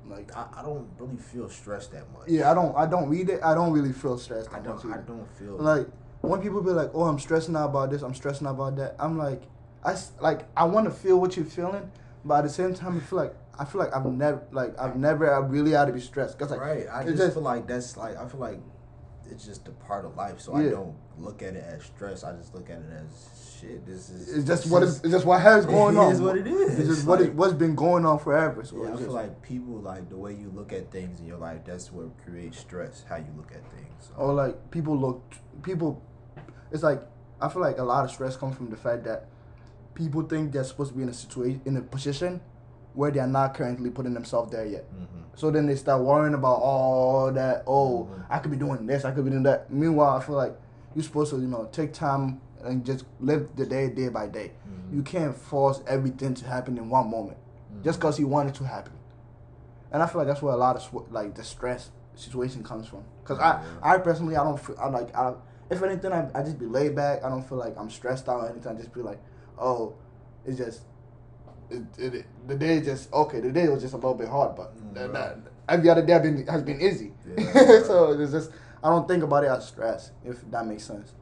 Like, 0.05 0.37
I, 0.37 0.49
I 0.57 0.63
don't 0.63 0.89
really 0.99 1.17
feel 1.17 1.49
stressed 1.49 1.93
that 1.93 2.13
much. 2.13 2.27
yeah, 2.27 2.51
I 2.51 2.55
don't, 2.55 2.77
I 2.77 2.87
don't 2.87 3.09
read 3.09 3.31
it. 3.31 3.41
I 3.41 3.55
don't 3.55 3.73
really 3.73 3.93
feel 3.93 4.19
stressed. 4.19 4.53
I 4.53 4.59
don't. 4.59 4.85
much 4.85 4.99
I 4.99 5.01
don't 5.01 5.29
feel 5.39 5.57
Like 5.59 5.87
when 6.23 6.41
people 6.41 6.63
be 6.63 6.71
like, 6.71 6.91
"Oh, 6.95 7.03
I'm 7.05 7.19
stressing 7.19 7.55
out 7.57 7.67
about 7.71 7.91
this. 7.91 8.03
I'm 8.03 8.15
stressing 8.15 8.47
out 8.47 8.55
about 8.55 8.77
that." 8.77 8.97
I'm 8.99 9.19
like, 9.19 9.43
I 9.85 9.97
like 10.21 10.47
I 10.57 10.65
want 10.65 10.87
to 10.87 10.91
feel 10.93 11.21
what 11.21 11.37
you're 11.37 11.45
feeling, 11.45 11.91
but 12.25 12.37
at 12.39 12.45
the 12.45 12.51
same 12.51 12.75
time, 12.75 12.97
I 12.97 13.01
feel 13.01 13.19
like 13.19 13.35
I 13.59 13.65
feel 13.65 13.81
like 13.81 13.95
I've 13.95 14.07
never 14.07 14.43
like 14.53 14.79
I've 14.81 14.97
never 14.97 15.33
I 15.33 15.39
really 15.39 15.73
had 15.73 15.87
to 15.87 15.93
be 15.93 16.01
stressed 16.01 16.39
because 16.39 16.51
like 16.51 16.61
right. 16.61 16.87
I 16.93 17.05
just, 17.05 17.17
just- 17.19 17.35
feel 17.35 17.43
like 17.43 17.67
that's 17.67 17.97
like 17.97 18.17
I 18.17 18.27
feel 18.29 18.41
like 18.41 18.59
it's 19.31 19.45
just 19.47 19.67
a 19.69 19.73
part 19.73 20.05
of 20.05 20.17
life. 20.17 20.41
So 20.41 20.55
I 20.55 20.69
don't 20.69 20.95
look 21.19 21.43
at 21.43 21.55
it 21.55 21.65
as 21.65 21.85
stress. 21.85 22.25
I 22.25 22.33
just 22.37 22.55
look 22.55 22.69
at 22.71 22.79
it 22.79 22.85
as 22.93 23.59
shit. 23.61 23.87
This 23.87 24.11
is. 24.11 24.29
it's 24.37 24.47
just 24.47 24.71
what 24.71 24.83
is 24.83 24.99
it's 25.01 25.11
just 25.11 25.25
what 25.25 25.41
has 25.41 25.65
going 25.77 25.97
it 25.97 26.01
on. 26.01 26.13
is 26.13 26.21
what 26.21 26.37
it 26.37 26.47
is. 26.47 26.79
It's 26.79 26.89
just 26.89 27.07
what 27.07 27.21
Like- 27.21 27.31
is, 27.31 27.35
what's 27.35 27.53
been 27.55 27.75
going 27.75 28.05
on 28.07 28.19
forever. 28.19 28.63
So 28.65 28.77
Yeah, 28.77 28.83
I 28.83 28.87
feel 28.91 28.99
just- 28.99 29.11
like 29.11 29.43
people 29.43 29.75
like 29.81 30.09
the 30.11 30.17
way 30.17 30.35
you 30.35 30.51
look 30.55 30.73
at 30.73 30.91
things 30.91 31.19
in 31.21 31.27
your 31.27 31.39
life. 31.39 31.61
That's 31.65 31.91
what 31.93 32.09
creates 32.25 32.59
stress. 32.59 33.05
How 33.09 33.17
you 33.17 33.33
look 33.37 33.53
at 33.53 33.63
things. 33.73 33.89
So. 34.09 34.15
or 34.17 34.33
like 34.35 34.71
people 34.71 34.97
look 34.99 35.23
people 35.63 36.03
it's 36.73 36.83
like 36.83 37.03
i 37.41 37.49
feel 37.49 37.63
like 37.63 37.79
a 37.79 37.83
lot 37.83 38.05
of 38.05 38.11
stress 38.11 38.37
comes 38.37 38.57
from 38.57 38.71
the 38.71 38.77
fact 38.77 39.05
that 39.05 39.27
people 39.95 40.23
think 40.23 40.53
they're 40.53 40.65
supposed 40.65 40.91
to 40.93 40.97
be 40.97 41.03
in 41.03 41.09
a 41.09 41.13
situation 41.15 41.61
in 41.65 41.77
a 41.77 41.81
position 41.83 42.41
where 42.95 43.11
they're 43.11 43.27
not 43.27 43.55
currently 43.55 43.91
putting 43.91 44.15
themselves 44.15 44.51
there 44.53 44.67
yet 44.67 44.85
Mhm. 44.95 45.07
so 45.35 45.51
then 45.51 45.67
they 45.67 45.77
start 45.77 46.03
worrying 46.03 46.35
about 46.35 46.61
all 46.61 47.31
that 47.33 47.63
oh 47.67 48.05
Mhm. 48.11 48.25
i 48.31 48.39
could 48.39 48.51
be 48.51 48.57
doing 48.57 48.87
this 48.87 49.05
i 49.05 49.11
could 49.13 49.25
be 49.25 49.31
doing 49.31 49.43
that 49.45 49.71
meanwhile 49.73 50.17
i 50.17 50.21
feel 50.21 50.37
like 50.37 50.55
you're 50.95 51.03
supposed 51.05 51.31
to 51.31 51.37
you 51.39 51.47
know 51.49 51.69
take 51.73 51.93
time 51.93 52.41
and 52.65 52.85
just 52.85 53.05
live 53.21 53.49
the 53.57 53.67
day 53.67 53.89
day 53.91 54.09
by 54.09 54.27
day 54.27 54.53
Mhm. 54.69 54.97
you 54.97 55.03
can't 55.03 55.35
force 55.35 55.83
everything 55.87 56.35
to 56.35 56.47
happen 56.47 56.77
in 56.79 56.89
one 56.91 57.11
moment 57.11 57.39
just 57.83 57.99
because 57.99 58.19
you 58.21 58.29
want 58.29 58.49
it 58.49 58.55
to 58.55 58.65
happen. 58.65 58.93
And 59.91 60.03
I 60.03 60.07
feel 60.07 60.19
like 60.21 60.29
that's 60.29 60.41
where 60.43 60.55
a 60.55 60.57
lot 60.57 60.77
of 60.77 61.13
like 61.13 61.35
the 61.35 61.43
stress 61.43 61.91
situation 62.15 62.63
comes 62.63 62.87
from. 62.87 63.03
Cause 63.25 63.39
Yeah. 63.39 63.61
I, 63.83 63.95
I 63.95 63.99
personally, 63.99 64.37
I 64.37 64.45
don't 64.45 64.61
feel, 64.61 64.77
I 64.79 64.89
like, 64.89 65.13
I, 65.17 65.35
if 65.73 65.83
anything, 65.83 66.13
I, 66.13 66.29
I 66.35 66.43
just 66.43 66.59
be 66.59 66.67
laid 66.67 66.95
back. 66.95 67.25
I 67.25 67.29
don't 67.29 67.43
feel 67.49 67.59
like 67.59 67.77
I'm 67.79 67.91
stressed 67.91 68.29
out 68.29 68.41
or 68.41 68.51
anything. 68.51 68.73
I 68.73 68.75
just 68.79 68.93
be 68.93 69.01
like, 69.03 69.21
oh, 69.59 69.95
it's 70.45 70.59
just, 70.59 70.83
it, 71.71 71.83
it, 71.99 72.15
it- 72.15 72.27
the 72.49 72.55
day 72.57 72.81
just 72.81 73.13
okay. 73.13 73.41
The 73.41 73.53
day 73.53 73.69
was 73.69 73.83
just 73.83 73.95
a 73.95 73.97
little 73.97 74.15
bit 74.15 74.29
hard, 74.29 74.57
but 74.57 74.75
Mm, 74.95 75.15
right. 75.15 75.37
every 75.69 75.89
other 75.89 76.05
day 76.05 76.19
been, 76.19 76.47
has 76.47 76.63
been 76.63 76.81
easy. 76.81 77.13
Yeah, 77.27 77.45
right. 77.55 77.85
so 77.87 78.13
it's 78.21 78.33
just, 78.33 78.51
I 78.83 78.89
don't 78.91 79.07
think 79.09 79.23
about 79.23 79.45
it 79.45 79.49
as 79.49 79.67
stress. 79.69 80.11
If 80.25 80.49
that 80.51 80.67
makes 80.67 80.85
sense. 80.85 81.13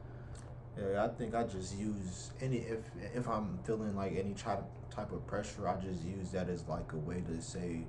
Yeah, 0.77 1.03
I 1.05 1.09
think 1.09 1.35
I 1.35 1.43
just 1.43 1.77
use 1.77 2.31
any 2.41 2.57
if 2.57 2.79
if 3.13 3.27
I'm 3.27 3.59
feeling 3.65 3.95
like 3.95 4.15
any 4.17 4.33
type 4.33 4.63
type 4.89 5.11
of 5.11 5.25
pressure, 5.27 5.67
I 5.67 5.75
just 5.79 6.03
use 6.03 6.31
that 6.31 6.49
as 6.49 6.67
like 6.67 6.91
a 6.93 6.97
way 6.97 7.21
to 7.27 7.41
say, 7.41 7.85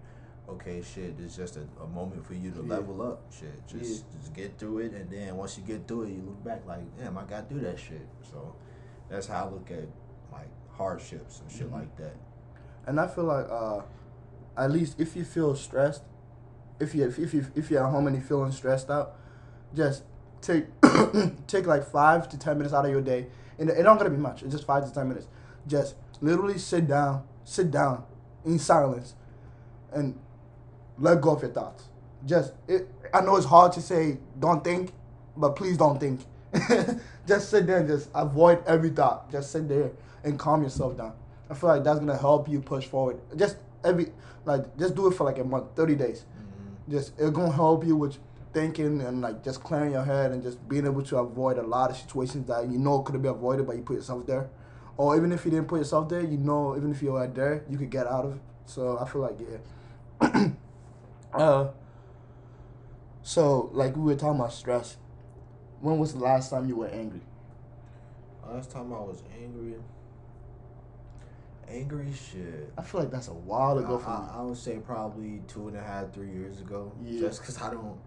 okay, 0.49 0.83
shit, 0.83 1.15
it's 1.23 1.37
just 1.37 1.57
a, 1.57 1.67
a 1.83 1.87
moment 1.87 2.25
for 2.27 2.35
you 2.35 2.51
to 2.51 2.63
Yeah. 2.63 2.75
level 2.77 3.03
up. 3.03 3.23
Shit, 3.33 3.67
just 3.67 4.05
just 4.13 4.35
get 4.35 4.59
through 4.59 4.79
it, 4.79 4.93
and 4.93 5.09
then 5.11 5.37
once 5.37 5.57
you 5.59 5.65
get 5.65 5.87
through 5.89 6.03
it, 6.05 6.09
you 6.11 6.23
look 6.27 6.43
back 6.45 6.67
like, 6.67 6.81
damn, 6.99 7.17
I 7.19 7.25
got 7.25 7.49
through 7.49 7.61
that 7.61 7.79
shit. 7.79 8.07
So 8.31 8.55
that's 9.09 9.27
how 9.27 9.47
I 9.47 9.51
look 9.51 9.71
at 9.71 9.85
like 10.33 10.49
hardships 10.77 11.41
and 11.41 11.51
shit 11.51 11.69
Mhm. 11.71 11.73
like 11.73 11.97
that. 11.97 12.17
And 12.87 12.99
I 13.01 13.07
feel 13.07 13.25
like, 13.25 13.47
uh, 13.51 13.83
at 14.57 14.71
least 14.71 14.99
if 15.01 15.15
you 15.17 15.25
feel 15.25 15.55
stressed, 15.55 16.03
if 16.81 16.95
you 16.95 17.07
if 17.07 17.19
you 17.35 17.47
if 17.55 17.71
you're 17.71 17.85
at 17.85 17.91
home 17.91 18.07
and 18.07 18.17
you're 18.17 18.25
feeling 18.25 18.53
stressed 18.53 18.91
out, 18.91 19.15
just 19.75 20.03
take 20.41 20.67
take 21.47 21.67
like 21.67 21.85
five 21.85 22.29
to 22.31 22.39
ten 22.39 22.59
minutes 22.59 22.75
out 22.75 22.85
of 22.85 22.91
your 22.91 23.01
day, 23.01 23.29
and 23.59 23.71
it 23.71 23.83
don't 23.85 23.97
gotta 23.99 24.11
be 24.11 24.17
much. 24.17 24.43
It's 24.43 24.53
just 24.53 24.67
five 24.67 24.85
to 24.87 24.93
ten 24.93 25.09
minutes. 25.09 25.29
Just 25.67 25.95
literally 26.21 26.59
sit 26.59 26.89
down, 26.89 27.23
sit 27.45 27.71
down 27.71 28.05
in 28.45 28.59
silence, 28.59 29.15
and 29.93 30.19
let 30.99 31.21
go 31.21 31.31
of 31.31 31.43
your 31.43 31.51
thoughts. 31.51 31.85
Just 32.27 32.53
it. 32.69 32.89
I 33.13 33.21
know 33.21 33.37
it's 33.37 33.47
hard 33.47 33.73
to 33.73 33.83
say 33.83 34.19
don't 34.39 34.63
think, 34.63 34.93
but 35.37 35.57
please 35.57 35.77
don't 35.77 35.99
think. 35.99 36.21
just 37.27 37.51
sit 37.51 37.67
there 37.67 37.79
and 37.79 37.89
just 37.89 38.09
avoid 38.15 38.63
every 38.67 38.91
thought. 38.91 39.31
Just 39.31 39.51
sit 39.51 39.69
there 39.69 39.91
and 40.25 40.39
calm 40.39 40.63
yourself 40.63 40.97
down. 40.97 41.15
I 41.51 41.55
feel 41.55 41.71
like 41.71 41.85
that's 41.85 41.99
gonna 41.99 42.17
help 42.17 42.49
you 42.49 42.61
push 42.61 42.87
forward. 42.87 43.21
Just 43.37 43.57
every 43.85 44.13
like 44.45 44.77
just 44.79 44.95
do 44.95 45.09
it 45.09 45.15
for 45.15 45.25
like 45.25 45.39
a 45.39 45.45
month, 45.45 45.67
thirty 45.75 45.95
days. 45.95 46.25
Mm-hmm. 46.25 46.93
Just 46.93 47.13
it's 47.19 47.31
gonna 47.31 47.53
help 47.53 47.85
you 47.85 47.97
with 47.97 48.17
thinking 48.53 49.01
and 49.01 49.21
like 49.21 49.43
just 49.43 49.63
clearing 49.63 49.93
your 49.93 50.05
head 50.05 50.31
and 50.31 50.43
just 50.43 50.67
being 50.69 50.87
able 50.87 51.03
to 51.03 51.19
avoid 51.19 51.59
a 51.59 51.63
lot 51.63 51.91
of 51.91 51.97
situations 51.97 52.47
that 52.49 52.69
you 52.69 52.79
know 52.79 53.01
could 53.01 53.15
have 53.15 53.23
been 53.23 53.33
avoided, 53.33 53.67
but 53.67 53.77
you 53.77 53.83
put 53.83 53.97
yourself 53.97 54.27
there. 54.27 54.49
Or 54.97 55.17
even 55.17 55.33
if 55.33 55.45
you 55.45 55.51
didn't 55.51 55.69
put 55.69 55.79
yourself 55.79 56.09
there, 56.09 56.21
you 56.21 56.37
know, 56.37 56.77
even 56.77 56.91
if 56.91 57.03
you 57.03 57.13
were 57.13 57.27
there, 57.27 57.65
you 57.69 57.79
could 57.79 57.91
get 57.91 58.07
out 58.07 58.27
of 58.27 58.37
it. 58.37 58.43
So 58.67 58.99
I 58.99 59.09
feel 59.09 59.23
like 59.23 59.39
yeah. 59.41 60.51
uh. 61.35 61.69
So 63.23 63.71
like 63.73 63.97
we 63.97 64.03
were 64.03 64.17
talking 64.17 64.39
about 64.41 64.53
stress. 64.53 64.97
When 65.81 65.99
was 65.99 66.13
the 66.13 66.21
last 66.21 66.51
time 66.51 66.69
you 66.69 66.77
were 66.77 66.89
angry? 66.89 67.21
Last 68.49 68.71
time 68.71 68.93
I 68.93 68.99
was 69.01 69.23
angry, 69.41 69.75
angry 71.69 72.13
shit. 72.13 72.73
I 72.77 72.83
feel 72.83 73.01
like 73.01 73.11
that's 73.11 73.29
a 73.29 73.33
while 73.33 73.79
ago 73.79 73.99
for 73.99 74.11
I, 74.11 74.21
me. 74.21 74.27
I, 74.33 74.39
I 74.39 74.43
would 74.43 74.57
say 74.57 74.79
probably 74.79 75.43
two 75.49 75.69
and 75.69 75.77
a 75.77 75.83
half, 75.83 76.13
three 76.13 76.31
years 76.31 76.61
ago. 76.61 76.93
Yeah. 77.03 77.21
Just 77.21 77.41
because 77.41 77.61
I 77.63 77.71
don't, 77.71 77.99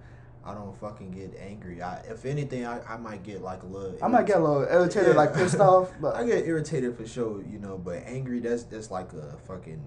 I 0.45 0.53
don't 0.53 0.77
fucking 0.79 1.11
get 1.11 1.35
angry. 1.41 1.81
I, 1.81 1.97
if 2.09 2.25
anything, 2.25 2.65
I, 2.65 2.79
I 2.87 2.97
might 2.97 3.23
get 3.23 3.41
like 3.41 3.63
a 3.63 3.65
little. 3.65 3.97
I 4.03 4.07
might 4.07 4.25
get 4.27 4.37
a 4.37 4.39
little 4.43 4.63
irritated, 4.63 5.09
Yeah. 5.09 5.15
like 5.15 5.33
pissed 5.33 5.59
off, 5.59 5.91
but 5.99 6.15
I 6.17 6.25
get 6.25 6.45
irritated 6.45 6.95
for 6.95 7.07
sure, 7.07 7.41
you 7.43 7.57
know. 7.59 7.77
But 7.77 8.03
angry, 8.05 8.39
that's 8.39 8.63
that's 8.63 8.91
like 8.91 9.11
a 9.13 9.37
fucking 9.47 9.81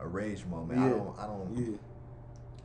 a 0.00 0.06
rage 0.06 0.44
moment. 0.44 0.78
I 0.80 0.88
don't, 0.90 1.18
I 1.18 1.26
don't. 1.26 1.56
yeah. 1.56 1.76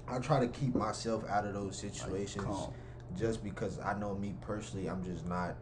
I 0.07 0.19
try 0.19 0.39
to 0.39 0.47
keep 0.47 0.75
myself 0.75 1.23
out 1.29 1.45
of 1.45 1.53
those 1.53 1.77
situations, 1.77 2.45
calm. 2.45 2.73
just 3.17 3.43
because 3.43 3.79
I 3.79 3.97
know 3.97 4.15
me 4.15 4.35
personally, 4.41 4.87
I'm 4.87 5.03
just 5.03 5.25
not 5.25 5.55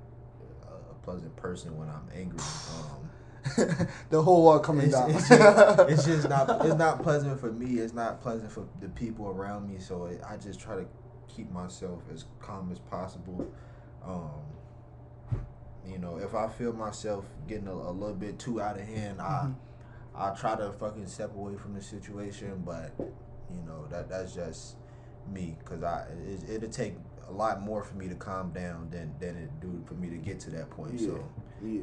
a 0.63 0.93
pleasant 1.03 1.35
person 1.35 1.75
when 1.77 1.89
I'm 1.89 2.07
angry. 2.13 2.39
Um, 2.39 3.09
the 4.09 4.21
whole 4.21 4.43
world 4.43 4.63
coming 4.63 4.87
it's, 4.87 4.95
down. 4.95 5.11
it's, 5.11 5.29
just, 5.29 5.79
it's 5.89 6.05
just 6.05 6.29
not 6.29 6.65
it's 6.65 6.75
not 6.75 7.03
pleasant 7.03 7.39
for 7.39 7.51
me. 7.51 7.79
It's 7.79 7.93
not 7.93 8.21
pleasant 8.21 8.51
for 8.51 8.67
the 8.81 8.89
people 8.89 9.27
around 9.29 9.67
me. 9.67 9.79
So 9.79 10.05
it, 10.05 10.21
I 10.27 10.37
just 10.37 10.59
try 10.59 10.75
to 10.75 10.85
keep 11.27 11.51
myself 11.51 12.01
as 12.11 12.25
calm 12.39 12.71
as 12.71 12.79
possible. 12.79 13.51
Um, 14.03 14.41
you 15.87 15.99
know, 15.99 16.17
if 16.17 16.33
I 16.33 16.47
feel 16.47 16.73
myself 16.73 17.25
getting 17.47 17.67
a, 17.67 17.73
a 17.73 17.91
little 17.91 18.15
bit 18.15 18.39
too 18.39 18.61
out 18.61 18.79
of 18.79 18.87
hand, 18.87 19.21
I 19.21 19.49
I 20.15 20.31
try 20.31 20.55
to 20.55 20.71
fucking 20.71 21.07
step 21.07 21.35
away 21.35 21.55
from 21.55 21.75
the 21.75 21.81
situation. 21.81 22.63
But 22.65 22.93
you 23.53 23.61
know 23.65 23.85
that 23.89 24.09
that's 24.09 24.33
just 24.33 24.75
me 25.31 25.55
because 25.59 25.83
I 25.83 26.05
it, 26.27 26.49
it'll 26.49 26.69
take 26.69 26.95
a 27.27 27.31
lot 27.31 27.61
more 27.61 27.83
for 27.83 27.95
me 27.95 28.07
to 28.07 28.15
calm 28.15 28.51
down 28.51 28.89
than 28.91 29.13
than 29.19 29.35
it 29.37 29.49
do 29.61 29.83
for 29.87 29.95
me 29.95 30.09
to 30.09 30.17
get 30.17 30.39
to 30.41 30.49
that 30.51 30.69
point. 30.69 30.99
yeah, 30.99 31.07
So. 31.07 31.29
yeah. 31.63 31.81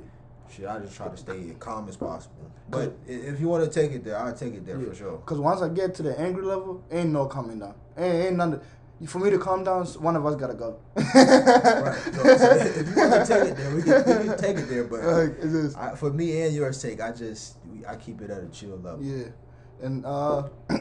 Shit, 0.50 0.66
I 0.66 0.78
just 0.80 0.94
try 0.96 1.08
to 1.08 1.16
stay 1.16 1.48
as 1.48 1.56
calm 1.58 1.88
as 1.88 1.96
possible. 1.96 2.50
But 2.68 2.94
if 3.06 3.40
you 3.40 3.48
want 3.48 3.64
to 3.64 3.70
take 3.70 3.92
it 3.92 4.04
there, 4.04 4.18
I'll 4.18 4.34
take 4.34 4.52
it 4.54 4.66
there 4.66 4.78
Yeah. 4.78 4.88
for 4.90 4.94
sure. 4.94 5.16
Cause 5.24 5.38
once 5.38 5.62
I 5.62 5.68
get 5.70 5.94
to 5.94 6.02
the 6.02 6.18
angry 6.20 6.44
level, 6.44 6.84
ain't 6.90 7.08
no 7.10 7.24
calming 7.26 7.60
down. 7.60 7.74
Ain't, 7.96 8.26
ain't 8.26 8.36
none. 8.36 8.60
For 9.06 9.18
me 9.18 9.30
to 9.30 9.38
calm 9.38 9.64
down, 9.64 9.86
one 9.86 10.14
of 10.14 10.26
us 10.26 10.36
gotta 10.36 10.52
go. 10.54 10.76
Right. 10.96 11.98
So, 12.12 12.36
so 12.36 12.50
if 12.52 12.88
you 12.88 12.96
want 12.96 13.12
to 13.12 13.24
take 13.26 13.48
it 13.50 13.56
there, 13.56 13.74
we 13.74 13.82
can, 13.82 13.94
we 14.20 14.28
can 14.28 14.36
take 14.38 14.56
it 14.58 14.68
there. 14.68 14.84
But 14.84 15.04
Like, 15.04 15.40
just, 15.42 15.76
I, 15.78 15.94
for 15.96 16.12
me 16.12 16.42
and 16.42 16.54
your 16.54 16.72
sake, 16.72 17.00
I 17.00 17.12
just 17.12 17.56
I 17.88 17.96
keep 17.96 18.20
it 18.20 18.30
at 18.30 18.42
a 18.42 18.48
chill 18.48 18.76
level. 18.76 19.02
yeah, 19.02 19.24
and 19.80 20.04
uh, 20.04 20.48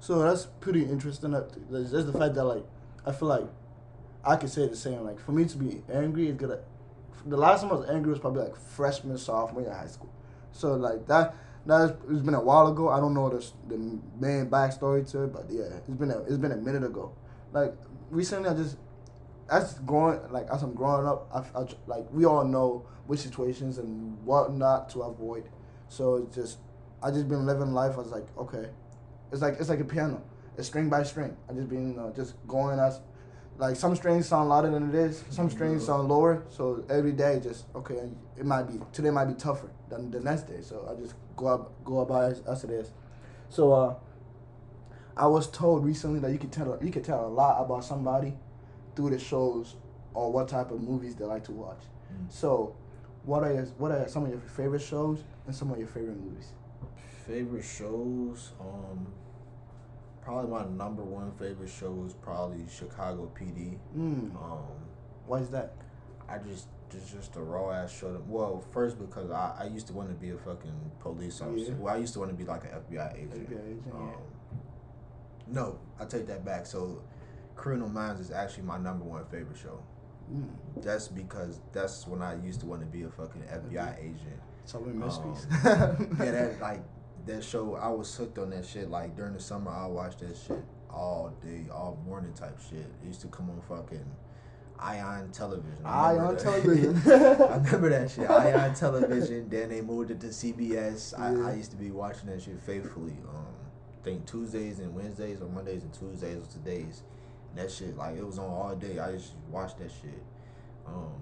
so 0.00 0.20
that's 0.20 0.46
pretty 0.60 0.84
interesting. 0.84 1.32
That 1.32 1.52
just 1.70 2.06
the 2.06 2.18
fact 2.18 2.34
that 2.34 2.44
like 2.44 2.64
I 3.04 3.12
feel 3.12 3.28
like 3.28 3.46
I 4.24 4.36
could 4.36 4.50
say 4.50 4.66
the 4.66 4.76
same. 4.76 5.04
Like 5.04 5.20
for 5.20 5.32
me 5.32 5.44
to 5.44 5.56
be 5.56 5.82
angry 5.92 6.28
is 6.28 6.36
gonna. 6.36 6.60
The 7.24 7.36
last 7.36 7.62
time 7.62 7.70
I 7.70 7.74
was 7.74 7.88
angry 7.88 8.10
was 8.10 8.20
probably 8.20 8.42
like 8.44 8.56
freshman, 8.56 9.18
sophomore 9.18 9.62
year 9.62 9.72
high 9.72 9.86
school. 9.86 10.12
So 10.52 10.74
like 10.74 11.06
that. 11.06 11.34
That's 11.66 11.92
it's 12.08 12.20
been 12.22 12.34
a 12.34 12.40
while 12.40 12.68
ago. 12.68 12.90
I 12.90 13.00
don't 13.00 13.12
know 13.12 13.28
the 13.28 13.44
the 13.66 13.76
main 14.20 14.48
backstory 14.48 15.10
to 15.10 15.24
it, 15.24 15.32
but 15.32 15.46
yeah, 15.50 15.64
it's 15.64 15.88
been 15.98 16.12
a 16.12 16.18
it's 16.20 16.36
been 16.36 16.52
a 16.52 16.56
minute 16.56 16.84
ago. 16.84 17.12
Like 17.52 17.74
recently, 18.08 18.48
I 18.48 18.54
just 18.54 18.76
as 19.50 19.74
growing 19.80 20.20
like 20.30 20.46
as 20.48 20.62
I'm 20.62 20.74
growing 20.74 21.06
up, 21.08 21.28
I, 21.34 21.60
I 21.60 21.66
like 21.88 22.06
we 22.12 22.24
all 22.24 22.44
know 22.44 22.86
which 23.06 23.20
situations 23.20 23.78
and 23.78 24.16
what 24.24 24.52
not 24.52 24.88
to 24.90 25.02
avoid. 25.02 25.48
So 25.88 26.16
it's 26.16 26.36
just 26.36 26.58
I 27.02 27.10
just 27.10 27.28
been 27.28 27.46
living 27.46 27.72
life. 27.72 27.94
I 27.94 27.98
was 27.98 28.12
like, 28.12 28.26
okay, 28.38 28.68
it's 29.32 29.42
like 29.42 29.54
it's 29.60 29.68
like 29.68 29.80
a 29.80 29.84
piano, 29.84 30.22
it's 30.56 30.68
string 30.68 30.88
by 30.88 31.02
string. 31.02 31.36
I 31.48 31.52
just 31.52 31.68
been 31.68 31.90
you 31.90 31.96
know 31.96 32.12
just 32.14 32.34
going 32.46 32.78
as 32.78 33.00
like 33.58 33.76
some 33.76 33.96
strings 33.96 34.28
sound 34.28 34.50
louder 34.50 34.70
than 34.70 34.90
it 34.90 34.94
is, 34.94 35.24
some 35.30 35.48
strings 35.50 35.86
sound 35.86 36.08
lower. 36.08 36.44
So 36.50 36.84
every 36.90 37.12
day, 37.12 37.40
just 37.42 37.66
okay, 37.74 38.10
it 38.36 38.44
might 38.44 38.64
be 38.64 38.80
today 38.92 39.10
might 39.10 39.26
be 39.26 39.34
tougher 39.34 39.70
than 39.88 40.10
the 40.10 40.20
next 40.20 40.42
day. 40.42 40.60
So 40.60 40.88
I 40.90 41.00
just 41.00 41.14
go 41.36 41.46
up 41.46 41.84
go 41.84 42.00
about 42.00 42.32
as, 42.32 42.40
as 42.42 42.64
it 42.64 42.70
is. 42.70 42.90
So 43.48 43.72
uh, 43.72 43.94
I 45.16 45.26
was 45.26 45.48
told 45.50 45.84
recently 45.84 46.20
that 46.20 46.32
you 46.32 46.38
can 46.38 46.50
tell 46.50 46.78
you 46.82 46.90
can 46.90 47.02
tell 47.02 47.26
a 47.26 47.28
lot 47.28 47.64
about 47.64 47.84
somebody 47.84 48.34
through 48.94 49.10
the 49.10 49.18
shows 49.18 49.76
or 50.14 50.32
what 50.32 50.48
type 50.48 50.70
of 50.70 50.80
movies 50.80 51.14
they 51.14 51.24
like 51.24 51.44
to 51.44 51.52
watch. 51.52 51.80
Mm. 52.12 52.32
So, 52.32 52.74
what 53.24 53.42
are 53.42 53.52
your, 53.52 53.64
what 53.78 53.92
are 53.92 54.08
some 54.08 54.24
of 54.24 54.30
your 54.30 54.40
favorite 54.40 54.82
shows 54.82 55.22
and 55.46 55.54
some 55.54 55.70
of 55.70 55.78
your 55.78 55.86
favorite 55.86 56.18
movies? 56.18 56.52
Favorite 57.26 57.64
shows, 57.64 58.52
um, 58.60 59.06
probably 60.22 60.50
my 60.50 60.64
number 60.66 61.02
one 61.02 61.32
favorite 61.32 61.68
show 61.70 62.04
is 62.06 62.14
probably 62.14 62.64
Chicago 62.68 63.30
PD. 63.34 63.78
Mm, 63.96 64.34
Um, 64.36 64.58
why 65.26 65.38
is 65.38 65.50
that? 65.50 65.74
I 66.28 66.38
just 66.38 66.68
just 66.90 67.12
just 67.12 67.36
a 67.36 67.40
raw 67.42 67.70
ass 67.72 67.90
show. 67.92 68.12
That, 68.12 68.24
well, 68.26 68.64
first 68.72 68.96
because 68.98 69.30
I, 69.32 69.56
I 69.60 69.64
used 69.66 69.88
to 69.88 69.92
want 69.92 70.08
to 70.08 70.14
be 70.14 70.30
a 70.30 70.38
fucking 70.38 70.92
police 71.00 71.40
officer. 71.40 71.72
Yeah. 71.72 71.78
Well, 71.78 71.94
I 71.94 71.96
used 71.98 72.12
to 72.14 72.20
want 72.20 72.30
to 72.30 72.36
be 72.36 72.44
like 72.44 72.62
an 72.64 72.70
FBI 72.70 73.14
agent. 73.16 73.50
FBI 73.50 73.66
agent, 73.66 73.92
Um, 73.94 74.08
yeah. 74.12 74.58
No, 75.48 75.78
I 75.98 76.04
take 76.04 76.26
that 76.28 76.44
back. 76.44 76.66
So, 76.66 77.02
Criminal 77.56 77.88
Minds 77.88 78.20
is 78.20 78.30
actually 78.30 78.64
my 78.64 78.78
number 78.78 79.04
one 79.04 79.24
favorite 79.26 79.56
show. 79.56 79.80
Mm, 80.32 80.48
That's 80.82 81.08
because 81.08 81.60
that's 81.72 82.06
when 82.06 82.22
I 82.22 82.34
used 82.44 82.60
to 82.60 82.66
want 82.66 82.82
to 82.82 82.86
be 82.86 83.02
a 83.02 83.08
fucking 83.10 83.42
FBI 83.42 83.98
agent. 83.98 84.40
solving 84.64 84.98
mysteries. 84.98 85.46
Um, 85.64 86.16
Yeah, 86.20 86.30
that 86.32 86.60
like 86.60 86.82
that 87.26 87.44
show. 87.44 87.74
I 87.76 87.88
was 87.88 88.14
hooked 88.14 88.38
on 88.38 88.50
that 88.50 88.64
shit. 88.66 88.90
Like 88.90 89.16
during 89.16 89.34
the 89.34 89.40
summer, 89.40 89.70
I 89.70 89.86
watched 89.86 90.20
that 90.20 90.36
shit 90.36 90.64
all 90.90 91.32
day, 91.42 91.66
all 91.72 91.98
morning 92.06 92.32
type 92.32 92.58
shit. 92.70 92.78
It 92.80 93.06
used 93.06 93.20
to 93.22 93.28
come 93.28 93.50
on 93.50 93.60
fucking 93.68 94.04
Ion 94.78 95.30
Television. 95.32 95.78
I 95.84 96.12
Eye 96.12 96.18
on 96.18 96.34
that. 96.34 96.42
television. 96.42 96.96
I 97.06 97.56
remember 97.56 97.88
that 97.90 98.10
shit. 98.10 98.30
Ion 98.30 98.74
Television. 98.74 99.48
Then 99.48 99.68
they 99.70 99.80
moved 99.80 100.10
it 100.10 100.20
to 100.20 100.28
CBS. 100.28 101.18
I, 101.18 101.50
I 101.50 101.54
used 101.54 101.70
to 101.72 101.76
be 101.76 101.90
watching 101.90 102.28
that 102.30 102.42
shit 102.42 102.60
faithfully. 102.60 103.16
Um, 103.28 103.46
I 104.00 104.04
think 104.04 104.26
Tuesdays 104.26 104.78
and 104.78 104.94
Wednesdays 104.94 105.40
or 105.40 105.48
Mondays 105.48 105.82
and 105.82 105.92
Tuesdays 105.92 106.38
was 106.38 106.48
the 106.48 106.60
days. 106.60 107.02
And 107.50 107.58
that 107.58 107.70
shit 107.70 107.96
like 107.96 108.16
it 108.16 108.24
was 108.26 108.38
on 108.38 108.50
all 108.50 108.74
day. 108.76 108.98
I 108.98 109.12
just 109.12 109.32
watched 109.50 109.78
that 109.78 109.90
shit. 109.90 110.22
Um, 110.86 111.12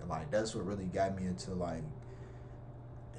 and 0.00 0.08
like 0.10 0.30
that's 0.30 0.54
what 0.54 0.66
really 0.66 0.84
got 0.86 1.16
me 1.18 1.26
into 1.26 1.54
like 1.54 1.82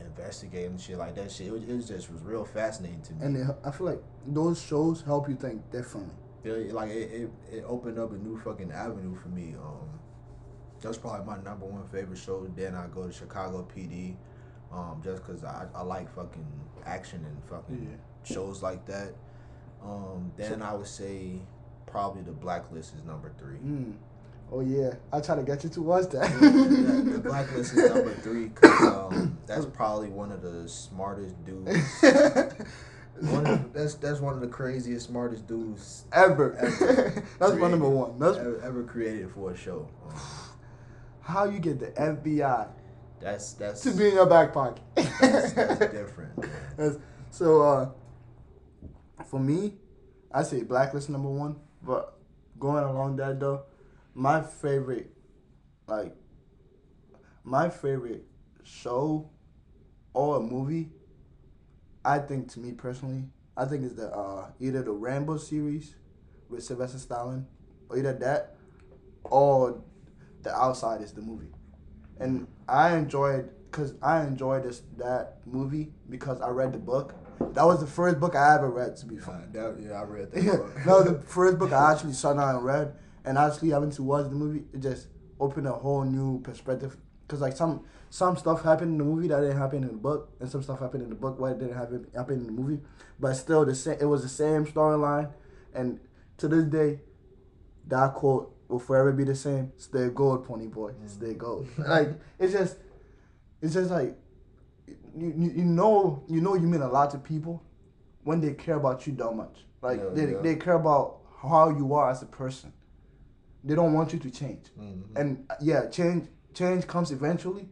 investigating 0.01 0.77
shit 0.77 0.97
like 0.97 1.15
that 1.15 1.31
shit. 1.31 1.47
It 1.47 1.53
was, 1.53 1.63
it 1.63 1.73
was 1.73 1.87
just 1.87 2.11
was 2.11 2.21
real 2.21 2.45
fascinating 2.45 3.01
to 3.03 3.13
me. 3.13 3.25
and 3.25 3.37
it, 3.37 3.55
I 3.63 3.71
feel 3.71 3.87
like 3.87 4.01
those 4.27 4.61
shows 4.61 5.01
help 5.01 5.29
you 5.29 5.35
think 5.35 5.69
differently. 5.71 6.13
Yeah, 6.43 6.73
like 6.73 6.89
it, 6.91 7.11
it, 7.11 7.29
it 7.51 7.63
opened 7.67 7.97
up 7.97 8.11
a 8.11 8.15
new 8.17 8.39
fucking 8.39 8.71
avenue 8.71 9.15
for 9.15 9.29
me. 9.29 9.55
Um, 9.61 9.99
that's 10.81 10.97
probably 10.97 11.25
my 11.25 11.41
number 11.41 11.65
one 11.65 11.85
favorite 11.87 12.19
show. 12.19 12.45
Then 12.55 12.75
I 12.75 12.87
go 12.93 13.07
to 13.07 13.11
Chicago 13.13 13.67
PD, 13.75 14.15
um, 14.71 15.01
just 15.03 15.23
cause 15.23 15.43
I, 15.43 15.65
I 15.73 15.81
like 15.81 16.13
fucking 16.13 16.45
action 16.85 17.25
and 17.25 17.43
fucking 17.49 17.97
shows 18.23 18.61
like 18.61 18.85
that. 18.85 19.15
Um, 19.83 20.31
then 20.37 20.61
I 20.61 20.73
would 20.73 20.87
say 20.87 21.41
probably 21.87 22.21
the 22.21 22.31
Blacklist 22.31 22.93
is 22.95 23.03
number 23.03 23.31
three. 23.39 23.57
Mm. 23.57 23.93
Oh 24.51 24.61
yeah, 24.61 24.93
I 25.11 25.19
try 25.21 25.35
to 25.35 25.43
get 25.43 25.63
you 25.63 25.69
to 25.71 25.81
watch 25.81 26.09
that. 26.11 26.31
the, 26.39 27.11
the 27.13 27.19
Blacklist 27.19 27.73
is 27.73 27.89
number 27.89 28.13
three 28.15 28.45
because 28.45 28.81
um, 29.13 29.37
that's 29.45 29.65
probably 29.65 30.09
one 30.09 30.31
of 30.31 30.41
the 30.41 30.67
smartest 30.69 31.43
dudes. 31.45 32.01
One 33.21 33.47
of 33.47 33.71
that's 33.71 33.95
that's 33.95 34.19
one 34.19 34.33
of 34.33 34.41
the 34.41 34.47
craziest, 34.47 35.07
smartest 35.07 35.47
dudes 35.47 36.03
ever. 36.11 36.53
Ever. 36.57 37.23
That's 37.39 37.53
my 37.53 37.69
number 37.69 37.87
one. 37.87 38.19
That's 38.19 38.37
ever, 38.37 38.61
ever 38.61 38.83
created 38.83 39.31
for 39.31 39.51
a 39.51 39.55
show. 39.55 39.87
Um, 40.05 40.19
how 41.21 41.45
you 41.45 41.59
get 41.59 41.79
the 41.79 41.87
FBI 41.91 42.67
That's 43.21 43.53
that's 43.53 43.81
to 43.83 43.91
be 43.91 44.09
in 44.09 44.15
your 44.15 44.25
back 44.25 44.53
pocket. 44.53 44.83
that's, 44.95 45.53
that's 45.53 45.79
different. 45.79 46.41
That's- 46.75 46.97
so 47.31 47.61
uh, 47.61 47.89
for 49.25 49.39
me, 49.39 49.75
I 50.33 50.43
say 50.43 50.63
Blacklist 50.63 51.09
number 51.09 51.29
one. 51.29 51.55
But 51.81 52.17
going 52.59 52.83
along 52.83 53.15
that 53.15 53.39
though, 53.39 53.63
my 54.15 54.41
favorite, 54.41 55.11
like, 55.87 56.15
my 57.43 57.69
favorite 57.69 58.25
show 58.63 59.29
or 60.13 60.37
a 60.37 60.39
movie, 60.39 60.89
I 62.03 62.19
think 62.19 62.51
to 62.53 62.59
me 62.59 62.71
personally, 62.71 63.25
I 63.57 63.65
think 63.65 63.83
is 63.83 63.95
the 63.95 64.09
uh, 64.09 64.49
either 64.59 64.81
the 64.81 64.91
Rambo 64.91 65.37
series 65.37 65.95
with 66.49 66.63
Sylvester 66.63 66.97
Stallone, 66.97 67.45
or 67.89 67.97
either 67.97 68.13
that, 68.13 68.55
or 69.23 69.81
The 70.43 70.53
Outside 70.53 71.01
is 71.01 71.13
the 71.13 71.21
movie. 71.21 71.51
And 72.19 72.47
I 72.67 72.95
enjoyed 72.95 73.49
because 73.69 73.93
I 74.01 74.23
enjoyed 74.23 74.63
this 74.63 74.83
that 74.97 75.37
movie 75.45 75.91
because 76.09 76.39
I 76.41 76.49
read 76.49 76.73
the 76.73 76.79
book. 76.79 77.13
That 77.53 77.65
was 77.65 77.81
the 77.81 77.87
first 77.87 78.19
book 78.19 78.35
I 78.35 78.55
ever 78.55 78.69
read. 78.69 78.95
To 78.97 79.05
be 79.05 79.17
frank, 79.17 79.51
that, 79.53 79.75
yeah, 79.81 79.99
I 79.99 80.03
read 80.03 80.31
that. 80.31 80.45
book. 80.45 80.75
that 80.85 80.87
was 80.87 81.05
the 81.05 81.19
first 81.27 81.59
book 81.59 81.73
I 81.73 81.91
actually 81.91 82.13
sat 82.13 82.37
down 82.37 82.55
and 82.55 82.65
read. 82.65 82.93
And 83.25 83.37
actually 83.37 83.69
having 83.71 83.91
to 83.91 84.03
watch 84.03 84.25
the 84.29 84.35
movie, 84.35 84.63
it 84.73 84.81
just 84.81 85.07
opened 85.39 85.67
a 85.67 85.71
whole 85.71 86.03
new 86.03 86.39
perspective. 86.41 86.95
Cause 87.27 87.41
like 87.41 87.57
some 87.57 87.83
some 88.11 88.37
stuff 88.37 88.63
happened 88.63 88.91
in 88.91 88.97
the 88.99 89.03
movie 89.03 89.27
that 89.29 89.41
didn't 89.41 89.57
happen 89.57 89.81
in 89.81 89.87
the 89.87 89.93
book, 89.95 90.29
and 90.39 90.47
some 90.47 90.61
stuff 90.61 90.79
happened 90.79 91.03
in 91.03 91.09
the 91.09 91.15
book 91.15 91.39
what 91.39 91.57
didn't 91.57 91.75
happen 91.75 92.05
happen 92.15 92.35
in 92.35 92.45
the 92.45 92.51
movie. 92.51 92.81
But 93.19 93.33
still, 93.33 93.65
the 93.65 93.73
same. 93.73 93.97
It 93.99 94.05
was 94.05 94.21
the 94.21 94.29
same 94.29 94.65
storyline, 94.65 95.31
and 95.73 95.99
to 96.37 96.47
this 96.47 96.65
day, 96.65 96.99
that 97.87 98.13
quote 98.13 98.55
will 98.67 98.77
forever 98.79 99.11
be 99.11 99.23
the 99.23 99.35
same. 99.35 99.71
Stay 99.77 100.09
gold, 100.09 100.47
Ponyboy. 100.47 100.93
Mm. 100.93 101.09
Stay 101.09 101.33
gold. 101.33 101.67
like 101.77 102.09
it's 102.37 102.53
just, 102.53 102.77
it's 103.59 103.73
just 103.73 103.89
like, 103.89 104.15
you, 104.87 105.33
you 105.35 105.51
you 105.57 105.65
know 105.65 106.23
you 106.29 106.41
know 106.41 106.53
you 106.53 106.67
mean 106.67 106.81
a 106.81 106.87
lot 106.87 107.09
to 107.11 107.17
people 107.17 107.63
when 108.23 108.39
they 108.39 108.53
care 108.53 108.75
about 108.75 109.07
you 109.07 109.13
that 109.13 109.31
much. 109.31 109.65
Like 109.81 109.99
Yeah, 109.99 110.09
they 110.13 110.31
yeah. 110.31 110.41
they 110.41 110.55
care 110.55 110.75
about 110.75 111.21
how 111.41 111.69
you 111.69 111.95
are 111.95 112.11
as 112.11 112.21
a 112.21 112.27
person. 112.27 112.71
They 113.65 113.73
don't 113.75 113.93
want 113.93 114.13
you 114.13 114.19
to 114.19 114.29
change. 114.29 114.65
Mhm. 114.79 115.03
And 115.15 115.45
uh, 115.49 115.55
yeah, 115.61 115.87
change 115.89 116.27
change 116.53 116.85
comes 116.87 117.11
eventually, 117.11 117.67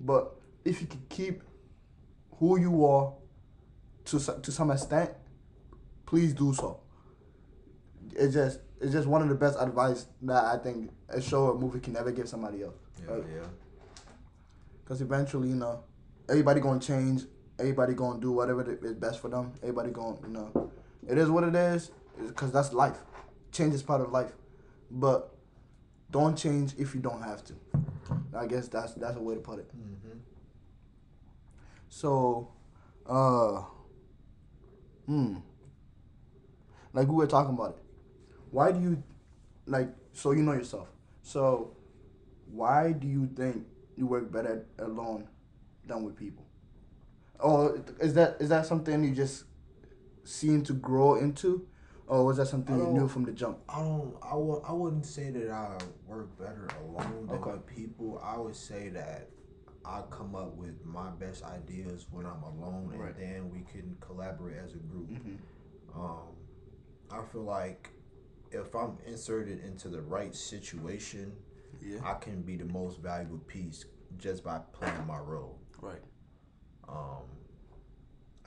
but 0.00 0.36
if 0.64 0.80
you 0.80 0.86
can 0.86 1.02
keep 1.08 1.42
who 2.38 2.58
you 2.60 2.84
are 2.86 3.12
to 4.06 4.18
to 4.18 4.52
some 4.52 4.70
extent, 4.70 5.10
please 6.06 6.32
do 6.32 6.54
so. 6.54 6.78
it's 8.14 8.34
just 8.34 8.60
it's 8.80 8.92
just 8.92 9.08
one 9.08 9.22
of 9.22 9.28
the 9.28 9.34
best 9.34 9.56
advice 9.58 10.06
that 10.22 10.44
I 10.44 10.58
think 10.58 10.90
a 11.08 11.20
show 11.20 11.46
or 11.46 11.58
movie 11.58 11.80
can 11.80 11.96
ever 11.96 12.10
give 12.12 12.28
somebody 12.28 12.62
else. 12.62 12.74
Yeah, 13.00 13.14
Right. 13.14 13.24
yeah. 13.36 13.46
Because 14.84 15.00
eventually, 15.00 15.48
you 15.48 15.54
know, 15.56 15.84
everybody 16.28 16.60
gonna 16.60 16.80
change. 16.80 17.24
Everybody 17.58 17.94
gonna 17.94 18.20
do 18.20 18.32
whatever 18.32 18.62
is 18.70 18.94
best 18.94 19.20
for 19.20 19.28
them. 19.28 19.52
Everybody 19.62 19.90
gonna, 19.92 20.16
you 20.22 20.28
know, 20.28 20.70
it 21.08 21.16
is 21.18 21.30
what 21.30 21.44
it 21.44 21.54
is. 21.54 21.90
Because 22.26 22.52
that's 22.52 22.72
life. 22.72 22.98
Change 23.52 23.74
is 23.74 23.82
part 23.82 24.00
of 24.00 24.10
life, 24.12 24.32
but 24.90 25.31
don't 26.12 26.36
change 26.36 26.74
if 26.78 26.94
you 26.94 27.00
don't 27.00 27.22
have 27.22 27.42
to. 27.44 27.54
I 28.36 28.46
guess 28.46 28.68
that's 28.68 28.94
that's 28.94 29.16
a 29.16 29.20
way 29.20 29.34
to 29.34 29.40
put 29.40 29.58
it. 29.58 29.68
Mm-hmm. 29.76 30.18
So, 31.88 32.52
uh, 33.06 33.62
hmm, 35.06 35.36
like 36.92 37.08
we 37.08 37.14
were 37.14 37.26
talking 37.26 37.54
about 37.54 37.76
it. 37.76 37.82
Why 38.50 38.72
do 38.72 38.80
you, 38.80 39.02
like, 39.66 39.88
so 40.12 40.32
you 40.32 40.42
know 40.42 40.52
yourself. 40.52 40.88
So, 41.22 41.76
why 42.50 42.92
do 42.92 43.06
you 43.06 43.28
think 43.34 43.66
you 43.96 44.06
work 44.06 44.30
better 44.30 44.66
alone 44.78 45.28
than 45.86 46.02
with 46.02 46.16
people? 46.16 46.46
Or 47.40 47.82
is 48.00 48.14
that 48.14 48.36
is 48.40 48.50
that 48.50 48.66
something 48.66 49.02
you 49.02 49.14
just 49.14 49.44
seem 50.24 50.62
to 50.64 50.72
grow 50.72 51.16
into, 51.16 51.66
or 52.12 52.26
was 52.26 52.36
that 52.36 52.46
something 52.46 52.76
you 52.76 52.86
knew 52.88 53.08
from 53.08 53.24
the 53.24 53.32
jump? 53.32 53.58
I 53.70 53.78
don't. 53.78 54.14
I 54.22 54.32
w- 54.32 54.60
I 54.68 54.72
wouldn't 54.72 55.06
say 55.06 55.30
that 55.30 55.50
I 55.50 55.78
work 56.06 56.38
better 56.38 56.68
alone 56.84 57.26
than 57.26 57.36
Okay. 57.38 57.52
with 57.52 57.66
people. 57.66 58.20
I 58.22 58.36
would 58.36 58.54
say 58.54 58.90
that 58.90 59.30
I 59.82 60.02
come 60.10 60.34
up 60.34 60.54
with 60.54 60.84
my 60.84 61.08
best 61.08 61.42
ideas 61.42 62.06
when 62.10 62.26
I'm 62.26 62.42
alone, 62.42 62.92
and 62.92 63.16
then 63.16 63.50
we 63.50 63.62
can 63.62 63.96
collaborate 64.00 64.58
as 64.58 64.74
a 64.74 64.78
group. 64.78 65.08
Mm-hmm. 65.08 65.98
Um, 65.98 66.36
I 67.10 67.22
feel 67.32 67.44
like 67.44 67.88
if 68.50 68.74
I'm 68.74 68.98
inserted 69.06 69.64
into 69.64 69.88
the 69.88 70.02
right 70.02 70.34
situation, 70.34 71.32
Yeah. 71.80 72.00
I 72.04 72.14
can 72.14 72.42
be 72.42 72.56
the 72.56 72.66
most 72.66 73.00
valuable 73.00 73.38
piece 73.38 73.86
just 74.18 74.44
by 74.44 74.58
playing 74.72 75.06
my 75.06 75.18
role. 75.18 75.58
Right. 75.80 76.02
Um, 76.86 77.24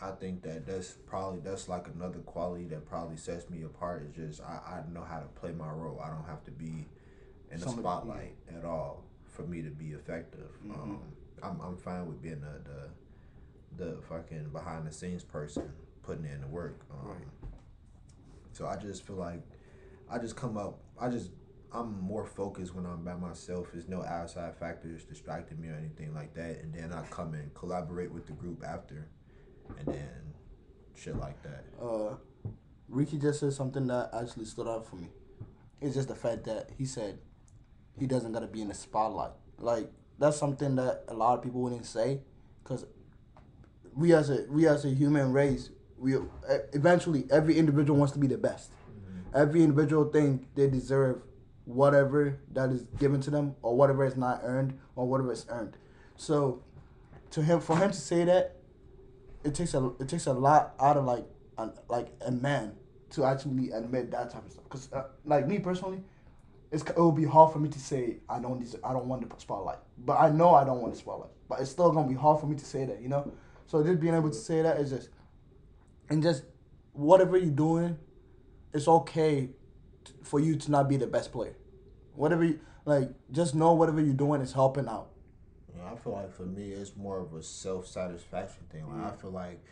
I 0.02 0.12
think 0.12 0.41
that 0.43 0.66
that's 0.68 0.93
probably 1.06 1.39
that's 1.39 1.70
like 1.70 1.88
another 1.88 2.20
quality 2.20 2.66
that 2.66 2.86
probably 2.86 3.18
sets 3.18 3.50
me 3.50 3.64
apart. 3.64 4.04
Is 4.04 4.16
just 4.16 4.41
I, 4.41 4.82
I 4.84 4.93
know 4.93 5.04
how 5.04 5.20
to 5.20 5.26
play 5.39 5.52
my 5.52 5.70
role. 5.70 6.02
I 6.04 6.10
don't 6.10 6.26
have 6.28 6.43
to 6.46 6.52
be 6.52 6.88
in 7.52 7.60
the 7.60 7.66
Somebody- 7.66 7.82
spotlight 7.82 8.36
at 8.58 8.66
all 8.66 9.04
for 9.26 9.43
me 9.43 9.62
to 9.62 9.70
be 9.70 9.91
effective. 9.91 10.50
Mhm. 10.66 10.74
Um, 10.74 11.02
I'm 11.41 11.62
I'm 11.62 11.78
fine 11.78 12.08
with 12.08 12.22
being 12.22 12.41
the 12.41 12.62
the, 13.78 13.86
the 13.86 14.02
fucking 14.04 14.50
behind 14.50 14.86
the 14.88 14.91
scenes 14.91 15.24
person 15.24 15.72
putting 16.04 16.26
in 16.26 16.41
the 16.41 16.48
work. 16.48 16.82
Um, 16.91 17.08
Right. 17.10 17.18
So 18.54 18.68
I 18.68 18.78
just 18.78 19.06
feel 19.06 19.18
like 19.18 19.41
I 20.10 20.18
just 20.18 20.36
come 20.36 20.58
up. 20.58 20.80
I 21.00 21.10
just 21.10 21.32
I'm 21.72 22.00
more 22.02 22.26
focused 22.26 22.74
when 22.76 22.86
I'm 22.86 23.04
by 23.04 23.16
myself. 23.16 23.68
There's 23.74 23.88
no 23.89 24.02
outside 24.04 24.56
factors 24.56 25.04
distracting 25.04 25.60
me 25.60 25.70
or 25.70 25.76
anything 25.76 26.14
like 26.14 26.34
that. 26.36 26.60
And 26.62 26.74
then 26.74 26.93
I 26.93 27.02
come 27.08 27.34
and 27.34 27.54
collaborate 27.54 28.12
with 28.14 28.28
the 28.28 28.32
group 28.34 28.64
after, 28.66 29.10
and 29.80 29.88
then 29.88 30.34
shit 30.95 31.16
like 31.18 31.41
that. 31.43 31.63
uh, 31.82 32.16
Ricky 32.88 33.18
just 33.18 33.39
said 33.39 33.53
something 33.53 33.88
that 33.88 34.09
actually 34.13 34.45
stood 34.45 34.68
out 34.68 34.88
for 34.88 34.95
me. 34.95 35.07
It's 35.82 35.95
just 35.95 36.07
the 36.07 36.16
fact 36.16 36.45
that 36.45 36.70
he 36.78 36.86
said 36.86 37.20
he 37.99 38.07
doesn't 38.07 38.32
gotta 38.32 38.47
be 38.47 38.61
in 38.61 38.68
the 38.68 38.74
spotlight. 38.74 39.32
Like 39.59 39.91
that's 40.20 40.38
something 40.38 40.76
that 40.76 41.03
a 41.07 41.13
lot 41.13 41.38
of 41.38 41.43
people 41.43 41.61
wouldn't 41.61 41.86
say, 41.86 42.22
because 42.63 42.86
we 43.93 44.13
as 44.13 44.30
a 44.30 44.45
we 44.49 44.68
as 44.68 44.86
a 44.86 44.89
human 44.89 45.34
race, 45.34 45.70
we 45.97 46.16
eventually 46.74 47.26
every 47.32 47.57
individual 47.57 47.97
wants 47.97 48.13
to 48.13 48.20
be 48.20 48.28
the 48.28 48.38
best. 48.38 48.72
Every 49.34 49.63
individual 49.63 50.05
think 50.05 50.47
they 50.55 50.70
deserve 50.70 51.22
whatever 51.66 52.39
that 52.53 52.70
is 52.70 52.84
given 52.99 53.20
to 53.22 53.30
them, 53.30 53.55
or 53.61 53.76
whatever 53.76 54.05
is 54.05 54.16
not 54.16 54.39
earned, 54.43 54.80
or 54.95 55.07
whatever 55.07 55.34
is 55.34 55.45
earned. 55.49 55.76
So, 56.16 56.63
to 57.32 57.41
him, 57.41 57.59
for 57.59 57.76
him 57.76 57.91
to 57.91 57.97
say 57.97 58.24
that, 58.24 58.55
it 59.46 59.54
takes 59.54 59.74
a 59.74 59.91
it 60.00 60.10
takes 60.10 60.26
a 60.26 60.34
lot 60.34 60.74
out 60.80 60.98
of 60.98 61.06
like 61.06 61.26
an, 61.58 61.72
like 61.88 62.08
a 62.26 62.32
man 62.32 62.74
to 63.12 63.24
actually 63.24 63.72
admit 63.72 64.12
that 64.12 64.32
type 64.32 64.46
of 64.46 64.52
stuff. 64.52 64.68
Cause 64.70 64.89
uh, 64.91 65.04
like 65.24 65.48
me 65.48 65.60
personally, 65.60 66.04
it's 66.72 66.84
it 66.84 66.98
will 66.98 67.12
be 67.12 67.24
hard 67.24 67.54
for 67.54 67.60
me 67.60 67.70
to 67.70 67.80
say 67.80 68.18
I 68.28 68.39
don't 68.39 68.60
deserve, 68.60 68.82
I 68.84 68.91
don't 68.91 69.08
want 69.08 69.28
the 69.30 69.39
spotlight, 69.39 69.78
but 69.98 70.20
I 70.20 70.30
know 70.30 70.56
I 70.56 70.66
don't 70.66 70.82
want 70.82 70.93
the 70.93 71.00
spotlight. 71.00 71.30
But 71.48 71.60
it's 71.62 71.70
still 71.70 71.91
gonna 71.91 72.08
be 72.08 72.16
hard 72.16 72.41
for 72.41 72.48
me 72.48 72.58
to 72.58 72.66
say 72.66 72.86
that, 72.86 73.02
you 73.02 73.08
know. 73.08 73.32
So 73.68 73.84
just 73.84 74.00
being 74.00 74.16
able 74.16 74.30
to 74.30 74.36
say 74.36 74.64
that 74.64 74.78
is 74.78 74.89
just 74.89 75.10
and 76.10 76.22
just 76.24 76.43
whatever 76.93 77.38
you're 77.38 77.52
doing, 77.52 77.98
it's 78.74 78.88
okay 78.88 79.50
t- 80.04 80.14
for 80.24 80.39
you 80.39 80.56
to 80.56 80.72
not 80.72 80.89
be 80.89 80.98
the 80.98 81.08
best 81.08 81.32
player. 81.32 81.56
Whatever 82.16 82.43
you 82.46 82.60
like, 82.86 83.10
just 83.32 83.54
know 83.56 83.74
whatever 83.74 84.02
you're 84.02 84.14
doing 84.14 84.41
is 84.41 84.54
helping 84.54 84.88
out. 84.88 85.10
Yeah, 85.78 85.91
I 85.91 85.95
feel 85.95 86.13
like 86.13 86.32
for 86.34 86.45
me, 86.45 86.71
it's 86.71 86.95
more 86.95 87.19
of 87.19 87.34
a 87.34 87.43
self 87.43 87.88
satisfaction 87.88 88.63
thing. 88.71 88.88
Like 88.88 89.13
I 89.13 89.15
feel 89.15 89.32
like 89.32 89.63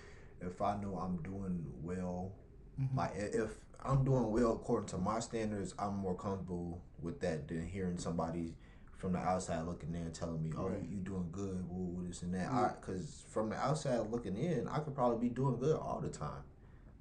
if 0.41 0.61
I 0.61 0.75
know 0.81 0.95
I'm 0.97 1.17
doing 1.23 1.65
well, 1.81 2.31
mm-hmm. 2.79 2.97
like 2.97 3.11
i- 3.15 3.37
if 3.43 3.51
I'm 3.85 4.03
doing 4.03 4.31
well 4.31 4.53
according 4.53 4.87
to 4.89 4.97
my 4.97 5.19
standards, 5.19 5.73
I'm 5.77 5.95
more 5.97 6.15
comfortable 6.15 6.81
with 7.01 7.19
that 7.21 7.47
than 7.47 7.67
hearing 7.67 7.97
somebody 7.97 8.55
from 8.97 9.11
the 9.13 9.19
outside 9.19 9.65
looking 9.65 9.93
in 9.95 10.11
telling 10.11 10.41
me, 10.41 10.51
"Oh, 10.57 10.67
Right. 10.69 10.81
you, 10.83 10.97
doing 10.97 11.27
good, 11.31 11.67
woo, 11.69 12.05
this 12.07 12.21
and 12.23 12.33
that." 12.33 12.49
I 12.51 12.73
Because 12.79 13.25
from 13.29 13.49
the 13.49 13.55
outside 13.57 13.99
looking 14.09 14.37
in, 14.37 14.67
I 14.67 14.79
could 14.79 14.95
probably 14.95 15.27
be 15.29 15.33
doing 15.33 15.57
good 15.57 15.75
all 15.77 15.99
the 15.99 16.09
time. 16.09 16.43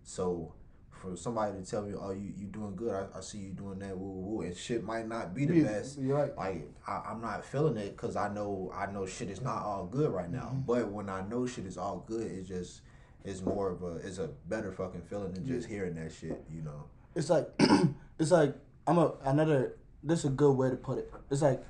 So 0.03 0.55
for 1.03 1.17
somebody 1.17 1.59
to 1.61 1.69
tell 1.69 1.83
me, 1.83 1.95
"Oh, 2.01 2.13
you 2.13 2.33
you 2.37 2.47
doing 2.47 2.77
good," 2.77 2.93
I, 2.95 3.19
I 3.19 3.21
see 3.21 3.39
you 3.39 3.51
doing 3.51 3.81
that, 3.81 3.99
woo, 3.99 4.09
woo, 4.09 4.37
woo, 4.37 4.41
and 4.43 4.57
shit 4.57 4.85
might 4.85 5.09
not 5.09 5.35
be 5.35 5.45
the 5.47 5.57
Yeah, 5.57 5.65
best 5.65 5.99
right. 6.01 6.37
like 6.37 6.71
I, 6.87 7.03
I'm 7.11 7.21
not 7.21 7.45
feeling 7.45 7.77
it 7.77 7.97
because 7.97 8.15
I 8.15 8.33
know 8.33 8.73
I 8.75 8.87
know 8.91 9.05
shit 9.05 9.29
is 9.29 9.41
not 9.43 9.63
all 9.65 9.87
good 9.87 10.11
right 10.13 10.31
now. 10.31 10.51
Mm-hmm. 10.55 10.61
But 10.61 10.91
when 10.93 11.09
I 11.11 11.23
know 11.23 11.45
shit 11.47 11.67
is 11.67 11.77
all 11.77 12.05
good, 12.07 12.27
it 12.31 12.45
just 12.45 12.83
it's 13.25 13.43
more 13.43 13.71
of 13.71 13.83
a 13.83 13.97
it's 13.97 14.19
a 14.19 14.29
better 14.49 14.71
fucking 14.71 15.03
feeling 15.03 15.33
than 15.33 15.45
just 15.45 15.69
hearing 15.69 15.97
that 15.97 16.13
shit. 16.13 16.41
You 16.55 16.63
know. 16.63 16.85
it's 17.17 17.29
like 17.29 17.49
it's 18.19 18.31
like 18.31 18.55
I'm 18.87 18.99
a 18.99 19.13
another 19.25 19.77
this 20.05 20.21
is 20.21 20.27
a 20.27 20.31
good 20.31 20.53
way 20.53 20.71
to 20.71 20.77
put 20.77 20.99
it. 20.99 21.13
It's 21.31 21.43
like 21.43 21.65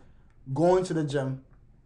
going 0.52 0.84
to 0.84 0.94
the 0.94 1.04
gym 1.04 1.42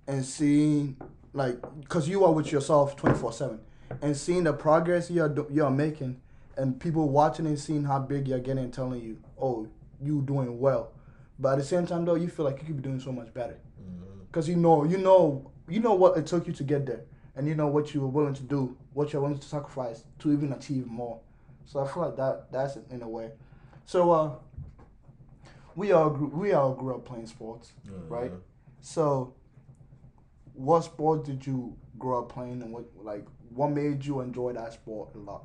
and 0.09 0.25
seeing 0.25 0.97
like 1.33 1.59
cuz 1.89 2.09
you 2.09 2.25
are 2.25 2.33
with 2.33 2.51
yourself 2.51 2.97
24/7 2.97 3.59
and 4.03 4.17
seeing 4.17 4.43
the 4.45 4.53
progress 4.53 5.11
you're 5.11 5.33
you're 5.51 5.71
making 5.71 6.21
and 6.57 6.79
people 6.81 7.09
watching 7.09 7.47
and 7.47 7.59
seeing 7.59 7.85
how 7.85 7.99
big 7.99 8.29
you're 8.29 8.39
getting 8.39 8.65
and 8.65 8.73
telling 8.73 9.03
you, 9.03 9.19
"Oh, 9.41 9.69
you 10.01 10.23
doing 10.23 10.59
well." 10.59 10.93
But 11.39 11.53
at 11.53 11.59
the 11.59 11.65
same 11.65 11.87
time 11.87 12.05
though, 12.05 12.15
you 12.15 12.29
feel 12.29 12.45
like 12.45 12.61
you 12.61 12.67
could 12.67 12.77
be 12.77 12.83
doing 12.83 13.01
so 13.01 13.13
much 13.13 13.33
better. 13.35 13.59
Cuz 14.33 14.49
you 14.49 14.57
know, 14.57 14.85
you 14.85 14.99
know, 14.99 15.51
you 15.69 15.81
know 15.81 15.95
what 15.95 16.17
it 16.17 16.27
took 16.27 16.47
you 16.47 16.53
to 16.55 16.65
get 16.65 16.87
there 16.87 17.03
and 17.37 17.47
you 17.47 17.55
know 17.55 17.67
what 17.67 17.95
you 17.95 18.01
were 18.01 18.09
willing 18.09 18.35
to 18.35 18.43
do, 18.43 18.77
what 18.95 19.13
you're 19.13 19.21
willing 19.23 19.39
to 19.39 19.47
sacrifice 19.47 20.05
to 20.19 20.33
even 20.33 20.53
achieve 20.53 20.87
more. 20.87 21.21
So 21.67 21.81
I 21.81 21.87
feel 21.87 22.05
like 22.05 22.17
that 22.17 22.51
that's 22.51 22.77
in 22.91 23.03
a 23.03 23.09
way. 23.09 23.33
So 23.85 24.11
uh, 24.11 24.31
we 25.75 25.93
all 25.93 26.11
grew, 26.11 26.29
we 26.29 26.53
all 26.53 26.75
grew 26.75 26.95
up 26.95 27.05
playing 27.05 27.27
sports, 27.27 27.73
right? 28.09 28.33
So, 28.81 29.35
what 30.55 30.85
sport 30.85 31.25
did 31.25 31.47
you 31.47 31.77
grow 31.99 32.21
up 32.21 32.31
playing, 32.33 32.63
and 32.63 32.73
what 32.73 32.85
like 33.03 33.27
what 33.55 33.69
made 33.71 34.05
you 34.05 34.21
enjoy 34.21 34.53
that 34.55 34.73
sport 34.73 35.11
a 35.15 35.19
lot? 35.19 35.45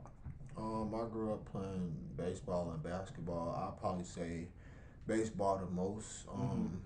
Um, 0.61 0.93
I 0.93 1.09
grew 1.11 1.33
up 1.33 1.51
playing 1.51 1.91
baseball 2.15 2.69
and 2.71 2.83
basketball. 2.83 3.55
I'll 3.57 3.77
probably 3.79 4.03
say 4.03 4.47
baseball 5.07 5.57
the 5.57 5.65
most. 5.65 6.27
Um, 6.31 6.81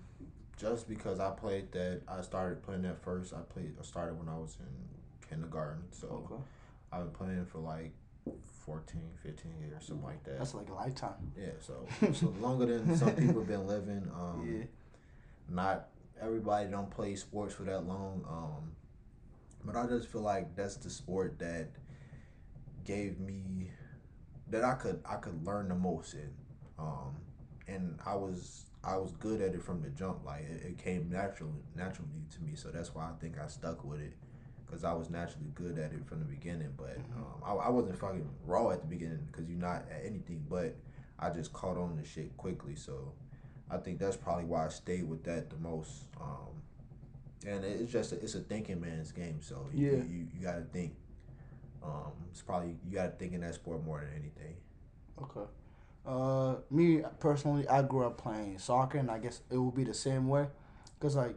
just 0.58 0.88
because 0.88 1.20
I 1.20 1.30
played 1.30 1.70
that, 1.72 2.00
I 2.08 2.22
started 2.22 2.62
playing 2.62 2.82
that 2.82 3.02
first. 3.02 3.34
I 3.34 3.40
played. 3.52 3.74
I 3.78 3.84
started 3.84 4.18
when 4.18 4.28
I 4.28 4.38
was 4.38 4.56
in 4.60 5.28
kindergarten, 5.28 5.82
so 5.90 6.42
I've 6.90 7.04
been 7.04 7.10
playing 7.10 7.44
for 7.44 7.58
like 7.58 7.92
14, 8.64 9.00
15 9.22 9.52
years, 9.60 9.84
something 9.86 10.04
like 10.04 10.24
that. 10.24 10.38
that's 10.38 10.54
like 10.54 10.70
a 10.70 10.74
lifetime. 10.74 11.32
Yeah, 11.38 11.50
so, 11.60 11.86
so 12.14 12.32
longer 12.40 12.66
than 12.66 12.96
some 12.96 13.10
people 13.16 13.40
have 13.40 13.46
been 13.48 13.66
living. 13.66 14.10
Um, 14.14 14.48
Yeah. 14.48 14.64
Not 15.48 15.88
everybody 16.20 16.70
don't 16.70 16.90
play 16.90 17.14
sports 17.14 17.54
for 17.54 17.64
that 17.64 17.86
long. 17.86 18.24
Um, 18.28 18.72
but 19.64 19.76
I 19.76 19.86
just 19.86 20.08
feel 20.08 20.22
like 20.22 20.56
that's 20.56 20.76
the 20.76 20.90
sport 20.90 21.38
that 21.40 21.68
gave 22.86 23.18
me 23.20 23.70
that 24.48 24.64
I 24.64 24.74
could 24.74 25.00
I 25.08 25.16
could 25.16 25.44
learn 25.46 25.68
the 25.68 25.74
most 25.74 26.14
in. 26.14 26.30
Um, 26.78 27.16
and 27.68 27.98
I 28.06 28.14
was 28.14 28.66
I 28.84 28.96
was 28.96 29.12
good 29.12 29.40
at 29.40 29.54
it 29.54 29.62
from 29.62 29.82
the 29.82 29.90
jump. 29.90 30.24
Like 30.24 30.42
it, 30.42 30.62
it 30.64 30.78
came 30.78 31.10
naturally 31.10 31.52
naturally 31.74 32.08
to 32.34 32.42
me. 32.42 32.54
So 32.54 32.68
that's 32.70 32.94
why 32.94 33.04
I 33.04 33.12
think 33.20 33.38
I 33.42 33.48
stuck 33.48 33.84
with 33.84 34.00
it. 34.00 34.14
Cause 34.70 34.82
I 34.82 34.92
was 34.94 35.10
naturally 35.10 35.46
good 35.54 35.78
at 35.78 35.92
it 35.92 36.04
from 36.06 36.18
the 36.18 36.24
beginning, 36.24 36.72
but 36.76 36.96
um, 37.16 37.40
I, 37.44 37.52
I 37.52 37.68
wasn't 37.68 37.96
fucking 38.00 38.28
raw 38.44 38.70
at 38.70 38.80
the 38.80 38.86
beginning. 38.88 39.28
Cause 39.30 39.44
you're 39.48 39.60
not 39.60 39.84
at 39.88 40.02
anything, 40.04 40.44
but 40.50 40.74
I 41.20 41.30
just 41.30 41.52
caught 41.52 41.76
on 41.78 41.96
to 41.96 42.04
shit 42.04 42.36
quickly. 42.36 42.74
So 42.74 43.12
I 43.70 43.76
think 43.76 44.00
that's 44.00 44.16
probably 44.16 44.44
why 44.44 44.66
I 44.66 44.68
stayed 44.70 45.08
with 45.08 45.22
that 45.22 45.50
the 45.50 45.56
most. 45.58 46.08
Um, 46.20 46.62
and 47.46 47.64
it's 47.64 47.92
just 47.92 48.10
a, 48.10 48.16
it's 48.20 48.34
a 48.34 48.40
thinking 48.40 48.80
man's 48.80 49.12
game. 49.12 49.38
So 49.40 49.68
you, 49.72 49.86
Yeah. 49.86 49.92
you, 49.98 50.26
you 50.34 50.42
got 50.42 50.56
to 50.56 50.62
think. 50.72 50.94
Um, 51.86 52.12
it's 52.30 52.42
probably 52.42 52.76
you 52.88 52.96
got 52.96 53.04
to 53.04 53.10
think 53.12 53.32
in 53.32 53.40
that 53.42 53.54
sport 53.54 53.84
more 53.84 54.00
than 54.00 54.10
anything. 54.10 54.56
Okay. 55.22 55.48
Uh, 56.04 56.56
me 56.70 57.02
personally, 57.20 57.66
I 57.68 57.82
grew 57.82 58.04
up 58.04 58.18
playing 58.18 58.58
soccer, 58.58 58.98
and 58.98 59.10
I 59.10 59.18
guess 59.18 59.40
it 59.50 59.56
will 59.56 59.70
be 59.70 59.84
the 59.84 59.94
same 59.94 60.28
way, 60.28 60.46
cause 61.00 61.16
like 61.16 61.36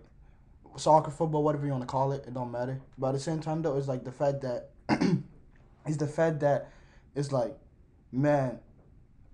soccer, 0.76 1.12
football, 1.12 1.44
whatever 1.44 1.66
you 1.66 1.72
want 1.72 1.84
to 1.84 1.88
call 1.88 2.12
it, 2.12 2.26
it 2.28 2.34
don't 2.34 2.52
matter. 2.52 2.82
But 2.98 3.10
at 3.10 3.14
the 3.14 3.20
same 3.20 3.40
time, 3.40 3.62
though, 3.62 3.78
it's 3.78 3.88
like 3.88 4.04
the 4.04 4.12
fact 4.12 4.42
that 4.42 4.70
it's 5.86 5.98
the 5.98 6.08
fact 6.08 6.40
that 6.42 6.70
it's 7.16 7.32
like, 7.32 7.58
man, 8.12 8.60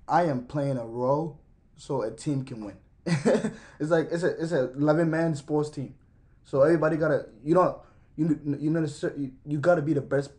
I 0.07 0.23
am 0.23 0.45
playing 0.45 0.77
a 0.77 0.85
role 0.85 1.39
so 1.75 2.01
a 2.03 2.11
team 2.11 2.43
can 2.45 2.63
win. 2.63 2.77
it's 3.05 3.91
like 3.91 4.09
it's 4.11 4.23
a 4.23 4.41
it's 4.41 4.51
a 4.51 4.71
eleven 4.73 5.11
man 5.11 5.35
sports 5.35 5.69
team, 5.69 5.95
so 6.43 6.61
everybody 6.61 6.97
gotta 6.97 7.27
you 7.43 7.53
don't 7.53 7.77
you 8.15 8.39
you 8.59 8.69
know 8.69 8.87
you, 9.17 9.31
you 9.45 9.59
gotta 9.59 9.81
be 9.81 9.93
the 9.93 10.01
best 10.01 10.31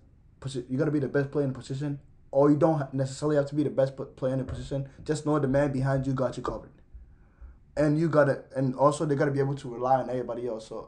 you 0.69 0.79
gotta 0.79 0.91
be 0.91 0.99
the 0.99 1.09
best 1.09 1.31
player 1.31 1.45
in 1.45 1.53
the 1.53 1.59
position 1.59 1.99
or 2.31 2.51
you 2.51 2.57
don't 2.57 2.93
necessarily 2.93 3.37
have 3.37 3.47
to 3.47 3.55
be 3.55 3.63
the 3.63 3.71
best 3.71 3.95
player 4.17 4.35
in 4.35 4.39
the 4.39 4.45
position. 4.45 4.89
Just 5.05 5.25
know 5.25 5.39
the 5.39 5.49
man 5.49 5.73
behind 5.73 6.07
you 6.07 6.13
got 6.13 6.37
you 6.37 6.43
covered, 6.43 6.71
and 7.77 7.99
you 7.99 8.09
gotta, 8.09 8.45
and 8.55 8.75
also 8.75 9.07
they 9.07 9.15
gotta 9.15 9.31
be 9.31 9.39
able 9.39 9.55
to 9.55 9.73
rely 9.73 9.97
on 9.97 10.11
everybody 10.11 10.47
else. 10.47 10.69
So, 10.69 10.87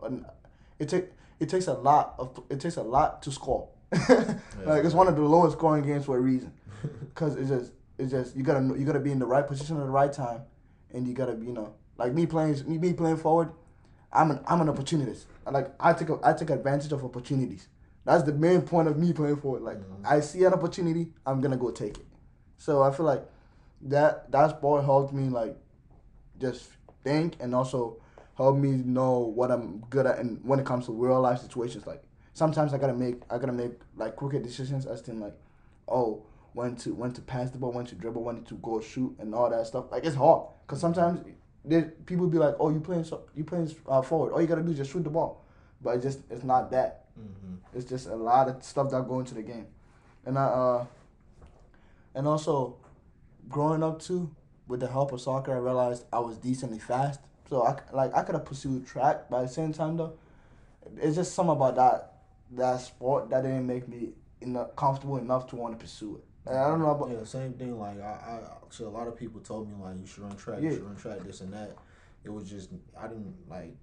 it 0.79 0.89
take 0.91 1.07
it 1.41 1.49
takes 1.49 1.67
a 1.67 1.73
lot 1.73 2.15
of 2.19 2.39
it 2.51 2.61
takes 2.61 2.77
a 2.77 2.83
lot 2.83 3.23
to 3.23 3.33
score. 3.33 3.69
yeah. 3.93 4.35
Like 4.67 4.85
it's 4.85 4.95
one 4.95 5.09
of 5.09 5.17
the 5.17 5.23
lowest 5.23 5.57
scoring 5.57 5.85
games 5.85 6.05
for 6.05 6.19
a 6.19 6.21
reason, 6.21 6.53
because 7.01 7.37
it's 7.37 7.49
just 7.49 7.73
it's 7.97 8.11
just 8.11 8.37
you 8.37 8.43
gotta 8.43 8.61
you 8.79 8.85
gotta 8.85 9.01
be 9.01 9.13
in 9.13 9.19
the 9.19 9.27
right 9.27 9.47
position 9.47 9.77
at 9.77 9.85
the 9.85 9.91
right 9.91 10.13
time, 10.13 10.43
and 10.93 11.09
you 11.09 11.15
gotta 11.15 11.33
you 11.33 11.53
know 11.53 11.73
like 11.97 12.13
me 12.13 12.27
playing 12.27 12.63
me 12.67 12.77
be 12.77 12.93
playing 12.93 13.17
forward. 13.17 13.53
I'm 14.13 14.31
an 14.31 14.41
I'm 14.47 14.61
an 14.61 14.69
opportunist. 14.69 15.27
Like 15.51 15.71
I 15.81 15.95
take 15.95 16.11
a, 16.11 16.19
I 16.23 16.35
take 16.35 16.51
advantage 16.51 16.93
of 16.93 17.05
opportunities. 17.05 17.69
That's 18.09 18.23
the 18.23 18.33
main 18.33 18.63
point 18.63 18.89
of 18.89 18.97
me 18.97 19.13
playing 19.13 19.37
for 19.37 19.59
it. 19.59 19.63
Like 19.63 19.77
mm-hmm. 19.77 20.07
I 20.07 20.21
see 20.21 20.43
an 20.45 20.55
opportunity, 20.55 21.09
I'm 21.27 21.43
gonna 21.43 21.59
go 21.59 21.71
take 21.71 21.99
it. 21.99 22.07
So 22.57 22.83
I 22.83 22.91
feel 22.91 23.05
like 23.05 23.23
that 23.83 24.33
that 24.33 24.49
sport 24.49 24.87
helped 24.87 25.13
me 25.13 25.29
like 25.29 25.55
just 26.41 26.71
think 27.05 27.37
and 27.39 27.55
also 27.55 28.01
help 28.35 28.57
me 28.57 28.71
know 28.71 29.19
what 29.19 29.51
I'm 29.51 29.81
good 29.91 30.07
at 30.07 30.21
and 30.21 30.43
when 30.43 30.59
it 30.59 30.65
comes 30.65 30.87
to 30.87 30.93
real 30.93 31.21
life 31.21 31.41
situations. 31.41 31.87
Like 31.87 32.03
sometimes 32.33 32.73
I 32.73 32.79
gotta 32.79 32.95
make 32.95 33.21
I 33.29 33.37
gotta 33.37 33.53
make 33.53 33.73
like 33.95 34.17
crooked 34.17 34.43
decisions 34.43 34.87
as 34.87 35.03
to 35.03 35.13
like, 35.13 35.35
oh, 35.87 36.25
when 36.55 36.77
to 36.77 36.95
when 36.95 37.13
to 37.13 37.21
pass 37.21 37.51
the 37.51 37.59
ball, 37.59 37.73
when 37.73 37.85
to 37.85 37.95
dribble, 37.95 38.23
when 38.23 38.43
to 38.45 38.55
go 38.55 38.81
shoot, 38.81 39.15
and 39.19 39.35
all 39.35 39.51
that 39.51 39.67
stuff. 39.67 39.93
Like 39.93 40.07
it's 40.07 40.17
hard 40.17 40.49
because 40.67 40.81
sometimes 40.81 41.21
there, 41.63 41.93
people 42.07 42.27
be 42.27 42.39
like, 42.39 42.55
oh, 42.59 42.71
you 42.71 42.81
playing 42.81 43.05
so 43.05 43.25
you 43.35 43.45
playing 43.45 43.71
uh, 43.87 44.01
forward. 44.01 44.33
All 44.33 44.41
you 44.41 44.47
gotta 44.47 44.63
do 44.63 44.71
is 44.71 44.79
just 44.79 44.93
shoot 44.93 45.05
the 45.05 45.11
ball, 45.11 45.45
but 45.83 45.97
it 45.97 46.03
just 46.03 46.21
it's 46.31 46.43
not 46.43 46.71
that. 46.71 47.05
Mm-hmm. 47.19 47.79
It's 47.79 47.89
just 47.89 48.07
a 48.07 48.17
lot 48.17 48.49
of 48.49 48.63
stuff 48.63 48.91
that 48.91 49.07
go 49.09 49.21
into 49.21 49.35
the 49.35 49.43
game, 49.43 49.67
and 50.25 50.39
I 50.39 50.45
uh, 50.45 50.87
and 52.15 52.27
also 52.27 52.77
growing 53.49 53.83
up 53.83 54.01
too, 54.01 54.35
with 54.67 54.81
the 54.81 54.89
help 54.89 55.13
of 55.13 55.21
soccer, 55.21 55.55
I 55.55 55.59
realized 55.59 56.05
I 56.13 56.19
was 56.21 56.37
decently 56.37 56.79
fast. 56.79 57.21
So 57.49 57.65
I 57.65 57.77
like 57.93 58.15
I 58.15 58.23
could 58.23 58.35
have 58.35 58.45
pursued 58.45 58.87
track, 58.87 59.31
but 59.31 59.39
at 59.39 59.49
the 59.49 59.55
same 59.55 59.73
time 59.73 59.97
though, 59.97 60.19
it's 60.97 61.17
just 61.17 61.35
something 61.35 61.57
about 61.57 61.77
that 61.77 62.13
that 62.53 62.81
sport 62.81 63.31
that 63.31 63.43
didn't 63.43 63.67
make 63.67 63.89
me 63.89 64.11
enough, 64.41 64.75
comfortable 64.77 65.19
enough 65.19 65.47
to 65.49 65.57
want 65.57 65.79
to 65.79 65.83
pursue 65.83 66.17
it. 66.17 66.25
And 66.49 66.59
I 66.59 66.69
don't 66.69 66.81
know 66.81 66.91
about 66.91 67.11
yeah, 67.11 67.25
same 67.25 67.55
thing. 67.55 67.79
Like 67.79 68.01
I, 68.01 68.05
I, 68.05 68.41
so 68.71 68.87
a 68.87 68.91
lot 68.91 69.09
of 69.09 69.17
people 69.17 69.41
told 69.41 69.69
me 69.69 69.75
like 69.83 69.99
you 69.99 70.07
should 70.07 70.23
run 70.25 70.37
track, 70.37 70.59
yeah. 70.61 70.71
you 70.71 70.77
should 70.77 70.85
run 70.85 70.97
track, 70.97 71.21
this 71.25 71.41
and 71.41 71.53
that. 71.53 71.77
It 72.25 72.31
was 72.31 72.49
just 72.49 72.71
I 72.99 73.09
didn't 73.09 73.35
like 73.49 73.75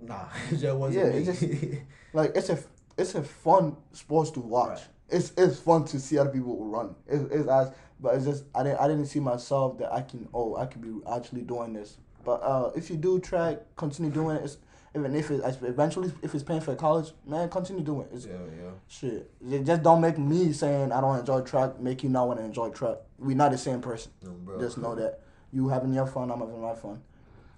Nah, 0.00 0.26
it 0.50 0.56
just 0.56 0.76
wasn't 0.76 1.04
yeah, 1.04 1.12
me. 1.12 1.18
It's 1.18 1.40
just, 1.40 1.82
like 2.12 2.32
it's 2.34 2.48
a 2.50 2.58
it's 2.96 3.14
a 3.14 3.22
fun 3.22 3.76
sports 3.92 4.30
to 4.32 4.40
watch. 4.40 4.70
Right. 4.70 4.86
It's 5.08 5.32
it's 5.36 5.58
fun 5.60 5.84
to 5.86 6.00
see 6.00 6.18
other 6.18 6.30
people 6.30 6.64
run. 6.64 6.94
It's, 7.06 7.22
it's 7.32 7.48
as 7.48 7.72
but 8.00 8.14
it's 8.14 8.24
just 8.24 8.44
I 8.54 8.62
didn't 8.62 8.80
I 8.80 8.88
didn't 8.88 9.06
see 9.06 9.20
myself 9.20 9.78
that 9.78 9.92
I 9.92 10.02
can 10.02 10.28
oh 10.34 10.56
I 10.56 10.66
could 10.66 10.82
be 10.82 10.90
actually 11.10 11.42
doing 11.42 11.72
this. 11.72 11.98
But 12.24 12.42
uh, 12.42 12.72
if 12.74 12.90
you 12.90 12.96
do 12.96 13.20
track, 13.20 13.58
continue 13.76 14.10
doing 14.10 14.36
it. 14.36 14.44
It's, 14.44 14.58
even 14.96 15.14
if 15.14 15.30
it 15.30 15.42
eventually 15.62 16.10
if 16.22 16.34
it's 16.34 16.42
paying 16.42 16.62
for 16.62 16.74
college, 16.74 17.12
man, 17.26 17.50
continue 17.50 17.84
doing 17.84 18.06
it. 18.10 18.14
It's, 18.14 18.26
yeah, 18.26 18.32
yeah. 18.32 18.70
Shit, 18.88 19.30
just 19.64 19.82
don't 19.82 20.00
make 20.00 20.16
me 20.16 20.52
saying 20.52 20.90
I 20.90 21.02
don't 21.02 21.18
enjoy 21.18 21.42
track 21.42 21.78
make 21.78 22.02
you 22.02 22.08
not 22.08 22.28
want 22.28 22.40
to 22.40 22.46
enjoy 22.46 22.70
track. 22.70 22.96
We 23.18 23.34
not 23.34 23.52
the 23.52 23.58
same 23.58 23.82
person. 23.82 24.10
No, 24.22 24.58
just 24.58 24.78
know 24.78 24.94
that 24.94 25.20
you 25.52 25.68
having 25.68 25.92
your 25.92 26.06
fun, 26.06 26.30
I'm 26.30 26.40
having 26.40 26.60
my 26.60 26.74
fun. 26.74 27.02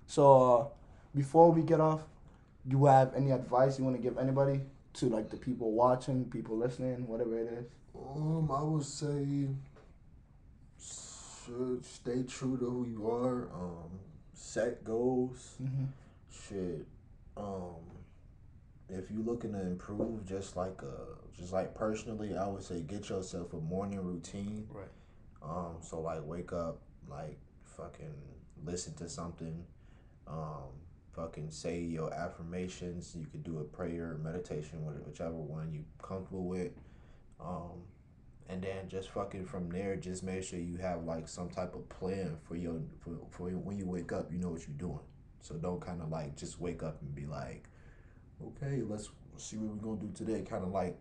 So 0.06 0.52
uh, 0.60 0.66
before 1.16 1.52
we 1.52 1.62
get 1.62 1.80
off, 1.80 2.02
you 2.68 2.86
have 2.86 3.14
any 3.14 3.30
advice 3.30 3.78
you 3.78 3.84
want 3.84 3.96
to 3.96 4.02
give 4.02 4.18
anybody 4.18 4.60
to 4.94 5.06
like 5.06 5.30
the 5.30 5.36
people 5.36 5.72
watching, 5.72 6.24
people 6.30 6.56
listening, 6.56 7.06
whatever 7.06 7.38
it 7.38 7.52
is? 7.52 7.66
Um, 7.94 8.50
I 8.50 8.62
would 8.62 8.84
say 8.84 9.48
should 11.48 11.84
stay 11.84 12.22
true 12.22 12.56
to 12.58 12.64
who 12.64 12.86
you 12.86 13.10
are. 13.10 13.48
Um, 13.54 13.98
set 14.34 14.84
goals. 14.84 15.56
Mm-hmm. 15.62 15.84
Shit. 16.30 16.86
Um, 17.36 17.76
if 18.88 19.10
you're 19.10 19.22
looking 19.22 19.52
to 19.52 19.60
improve, 19.60 20.26
just 20.26 20.56
like 20.56 20.82
uh, 20.82 21.14
just 21.36 21.52
like 21.52 21.74
personally, 21.74 22.36
I 22.36 22.46
would 22.46 22.62
say 22.62 22.80
get 22.80 23.08
yourself 23.08 23.52
a 23.52 23.60
morning 23.60 24.02
routine. 24.02 24.66
Right. 24.70 24.88
Um, 25.42 25.76
so 25.80 26.00
like 26.00 26.20
wake 26.24 26.52
up, 26.52 26.80
like 27.08 27.38
fucking 27.64 28.14
listen 28.64 28.94
to 28.94 29.08
something. 29.08 29.64
Um, 30.26 30.72
fucking 31.18 31.50
say 31.50 31.80
your 31.80 32.12
affirmations. 32.14 33.14
You 33.18 33.26
could 33.26 33.42
do 33.42 33.58
a 33.58 33.64
prayer 33.64 34.12
or 34.12 34.18
meditation, 34.18 34.84
whichever 35.04 35.32
one 35.32 35.72
you 35.72 35.84
comfortable 36.00 36.44
with. 36.44 36.72
Um, 37.40 37.82
and 38.48 38.62
then 38.62 38.88
just 38.88 39.10
fucking 39.10 39.44
from 39.44 39.68
there, 39.68 39.96
just 39.96 40.22
make 40.22 40.42
sure 40.42 40.58
you 40.58 40.78
have 40.78 41.04
like 41.04 41.28
some 41.28 41.50
type 41.50 41.74
of 41.74 41.88
plan 41.88 42.36
for 42.46 42.56
your 42.56 42.80
for, 43.00 43.10
for 43.30 43.50
when 43.50 43.76
you 43.76 43.86
wake 43.86 44.12
up. 44.12 44.32
You 44.32 44.38
know 44.38 44.50
what 44.50 44.66
you're 44.66 44.76
doing. 44.76 45.00
So 45.40 45.56
don't 45.56 45.80
kind 45.80 46.00
of 46.00 46.08
like 46.08 46.36
just 46.36 46.60
wake 46.60 46.82
up 46.82 47.00
and 47.02 47.14
be 47.14 47.26
like, 47.26 47.64
okay, 48.44 48.82
let's 48.86 49.10
see 49.36 49.56
what 49.56 49.76
we're 49.76 49.94
gonna 49.94 50.08
do 50.08 50.12
today. 50.14 50.42
Kind 50.42 50.64
of 50.64 50.70
like 50.70 50.96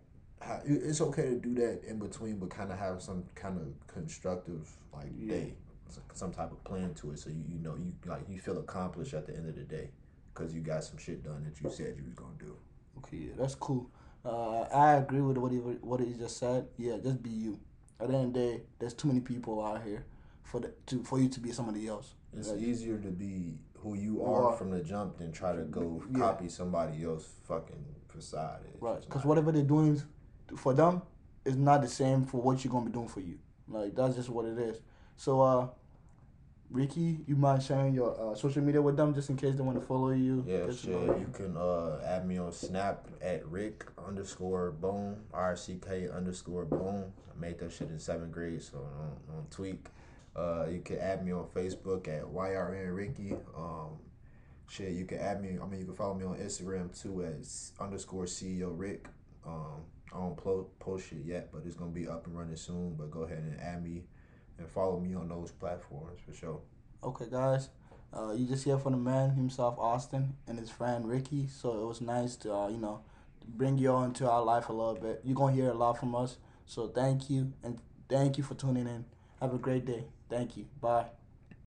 it's 0.65 1.01
okay 1.01 1.23
to 1.23 1.35
do 1.35 1.55
that 1.55 1.81
in 1.87 1.99
between, 1.99 2.37
but 2.37 2.49
kind 2.49 2.71
of 2.71 2.77
have 2.77 3.01
some 3.01 3.23
kind 3.35 3.57
of 3.59 3.87
constructive 3.87 4.69
like 4.93 5.07
yeah. 5.17 5.33
day, 5.33 5.53
some 6.13 6.31
type 6.31 6.51
of 6.51 6.63
plan 6.63 6.93
to 6.95 7.11
it, 7.11 7.19
so 7.19 7.29
you 7.29 7.43
you 7.47 7.59
know 7.59 7.75
you 7.75 7.93
like 8.05 8.23
you 8.27 8.39
feel 8.39 8.57
accomplished 8.57 9.13
at 9.13 9.25
the 9.25 9.35
end 9.35 9.47
of 9.47 9.55
the 9.55 9.63
day 9.63 9.89
because 10.37 10.53
you 10.53 10.61
got 10.61 10.83
some 10.83 10.97
shit 10.97 11.23
done 11.23 11.43
that 11.43 11.61
you 11.61 11.69
said 11.69 11.95
you 11.97 12.03
was 12.05 12.13
gonna 12.13 12.31
do. 12.37 12.55
Okay, 12.99 13.17
yeah, 13.17 13.33
that's 13.37 13.55
cool. 13.55 13.89
Uh, 14.23 14.61
I 14.61 14.93
agree 14.95 15.21
with 15.21 15.37
what 15.37 15.51
he 15.51 15.57
what 15.57 15.99
he 15.99 16.13
just 16.13 16.37
said. 16.37 16.67
Yeah, 16.77 16.97
just 17.01 17.23
be 17.23 17.29
you. 17.29 17.59
At 17.99 18.09
the 18.09 18.15
end 18.15 18.27
of 18.27 18.33
the 18.33 18.39
day, 18.39 18.61
there's 18.79 18.93
too 18.93 19.07
many 19.07 19.21
people 19.21 19.63
out 19.63 19.83
here 19.83 20.05
for 20.43 20.59
the, 20.59 20.73
to 20.87 21.03
for 21.03 21.19
you 21.19 21.29
to 21.29 21.39
be 21.39 21.51
somebody 21.51 21.87
else. 21.87 22.13
It's 22.33 22.49
like, 22.49 22.59
easier 22.59 22.97
to 22.97 23.09
be 23.09 23.55
who 23.75 23.95
you 23.95 24.23
are, 24.23 24.53
from 24.53 24.71
the 24.71 24.83
jump 24.83 25.17
than 25.17 25.31
try 25.31 25.55
to 25.55 25.63
go 25.63 26.03
yeah. 26.11 26.19
copy 26.19 26.49
somebody 26.49 27.03
else 27.03 27.27
fucking 27.47 27.85
facade. 28.07 28.61
It's 28.73 28.81
right, 28.81 29.01
because 29.01 29.25
whatever 29.25 29.51
they're 29.51 29.63
doing 29.63 30.01
for 30.57 30.73
them 30.73 31.01
is 31.45 31.55
not 31.55 31.81
the 31.81 31.87
same 31.87 32.25
for 32.25 32.41
what 32.41 32.63
you're 32.63 32.71
gonna 32.71 32.85
be 32.85 32.91
doing 32.91 33.07
for 33.07 33.21
you. 33.21 33.39
Like 33.67 33.95
that's 33.95 34.15
just 34.15 34.29
what 34.29 34.45
it 34.45 34.57
is. 34.57 34.81
So 35.15 35.41
uh, 35.41 35.67
Ricky, 36.69 37.19
you 37.25 37.35
mind 37.35 37.63
sharing 37.63 37.93
your 37.93 38.19
uh, 38.19 38.35
social 38.35 38.61
media 38.61 38.81
with 38.81 38.97
them 38.97 39.13
just 39.13 39.29
in 39.29 39.37
case 39.37 39.55
they 39.55 39.61
want 39.61 39.79
to 39.79 39.85
follow 39.85 40.11
you? 40.11 40.43
Yeah, 40.45 40.69
sure. 40.71 41.17
You 41.17 41.27
can 41.33 41.55
uh, 41.55 42.01
add 42.05 42.27
me 42.27 42.37
on 42.37 42.51
Snap 42.51 43.07
at 43.21 43.45
Rick 43.47 43.85
underscore 44.05 44.71
Boom, 44.71 45.15
R 45.33 45.55
C 45.55 45.79
K 45.83 46.09
underscore 46.09 46.65
Boom. 46.65 47.05
I 47.31 47.39
made 47.39 47.59
that 47.59 47.71
shit 47.71 47.89
in 47.89 47.99
seventh 47.99 48.31
grade, 48.31 48.61
so 48.61 48.79
don't, 48.79 49.35
don't 49.35 49.51
tweak. 49.51 49.87
Uh, 50.35 50.65
you 50.69 50.81
can 50.81 50.99
add 50.99 51.25
me 51.25 51.31
on 51.31 51.45
Facebook 51.55 52.07
at 52.09 52.23
YRN 52.25 52.95
Ricky. 52.95 53.33
Um, 53.55 53.97
shit, 54.69 54.91
you 54.91 55.05
can 55.05 55.19
add 55.19 55.41
me. 55.41 55.57
I 55.61 55.65
mean, 55.65 55.79
you 55.79 55.85
can 55.85 55.95
follow 55.95 56.15
me 56.15 56.25
on 56.25 56.35
Instagram 56.35 56.99
too 57.01 57.23
as 57.23 57.71
underscore 57.79 58.25
CEO 58.25 58.71
Rick. 58.77 59.07
Um, 59.45 59.83
I 60.13 60.17
don't 60.17 60.37
post 60.79 61.09
shit 61.09 61.19
yet, 61.25 61.49
but 61.51 61.63
it's 61.65 61.75
gonna 61.75 61.91
be 61.91 62.09
up 62.09 62.27
and 62.27 62.37
running 62.37 62.57
soon. 62.57 62.95
But 62.95 63.09
go 63.09 63.21
ahead 63.21 63.39
and 63.39 63.59
add 63.61 63.83
me 63.83 64.03
and 64.57 64.67
follow 64.67 64.99
me 64.99 65.15
on 65.15 65.29
those 65.29 65.51
platforms 65.51 66.19
for 66.25 66.33
sure. 66.33 66.59
Okay, 67.03 67.25
guys. 67.31 67.69
Uh, 68.13 68.31
you 68.33 68.47
just 68.47 68.63
hear 68.63 68.77
from 68.77 68.93
the 68.93 68.97
man 68.97 69.31
himself, 69.31 69.77
Austin, 69.77 70.33
and 70.47 70.57
his 70.57 70.69
friend 70.69 71.07
Ricky. 71.07 71.47
So 71.47 71.81
it 71.81 71.85
was 71.85 72.01
nice 72.01 72.35
to, 72.37 72.53
uh, 72.53 72.67
you 72.69 72.77
know, 72.77 73.01
bring 73.47 73.77
you 73.77 73.91
all 73.91 74.03
into 74.03 74.29
our 74.29 74.43
life 74.43 74.69
a 74.69 74.73
little 74.73 74.95
bit. 74.95 75.21
You're 75.23 75.35
going 75.35 75.55
to 75.55 75.61
hear 75.61 75.71
a 75.71 75.75
lot 75.75 75.99
from 75.99 76.15
us. 76.15 76.37
So 76.65 76.87
thank 76.87 77.29
you, 77.29 77.53
and 77.63 77.79
thank 78.09 78.37
you 78.37 78.43
for 78.43 78.55
tuning 78.55 78.87
in. 78.87 79.05
Have 79.41 79.53
a 79.53 79.57
great 79.57 79.85
day. 79.85 80.05
Thank 80.29 80.57
you. 80.57 80.65
Bye. 80.81 81.16